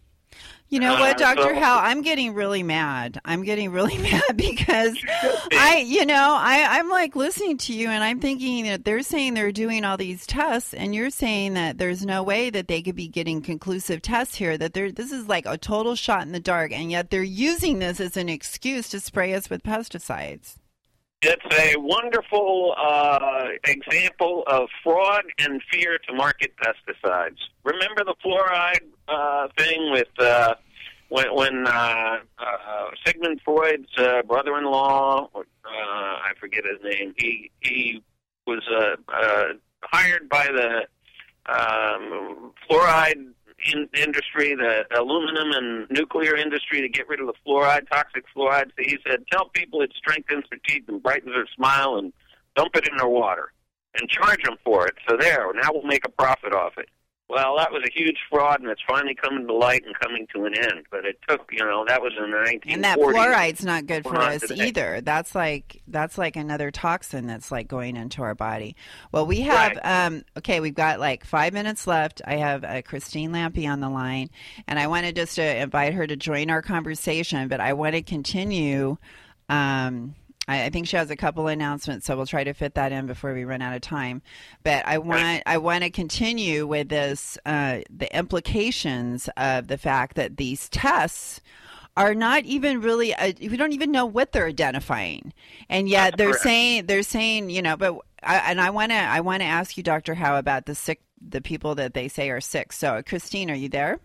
You 0.70 0.80
know 0.80 0.94
what, 0.94 1.18
Doctor 1.20 1.56
so- 1.56 1.60
Howe? 1.60 1.80
I'm 1.80 2.02
getting 2.02 2.34
really 2.34 2.64
mad. 2.64 3.20
I'm 3.26 3.44
getting 3.44 3.72
really 3.72 3.98
mad 4.12 4.38
because 4.38 4.98
I, 5.52 5.84
you 5.86 6.06
know, 6.06 6.36
I, 6.38 6.78
I'm 6.78 6.90
like 6.90 7.16
listening 7.16 7.58
to 7.60 7.74
you 7.74 7.90
and 7.90 8.04
I'm 8.04 8.20
thinking 8.20 8.66
that 8.66 8.86
they're 8.86 9.02
saying 9.02 9.34
they're 9.34 9.52
doing 9.52 9.84
all 9.84 9.98
these 9.98 10.26
tests, 10.28 10.74
and 10.74 10.94
you're 10.94 11.10
saying 11.10 11.56
that 11.56 11.78
there's 11.78 12.06
no 12.06 12.22
way 12.24 12.50
that 12.50 12.68
they 12.68 12.82
could 12.82 12.96
be 12.96 13.08
getting 13.08 13.42
conclusive 13.42 14.02
tests 14.02 14.36
here. 14.36 14.58
That 14.58 14.74
they're 14.74 14.92
this 14.92 15.12
is 15.12 15.28
like 15.28 15.46
a 15.46 15.58
total 15.58 15.96
shot 15.96 16.22
in 16.24 16.32
the 16.32 16.40
dark, 16.40 16.72
and 16.72 16.92
yet 16.92 17.10
they're 17.10 17.24
using 17.24 17.80
this 17.80 18.00
as 18.00 18.16
an 18.18 18.30
excuse 18.30 18.90
to 18.90 19.00
spray 19.00 19.34
us 19.34 19.50
with 19.50 19.64
pesticides. 19.64 20.56
It's 21.22 21.44
a 21.52 21.78
wonderful 21.78 22.74
uh, 22.78 23.48
example 23.66 24.46
of 24.48 24.70
fraud 24.82 25.24
and 25.38 25.62
fear 25.70 26.00
to 26.08 26.14
market 26.14 26.54
pesticides. 26.56 27.40
Remember 27.66 28.06
the 28.06 28.16
fluoride 28.24 28.86
uh, 29.10 29.50
thing 29.58 29.92
with 29.92 30.08
uh, 30.18 30.56
when, 31.10 31.36
when 31.36 31.68
uh, 31.68 32.20
uh, 32.38 32.92
Sigmund 33.06 33.42
Freud's 33.44 33.90
uh, 33.98 34.22
brother-in-law, 34.22 35.30
uh, 35.36 35.42
I 35.66 36.32
forget 36.40 36.64
his 36.64 36.82
name, 36.90 37.14
he 37.18 37.52
he 37.60 38.02
was 38.48 38.64
uh, 38.72 38.96
uh, 39.14 39.46
hired 39.84 40.30
by 40.30 40.48
the 40.48 40.88
um, 41.52 42.54
fluoride 42.70 43.34
in, 43.74 43.90
industry, 43.94 44.56
the 44.56 44.86
aluminum 44.98 45.52
and 45.52 45.90
nuclear 45.90 46.36
industry, 46.36 46.82
to 46.82 46.90
get 46.90 47.08
rid 47.08 47.20
of 47.20 47.28
the 47.28 47.34
fluoride, 47.46 47.90
toxic 47.90 48.24
fluoride. 48.36 48.72
So 48.78 48.84
he 48.84 48.98
said, 49.08 49.26
tell 49.32 49.50
people 49.50 49.82
it 49.82 49.92
strengthens 49.96 50.46
their 50.50 50.60
teeth 50.68 50.84
and 50.88 51.02
brightens 51.02 51.34
their 51.34 51.48
smile, 51.56 51.98
and 51.98 52.14
dump 52.56 52.76
it 52.76 52.88
in 52.88 52.98
their 52.98 53.08
water 53.08 53.52
and 54.00 54.10
charge 54.10 54.44
them 54.44 54.58
for 54.64 54.88
it. 54.88 54.96
So 55.08 55.18
there, 55.18 55.52
now 55.54 55.70
we'll 55.72 55.84
make 55.84 56.06
a 56.06 56.10
profit 56.10 56.54
off 56.54 56.74
it. 56.78 56.90
Well, 57.30 57.58
that 57.58 57.72
was 57.72 57.84
a 57.86 57.92
huge 57.94 58.18
fraud, 58.28 58.60
and 58.60 58.72
it's 58.72 58.82
finally 58.88 59.14
coming 59.14 59.46
to 59.46 59.54
light 59.54 59.86
and 59.86 59.94
coming 60.00 60.26
to 60.34 60.46
an 60.46 60.58
end. 60.58 60.88
But 60.90 61.06
it 61.06 61.20
took, 61.30 61.48
you 61.52 61.60
know, 61.60 61.86
that 61.88 62.02
was 62.02 62.14
in 62.18 62.32
the 62.32 62.38
1940s. 62.38 62.74
And 62.74 62.84
that 62.84 62.98
fluoride's 62.98 63.64
not 63.64 63.86
good 63.86 64.04
for 64.04 64.20
us 64.20 64.42
today. 64.42 64.68
either. 64.68 65.02
That's 65.02 65.36
like 65.36 65.80
that's 65.88 66.18
like 66.18 66.36
another 66.36 66.72
toxin 66.72 67.28
that's 67.28 67.52
like 67.52 67.68
going 67.68 67.98
into 67.98 68.24
our 68.24 68.34
body. 68.34 68.76
Well, 69.12 69.28
we 69.28 69.42
have 69.42 69.78
um 69.84 70.24
okay, 70.38 70.60
we've 70.60 70.74
got 70.74 71.00
like 71.00 71.24
5 71.24 71.54
minutes 71.54 71.86
left. 71.86 72.24
I 72.26 72.38
have 72.38 72.64
uh, 72.64 72.82
Christine 72.82 73.32
Lampy 73.32 73.72
on 73.72 73.80
the 73.80 73.90
line 73.90 74.32
and 74.68 74.80
I 74.80 74.88
wanted 74.88 75.16
just 75.16 75.36
to 75.36 75.62
invite 75.62 75.94
her 75.94 76.08
to 76.08 76.16
join 76.16 76.50
our 76.50 76.64
conversation, 76.64 77.48
but 77.48 77.60
I 77.60 77.74
want 77.74 77.94
to 77.94 78.02
continue 78.02 78.98
um 79.50 80.16
I 80.50 80.66
I 80.66 80.70
think 80.70 80.88
she 80.88 80.98
has 80.98 81.10
a 81.10 81.16
couple 81.16 81.48
announcements, 81.48 82.06
so 82.08 82.18
we'll 82.18 82.26
try 82.26 82.44
to 82.44 82.54
fit 82.54 82.74
that 82.74 82.92
in 82.92 83.06
before 83.06 83.34
we 83.34 83.46
run 83.46 83.62
out 83.62 83.76
of 83.76 83.82
time. 83.82 84.22
But 84.64 84.86
I 84.86 84.98
want 84.98 85.44
I 85.46 85.58
want 85.60 85.84
to 85.84 85.90
continue 85.90 86.68
with 86.68 86.90
this 86.90 87.38
uh, 87.46 87.80
the 87.90 88.14
implications 88.18 89.30
of 89.38 89.68
the 89.68 89.78
fact 89.78 90.16
that 90.16 90.38
these 90.38 90.68
tests 90.70 91.40
are 91.96 92.16
not 92.16 92.46
even 92.46 92.82
really 92.82 93.14
uh, 93.14 93.34
we 93.40 93.58
don't 93.58 93.74
even 93.74 93.92
know 93.92 94.06
what 94.06 94.32
they're 94.32 94.48
identifying 94.48 95.34
and 95.70 95.90
yet 95.90 96.12
That's 96.12 96.18
they're 96.18 96.28
correct. 96.30 96.44
saying 96.44 96.86
they're 96.86 97.04
saying 97.04 97.50
you 97.50 97.62
know 97.62 97.76
but 97.76 97.98
I, 98.24 98.38
and 98.52 98.62
i 98.62 98.70
want 98.70 98.92
to 98.92 98.96
i 98.96 99.20
want 99.20 99.42
to 99.42 99.46
ask 99.46 99.76
you 99.76 99.84
dr 99.84 100.14
howe 100.14 100.38
about 100.38 100.66
the 100.66 100.76
sick 100.76 101.02
the 101.20 101.42
people 101.42 101.76
that 101.76 101.94
they 101.94 102.08
say 102.08 102.30
are 102.30 102.40
sick 102.40 102.72
so 102.72 103.02
christine 103.06 103.52
are 103.52 103.56
you 103.56 103.68
there 103.68 104.00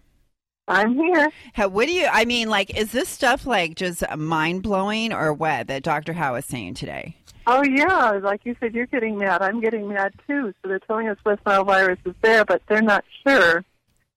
I'm 0.67 0.95
here. 0.95 1.31
How, 1.53 1.69
what 1.69 1.87
do 1.87 1.93
you 1.93 2.09
i 2.11 2.25
mean 2.25 2.49
like 2.49 2.77
is 2.79 2.93
this 2.93 3.09
stuff 3.09 3.47
like 3.47 3.75
just 3.75 4.03
mind-blowing 4.17 5.13
or 5.13 5.33
what 5.33 5.67
that 5.67 5.83
dr 5.83 6.13
howe 6.13 6.35
is 6.37 6.47
saying 6.47 6.75
today 6.75 7.17
Oh 7.47 7.63
yeah, 7.63 8.13
like 8.23 8.41
you 8.45 8.57
said, 8.59 8.75
you're 8.75 8.87
getting 8.87 9.19
mad. 9.19 9.43
I'm 9.43 9.61
getting 9.61 9.89
mad 9.89 10.15
too. 10.27 10.55
So 10.63 10.69
they're 10.69 10.79
telling 10.79 11.09
us 11.09 11.19
West 11.27 11.43
Nile 11.45 11.65
virus 11.65 11.99
is 12.07 12.15
there, 12.23 12.45
but 12.45 12.63
they're 12.69 12.81
not 12.81 13.05
sure. 13.27 13.65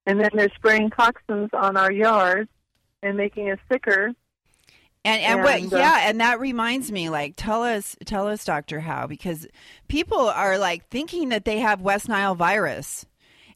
And 0.05 0.19
then 0.21 0.29
they're 0.33 0.51
spraying 0.55 0.91
toxins 0.91 1.49
on 1.51 1.75
our 1.75 1.91
yards 1.91 2.49
and 3.03 3.17
making 3.17 3.51
us 3.51 3.59
sicker. 3.69 4.13
And 5.03 5.21
and, 5.21 5.43
what? 5.43 5.61
Uh, 5.73 5.77
yeah, 5.77 6.09
and 6.09 6.21
that 6.21 6.39
reminds 6.39 6.91
me. 6.91 7.09
Like, 7.09 7.33
tell 7.35 7.63
us, 7.63 7.97
tell 8.05 8.27
us, 8.27 8.45
Doctor 8.45 8.79
Howe, 8.79 9.07
because 9.07 9.45
people 9.89 10.19
are 10.29 10.57
like 10.57 10.87
thinking 10.87 11.29
that 11.29 11.43
they 11.43 11.59
have 11.59 11.81
West 11.81 12.07
Nile 12.07 12.35
virus. 12.35 13.05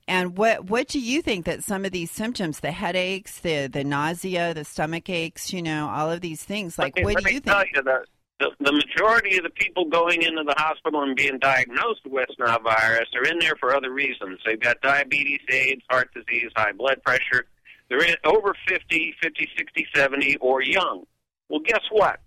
And 0.08 0.38
what 0.38 0.66
what 0.66 0.88
do 0.88 1.00
you 1.00 1.22
think 1.22 1.46
that 1.46 1.64
some 1.64 1.86
of 1.86 1.92
these 1.92 2.12
symptoms, 2.12 2.60
the 2.60 2.72
headaches, 2.72 3.40
the 3.40 3.68
the 3.68 3.84
nausea, 3.84 4.54
the 4.54 4.66
stomach 4.66 5.10
aches, 5.10 5.54
you 5.54 5.62
know, 5.62 5.90
all 5.90 6.12
of 6.12 6.22
these 6.22 6.44
things, 6.44 6.78
like 6.78 6.98
what 7.02 7.24
do 7.24 7.34
you 7.34 7.40
think? 7.40 7.68
you 7.76 7.84
that 7.84 8.06
the, 8.42 8.50
the 8.60 8.72
majority 8.72 9.38
of 9.38 9.44
the 9.44 9.52
people 9.52 9.86
going 9.86 10.24
into 10.24 10.44
the 10.44 10.56
hospital 10.58 11.04
and 11.04 11.16
being 11.16 11.38
diagnosed 11.40 12.02
with 12.04 12.14
West 12.14 12.34
Nile 12.40 12.60
virus 12.60 13.08
are 13.16 13.32
in 13.32 13.38
there 13.40 13.56
for 13.60 13.76
other 13.76 13.92
reasons. 13.92 14.40
They've 14.46 14.60
got 14.60 14.82
diabetes, 14.82 15.42
AIDS, 15.50 15.84
heart 15.90 16.10
disease, 16.14 16.50
high 16.56 16.72
blood 16.72 17.02
pressure. 17.06 17.46
They're 17.90 18.04
in, 18.04 18.16
over 18.24 18.56
50, 18.68 19.16
50, 19.22 19.48
60, 19.58 19.88
70, 19.94 20.38
or 20.38 20.64
young. 20.64 21.04
Well, 21.50 21.60
guess 21.60 21.84
what? 21.92 22.20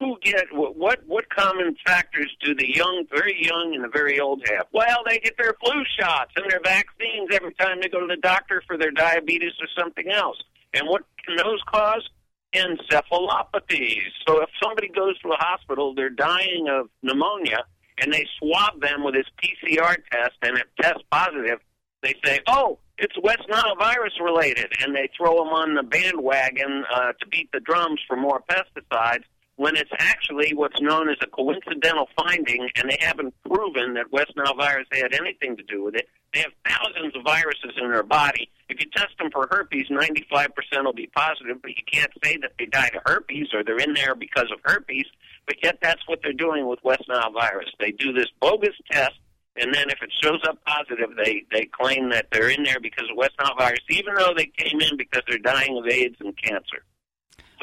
Who 0.00 0.18
get 0.22 0.52
what? 0.52 1.06
What, 1.06 1.30
common 1.30 1.74
factors 1.86 2.34
do 2.42 2.54
the 2.54 2.70
young, 2.74 3.06
very 3.10 3.42
young, 3.42 3.74
and 3.74 3.82
the 3.82 3.88
very 3.88 4.20
old 4.20 4.42
have? 4.48 4.66
Well, 4.72 5.02
they 5.06 5.18
get 5.18 5.38
their 5.38 5.54
flu 5.64 5.84
shots 5.98 6.32
and 6.36 6.50
their 6.50 6.60
vaccines 6.62 7.30
every 7.32 7.54
time 7.54 7.80
they 7.80 7.88
go 7.88 8.00
to 8.00 8.06
the 8.06 8.20
doctor 8.20 8.62
for 8.66 8.76
their 8.76 8.90
diabetes 8.90 9.52
or 9.60 9.68
something 9.78 10.10
else. 10.10 10.36
And 10.74 10.86
what 10.86 11.02
can 11.24 11.36
those 11.36 11.60
cause? 11.66 12.08
Encephalopathies. 12.54 14.12
So 14.26 14.42
if 14.42 14.50
somebody 14.62 14.88
goes 14.88 15.18
to 15.20 15.30
a 15.30 15.36
hospital, 15.36 15.94
they're 15.94 16.10
dying 16.10 16.68
of 16.70 16.88
pneumonia, 17.02 17.64
and 17.98 18.12
they 18.12 18.26
swab 18.38 18.80
them 18.80 19.02
with 19.02 19.14
this 19.14 19.26
PCR 19.42 19.96
test, 20.10 20.36
and 20.42 20.58
it 20.58 20.66
tests 20.80 21.02
positive, 21.10 21.58
they 22.02 22.14
say, 22.24 22.40
"Oh, 22.46 22.78
it's 22.98 23.16
West 23.22 23.48
Nile 23.48 23.76
virus 23.76 24.12
related," 24.20 24.72
and 24.82 24.94
they 24.94 25.08
throw 25.16 25.38
them 25.38 25.52
on 25.52 25.74
the 25.74 25.82
bandwagon 25.82 26.84
uh, 26.92 27.12
to 27.12 27.26
beat 27.28 27.50
the 27.52 27.60
drums 27.60 28.00
for 28.06 28.16
more 28.16 28.42
pesticides. 28.48 29.24
When 29.56 29.74
it's 29.74 29.90
actually 29.98 30.52
what's 30.52 30.80
known 30.82 31.08
as 31.08 31.16
a 31.22 31.26
coincidental 31.26 32.08
finding, 32.14 32.68
and 32.76 32.90
they 32.90 32.98
haven't 33.00 33.34
proven 33.48 33.94
that 33.94 34.12
West 34.12 34.32
Nile 34.36 34.54
virus 34.54 34.86
had 34.92 35.14
anything 35.14 35.56
to 35.56 35.62
do 35.62 35.82
with 35.84 35.94
it. 35.94 36.08
They 36.34 36.40
have 36.40 36.52
thousands 36.66 37.16
of 37.16 37.22
viruses 37.24 37.72
in 37.80 37.90
their 37.90 38.02
body. 38.02 38.50
If 38.68 38.80
you 38.84 38.90
test 38.94 39.16
them 39.18 39.30
for 39.30 39.48
herpes, 39.50 39.86
95% 39.88 40.50
will 40.84 40.92
be 40.92 41.06
positive, 41.16 41.62
but 41.62 41.70
you 41.70 41.82
can't 41.90 42.12
say 42.22 42.36
that 42.42 42.52
they 42.58 42.66
died 42.66 42.94
of 42.96 43.02
herpes 43.06 43.48
or 43.54 43.64
they're 43.64 43.78
in 43.78 43.94
there 43.94 44.14
because 44.14 44.50
of 44.52 44.58
herpes. 44.64 45.06
But 45.46 45.56
yet, 45.62 45.78
that's 45.80 46.06
what 46.06 46.18
they're 46.22 46.34
doing 46.34 46.66
with 46.66 46.80
West 46.82 47.04
Nile 47.08 47.32
virus. 47.32 47.70
They 47.80 47.92
do 47.92 48.12
this 48.12 48.26
bogus 48.40 48.74
test, 48.90 49.14
and 49.56 49.72
then 49.72 49.88
if 49.88 50.02
it 50.02 50.12
shows 50.22 50.40
up 50.46 50.58
positive, 50.66 51.10
they 51.16 51.44
they 51.50 51.64
claim 51.64 52.10
that 52.10 52.26
they're 52.30 52.50
in 52.50 52.62
there 52.64 52.80
because 52.80 53.08
of 53.10 53.16
West 53.16 53.32
Nile 53.40 53.54
virus, 53.56 53.80
even 53.88 54.14
though 54.16 54.34
they 54.36 54.46
came 54.58 54.80
in 54.82 54.98
because 54.98 55.22
they're 55.26 55.38
dying 55.38 55.78
of 55.78 55.86
AIDS 55.86 56.16
and 56.20 56.36
cancer. 56.36 56.84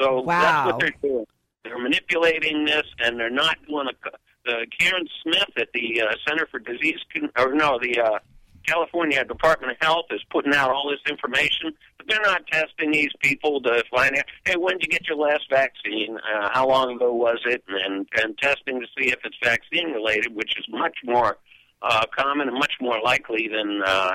So 0.00 0.22
Wow. 0.22 0.40
that's 0.40 0.66
what 0.66 0.80
they're 0.80 0.94
doing. 1.10 1.26
They're 1.74 1.82
manipulating 1.82 2.64
this, 2.64 2.84
and 3.00 3.18
they're 3.18 3.30
not 3.30 3.56
doing 3.66 3.88
a. 3.88 4.10
The 4.44 4.66
Karen 4.78 5.08
Smith 5.22 5.48
at 5.56 5.68
the 5.72 6.02
uh, 6.02 6.14
Center 6.28 6.46
for 6.50 6.58
Disease, 6.58 6.98
or 7.38 7.54
no, 7.54 7.78
the 7.80 7.98
uh, 7.98 8.18
California 8.66 9.24
Department 9.24 9.72
of 9.72 9.78
Health 9.80 10.04
is 10.10 10.20
putting 10.30 10.54
out 10.54 10.70
all 10.70 10.90
this 10.90 11.00
information, 11.10 11.72
but 11.96 12.06
they're 12.06 12.20
not 12.20 12.46
testing 12.48 12.92
these 12.92 13.08
people 13.20 13.62
to 13.62 13.82
find 13.90 14.14
out. 14.16 14.26
Hey, 14.44 14.56
when 14.56 14.76
did 14.76 14.82
you 14.82 14.90
get 14.90 15.08
your 15.08 15.16
last 15.16 15.44
vaccine? 15.48 16.18
Uh, 16.18 16.50
how 16.52 16.68
long 16.68 16.94
ago 16.94 17.14
was 17.14 17.38
it? 17.46 17.64
And 17.66 18.06
and 18.22 18.36
testing 18.36 18.80
to 18.80 18.86
see 18.98 19.08
if 19.10 19.20
it's 19.24 19.36
vaccine 19.42 19.92
related, 19.92 20.34
which 20.34 20.58
is 20.58 20.66
much 20.68 20.98
more 21.04 21.38
uh, 21.80 22.04
common 22.14 22.48
and 22.48 22.58
much 22.58 22.74
more 22.82 23.00
likely 23.02 23.48
than 23.48 23.80
uh, 23.84 24.12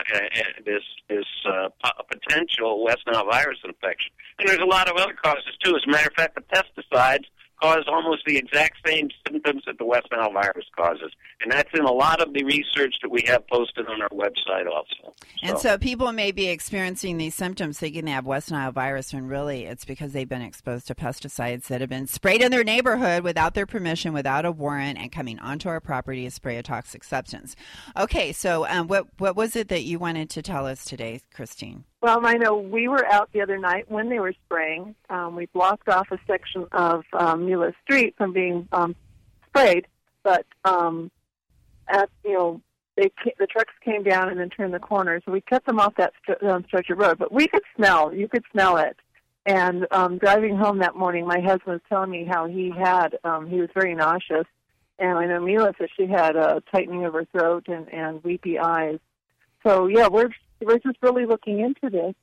this 0.63 0.83
this 1.09 1.25
uh, 1.47 1.69
potential 2.07 2.83
West 2.83 3.01
Nile 3.07 3.25
virus 3.25 3.57
infection. 3.65 4.11
And 4.37 4.47
there's 4.47 4.61
a 4.61 4.65
lot 4.65 4.89
of 4.89 4.95
other 4.95 5.13
causes 5.13 5.57
too. 5.63 5.75
As 5.75 5.81
a 5.87 5.91
matter 5.91 6.07
of 6.07 6.13
fact, 6.13 6.35
the 6.35 6.41
pesticides 6.41 7.25
cause 7.61 7.83
almost 7.87 8.23
the 8.25 8.37
exact 8.37 8.77
same 8.85 9.09
symptoms 9.27 9.63
that 9.65 9.77
the 9.77 9.85
West 9.85 10.07
Nile 10.11 10.31
virus 10.31 10.65
causes, 10.75 11.11
and 11.41 11.51
that's 11.51 11.69
in 11.73 11.85
a 11.85 11.91
lot 11.91 12.21
of 12.21 12.33
the 12.33 12.43
research 12.43 12.95
that 13.01 13.09
we 13.09 13.23
have 13.27 13.47
posted 13.47 13.87
on 13.87 14.01
our 14.01 14.09
website 14.09 14.67
also. 14.67 15.13
And 15.43 15.57
so 15.57 15.77
people 15.77 16.11
may 16.11 16.31
be 16.31 16.47
experiencing 16.47 17.17
these 17.17 17.35
symptoms 17.35 17.79
thinking 17.79 18.05
they 18.05 18.11
have 18.11 18.25
West 18.25 18.51
Nile 18.51 18.71
virus 18.71 19.13
when 19.13 19.27
really 19.27 19.65
it's 19.65 19.85
because 19.85 20.13
they've 20.13 20.29
been 20.29 20.41
exposed 20.41 20.87
to 20.87 20.95
pesticides 20.95 21.67
that 21.67 21.81
have 21.81 21.89
been 21.89 22.07
sprayed 22.07 22.41
in 22.41 22.51
their 22.51 22.63
neighborhood 22.63 23.23
without 23.23 23.53
their 23.53 23.65
permission, 23.65 24.13
without 24.13 24.45
a 24.45 24.51
warrant, 24.51 24.97
and 24.97 25.11
coming 25.11 25.39
onto 25.39 25.69
our 25.69 25.79
property 25.79 26.25
to 26.25 26.31
spray 26.31 26.57
a 26.57 26.63
toxic 26.63 27.03
substance. 27.03 27.55
Okay, 27.97 28.31
so 28.31 28.67
um, 28.67 28.87
what, 28.87 29.07
what 29.17 29.35
was 29.35 29.55
it 29.55 29.67
that 29.69 29.83
you 29.83 29.99
wanted 29.99 30.29
to 30.31 30.41
tell 30.41 30.65
us 30.65 30.85
today, 30.85 31.21
Christine? 31.33 31.85
Well, 32.01 32.25
I 32.25 32.35
know 32.35 32.55
we 32.57 32.87
were 32.87 33.05
out 33.05 33.29
the 33.33 33.41
other 33.41 33.57
night 33.57 33.91
when 33.91 34.09
they 34.09 34.19
were 34.19 34.33
spraying. 34.45 34.95
Um, 35.09 35.35
we 35.35 35.47
blocked 35.47 35.89
off 35.89 36.07
a 36.11 36.19
section 36.27 36.65
of 36.71 37.03
um, 37.11 37.45
Mula 37.45 37.73
Street 37.83 38.15
from 38.17 38.31
being 38.31 38.69
um, 38.71 38.95
sprayed, 39.47 39.85
but 40.23 40.45
um, 40.63 41.11
at 41.89 42.09
you 42.23 42.33
know 42.33 42.61
they 42.95 43.09
ca- 43.21 43.35
the 43.37 43.47
trucks 43.47 43.73
came 43.83 44.03
down 44.03 44.29
and 44.29 44.39
then 44.39 44.49
turned 44.49 44.73
the 44.73 44.79
corner, 44.79 45.21
so 45.25 45.31
we 45.33 45.41
cut 45.41 45.65
them 45.65 45.77
off 45.77 45.93
that 45.97 46.13
st- 46.23 46.41
um, 46.49 46.63
stretch 46.67 46.89
of 46.89 46.97
road. 46.99 47.17
But 47.17 47.33
we 47.33 47.47
could 47.47 47.63
smell, 47.75 48.13
you 48.13 48.29
could 48.29 48.45
smell 48.51 48.77
it. 48.77 48.95
And 49.45 49.85
um, 49.91 50.19
driving 50.19 50.55
home 50.55 50.79
that 50.79 50.95
morning, 50.95 51.25
my 51.27 51.39
husband 51.39 51.65
was 51.65 51.81
telling 51.89 52.11
me 52.11 52.23
how 52.23 52.47
he 52.47 52.71
had 52.71 53.17
um, 53.25 53.49
he 53.49 53.59
was 53.59 53.69
very 53.73 53.93
nauseous, 53.93 54.47
and 54.99 55.17
I 55.17 55.25
know 55.25 55.41
Mila 55.41 55.73
said 55.77 55.89
she 55.97 56.07
had 56.07 56.37
a 56.37 56.63
tightening 56.71 57.03
of 57.03 57.11
her 57.13 57.25
throat 57.25 57.65
and, 57.67 57.91
and 57.93 58.23
weepy 58.23 58.57
eyes. 58.57 58.99
So 59.67 59.87
yeah, 59.87 60.07
we're 60.07 60.29
we're 60.61 60.79
just 60.79 60.97
really 61.01 61.25
looking 61.25 61.59
into 61.59 61.89
this. 61.89 62.15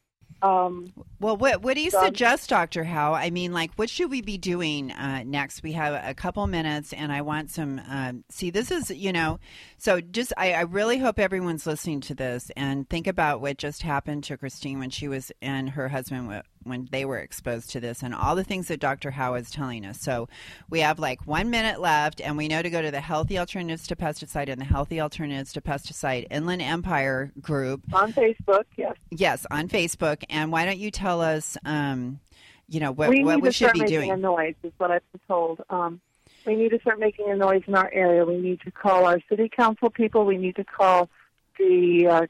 Um, 0.43 0.93
Well, 1.19 1.37
what 1.37 1.63
what 1.63 1.75
do 1.75 1.81
you 1.81 1.91
so- 1.91 2.05
suggest, 2.05 2.51
Doctor 2.51 2.85
Howe? 2.85 3.15
I 3.15 3.31
mean, 3.31 3.53
like, 3.53 3.73
what 3.77 3.89
should 3.89 4.11
we 4.11 4.21
be 4.21 4.39
doing 4.39 4.93
uh, 4.93 5.23
next? 5.25 5.63
We 5.63 5.73
have 5.73 6.01
a 6.05 6.15
couple 6.15 6.47
minutes, 6.47 6.93
and 6.93 7.11
I 7.13 7.23
want 7.23 7.51
some. 7.51 7.81
Um, 7.89 8.25
see, 8.29 8.51
this 8.51 8.71
is 8.71 8.91
you 8.91 9.13
know, 9.13 9.41
so 9.79 10.01
just 10.01 10.33
I, 10.37 10.53
I 10.53 10.61
really 10.63 10.99
hope 10.99 11.19
everyone's 11.19 11.67
listening 11.67 12.01
to 12.03 12.15
this 12.15 12.51
and 12.57 12.89
think 12.89 13.07
about 13.07 13.41
what 13.41 13.57
just 13.59 13.83
happened 13.83 14.25
to 14.25 14.37
Christine 14.37 14.79
when 14.79 14.91
she 14.91 15.09
was 15.09 15.33
and 15.41 15.71
her 15.71 15.89
husband 15.89 16.43
when 16.65 16.89
they 16.91 17.05
were 17.05 17.19
exposed 17.19 17.71
to 17.71 17.81
this, 17.81 18.03
and 18.03 18.15
all 18.15 18.35
the 18.35 18.45
things 18.45 18.69
that 18.69 18.81
Doctor 18.81 19.13
Howe 19.13 19.35
is 19.35 19.51
telling 19.51 19.87
us. 19.87 20.01
So 20.01 20.29
we 20.69 20.81
have 20.81 20.99
like 20.99 21.27
one 21.27 21.49
minute 21.49 21.81
left, 21.81 22.21
and 22.21 22.37
we 22.37 22.49
know 22.49 22.61
to 22.61 22.71
go 22.71 22.83
to 22.83 22.91
the 22.91 23.01
Healthy 23.01 23.39
Alternatives 23.39 23.87
to 23.87 23.97
Pesticide 23.97 24.49
and 24.51 24.61
the 24.61 24.65
Healthy 24.65 25.01
Alternatives 25.01 25.53
to 25.55 25.61
Pesticide 25.61 26.27
Inland 26.31 26.63
Empire 26.63 27.33
group 27.41 27.83
on 27.93 28.13
Facebook, 28.13 28.65
yes. 28.77 28.97
Yes, 29.11 29.47
on 29.51 29.69
Facebook. 29.69 30.25
And 30.29 30.53
why 30.53 30.65
don't 30.65 30.79
you 30.79 30.91
tell 30.91 31.21
us, 31.21 31.57
um, 31.65 32.21
you 32.69 32.81
know, 32.81 32.93
what 32.93 33.11
we 33.11 33.25
what 33.25 33.41
we 33.41 33.49
to 33.49 33.53
should 33.53 33.67
start 33.67 33.75
be 33.75 33.81
making 33.81 33.97
doing? 34.01 34.11
a 34.11 34.17
noise. 34.17 34.55
Is 34.63 34.73
what 34.79 34.91
I've 34.91 35.13
been 35.13 35.21
told. 35.29 35.63
Um, 35.71 36.01
we 36.47 36.55
need 36.55 36.71
to 36.71 36.81
start 36.81 36.99
making 36.99 37.29
a 37.29 37.37
noise 37.37 37.63
in 37.67 37.75
our 37.75 37.91
area. 37.93 38.25
We 38.25 38.39
need 38.39 38.61
to 38.63 38.71
call 38.71 39.05
our 39.07 39.21
city 39.29 39.49
council 39.49 39.91
people. 39.91 40.25
We 40.25 40.37
need 40.37 40.57
to 40.57 40.65
call 40.65 41.09
the 41.59 42.07
uh, 42.07 42.27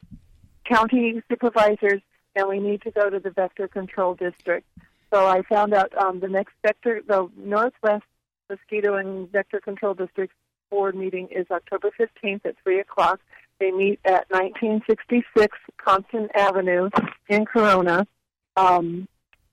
county 0.64 1.22
supervisors, 1.28 2.00
and 2.34 2.48
we 2.48 2.58
need 2.58 2.82
to 2.82 2.90
go 2.90 3.10
to 3.10 3.20
the 3.20 3.30
vector 3.30 3.68
control 3.68 4.14
district. 4.14 4.66
So 5.12 5.26
I 5.26 5.42
found 5.42 5.72
out 5.72 5.96
um, 5.96 6.20
the 6.20 6.28
next 6.28 6.54
vector, 6.62 7.02
the 7.06 7.28
Northwest 7.36 8.04
Mosquito 8.48 8.94
and 8.94 9.30
Vector 9.30 9.60
Control 9.60 9.94
District 9.94 10.32
board 10.70 10.96
meeting 10.96 11.28
is 11.30 11.46
October 11.50 11.90
15th 11.98 12.44
at 12.44 12.56
3 12.62 12.80
o'clock. 12.80 13.20
They 13.58 13.70
meet 13.70 14.00
at 14.04 14.28
1966 14.30 15.58
Compton 15.78 16.28
Avenue 16.34 16.90
in 17.28 17.44
Corona. 17.44 18.06
Um, 18.56 19.08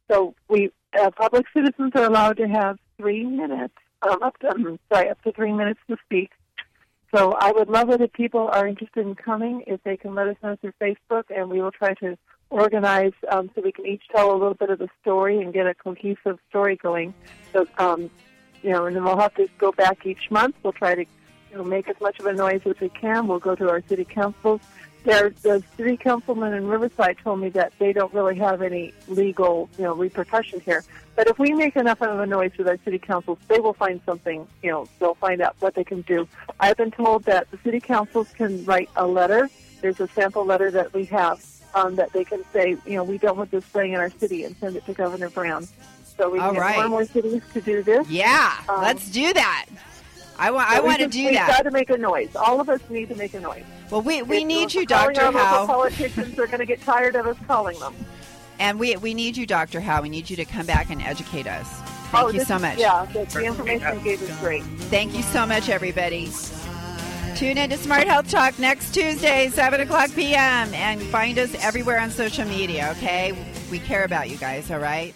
so 0.09 0.35
we 0.49 0.71
uh, 0.99 1.09
public 1.11 1.45
citizens 1.55 1.91
are 1.95 2.03
allowed 2.03 2.37
to 2.37 2.47
have 2.47 2.77
three 2.97 3.25
minutes, 3.25 3.73
um, 4.03 4.21
up 4.21 4.37
to, 4.39 4.49
um, 4.49 4.79
sorry, 4.91 5.09
up 5.09 5.21
to 5.23 5.31
three 5.31 5.51
minutes 5.51 5.79
to 5.89 5.97
speak. 6.05 6.31
So 7.13 7.33
I 7.39 7.51
would 7.51 7.69
love 7.69 7.89
it 7.89 8.01
if 8.01 8.11
people 8.13 8.49
are 8.51 8.67
interested 8.67 9.05
in 9.05 9.15
coming, 9.15 9.63
if 9.67 9.81
they 9.83 9.97
can 9.97 10.15
let 10.15 10.27
us 10.27 10.35
know 10.41 10.55
through 10.55 10.73
Facebook, 10.81 11.23
and 11.35 11.49
we 11.49 11.61
will 11.61 11.71
try 11.71 11.93
to 11.95 12.17
organize 12.49 13.13
um, 13.31 13.49
so 13.55 13.61
we 13.61 13.71
can 13.71 13.85
each 13.85 14.03
tell 14.13 14.31
a 14.31 14.37
little 14.37 14.53
bit 14.53 14.69
of 14.69 14.79
the 14.79 14.89
story 15.01 15.41
and 15.41 15.53
get 15.53 15.67
a 15.67 15.73
cohesive 15.73 16.39
story 16.49 16.75
going. 16.75 17.13
So, 17.51 17.67
um, 17.77 18.09
you 18.61 18.71
know, 18.71 18.85
and 18.85 18.95
then 18.95 19.03
we'll 19.03 19.19
have 19.19 19.35
to 19.35 19.47
go 19.57 19.71
back 19.71 20.05
each 20.05 20.31
month. 20.31 20.55
We'll 20.63 20.73
try 20.73 20.95
to 20.95 21.05
you 21.53 21.59
know, 21.59 21.63
make 21.63 21.87
as 21.87 21.99
much 22.01 22.19
of 22.19 22.25
a 22.25 22.33
noise 22.33 22.61
as 22.65 22.79
we 22.79 22.89
can. 22.89 23.27
We'll 23.27 23.39
go 23.39 23.55
to 23.55 23.69
our 23.69 23.81
city 23.87 24.05
councils. 24.05 24.59
There, 25.03 25.29
the 25.41 25.61
city 25.77 25.97
councilman 25.97 26.53
in 26.53 26.65
Riverside 26.65 27.17
told 27.23 27.41
me 27.41 27.49
that 27.49 27.73
they 27.77 27.91
don't 27.93 28.13
really 28.13 28.37
have 28.37 28.61
any 28.61 28.93
legal, 29.07 29.69
you 29.77 29.83
know, 29.83 29.93
repercussion 29.93 30.61
here. 30.61 30.83
But 31.15 31.27
if 31.27 31.37
we 31.37 31.51
make 31.53 31.75
enough 31.75 32.01
of 32.01 32.19
a 32.19 32.25
noise 32.25 32.53
with 32.57 32.67
our 32.67 32.79
city 32.83 32.99
councils, 32.99 33.37
they 33.49 33.59
will 33.59 33.73
find 33.73 33.99
something. 34.05 34.47
You 34.63 34.71
know, 34.71 34.87
they'll 34.99 35.15
find 35.15 35.41
out 35.41 35.55
what 35.59 35.75
they 35.75 35.83
can 35.83 36.01
do. 36.01 36.27
I've 36.59 36.77
been 36.77 36.89
told 36.91 37.25
that 37.25 37.51
the 37.51 37.57
city 37.63 37.81
councils 37.81 38.31
can 38.31 38.63
write 38.65 38.89
a 38.95 39.05
letter. 39.05 39.49
There's 39.81 39.99
a 39.99 40.07
sample 40.07 40.45
letter 40.45 40.71
that 40.71 40.93
we 40.93 41.05
have 41.05 41.45
um, 41.75 41.95
that 41.95 42.13
they 42.13 42.23
can 42.23 42.41
say, 42.53 42.77
you 42.85 42.95
know, 42.95 43.03
we 43.03 43.17
don't 43.17 43.37
want 43.37 43.51
this 43.51 43.65
spraying 43.65 43.93
in 43.93 43.99
our 43.99 44.09
city, 44.09 44.45
and 44.45 44.55
send 44.57 44.77
it 44.77 44.85
to 44.85 44.93
Governor 44.93 45.29
Brown. 45.29 45.67
So 46.17 46.29
we 46.29 46.39
All 46.39 46.51
can 46.53 46.61
right. 46.61 46.75
get 46.75 46.79
more 46.81 46.89
more 46.89 47.05
cities 47.05 47.41
to 47.53 47.59
do 47.61 47.83
this. 47.83 48.07
Yeah, 48.09 48.53
Um, 48.69 48.81
let's 48.81 49.09
do 49.11 49.33
that. 49.33 49.65
I 50.43 50.51
want. 50.51 50.69
I 50.69 50.81
want 50.81 50.99
to 50.99 51.07
do 51.07 51.23
we've 51.23 51.33
that. 51.35 51.47
got 51.47 51.63
to 51.63 51.71
make 51.71 51.89
a 51.89 51.97
noise. 51.97 52.35
All 52.35 52.59
of 52.59 52.67
us 52.67 52.81
need 52.89 53.07
to 53.09 53.15
make 53.15 53.33
a 53.33 53.39
noise. 53.39 53.63
Well, 53.89 54.01
we 54.01 54.21
we 54.23 54.39
If 54.39 54.45
need 54.47 54.73
you, 54.73 54.85
Doctor 54.85 55.31
Howe, 55.31 55.65
Politicians 55.65 56.37
are 56.37 56.47
going 56.47 56.59
to 56.59 56.65
get 56.65 56.81
tired 56.81 57.15
of 57.15 57.25
us 57.27 57.37
calling 57.47 57.79
them. 57.79 57.95
and 58.59 58.77
we 58.77 58.97
we 58.97 59.13
need 59.13 59.37
you, 59.37 59.45
Doctor 59.45 59.79
Howe. 59.79 60.01
We 60.01 60.09
need 60.09 60.29
you 60.29 60.35
to 60.35 60.45
come 60.45 60.65
back 60.65 60.89
and 60.89 61.01
educate 61.01 61.47
us. 61.47 61.67
Thank 62.11 62.25
oh, 62.25 62.27
you 62.27 62.39
this 62.39 62.47
so 62.49 62.59
much. 62.59 62.77
Yeah, 62.77 63.05
the, 63.13 63.23
the 63.25 63.45
information 63.45 63.97
you 63.99 64.03
gave 64.03 64.21
is 64.21 64.35
great. 64.39 64.63
Thank 64.91 65.15
you 65.15 65.23
so 65.23 65.45
much, 65.45 65.69
everybody. 65.69 66.29
Tune 67.35 67.57
in 67.57 67.69
to 67.71 67.77
Smart 67.77 68.05
Health 68.07 68.29
Talk 68.29 68.59
next 68.59 68.93
Tuesday, 68.93 69.49
7 69.49 69.81
o'clock 69.81 70.11
p.m. 70.13 70.71
And 70.75 71.01
find 71.03 71.39
us 71.39 71.55
everywhere 71.63 71.99
on 71.99 72.11
social 72.11 72.45
media, 72.45 72.93
okay? 72.97 73.33
We 73.71 73.79
care 73.79 74.03
about 74.03 74.29
you 74.29 74.37
guys, 74.37 74.69
all 74.69 74.77
right? 74.77 75.15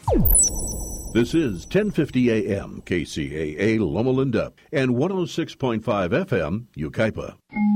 This 1.14 1.34
is 1.34 1.64
1050 1.66 2.30
AM 2.32 2.82
KCAA 2.86 3.80
Loma 3.80 4.12
Linda 4.12 4.52
and 4.72 4.92
106.5 4.92 5.82
FM 5.82 6.66
Yucaipa. 6.78 7.36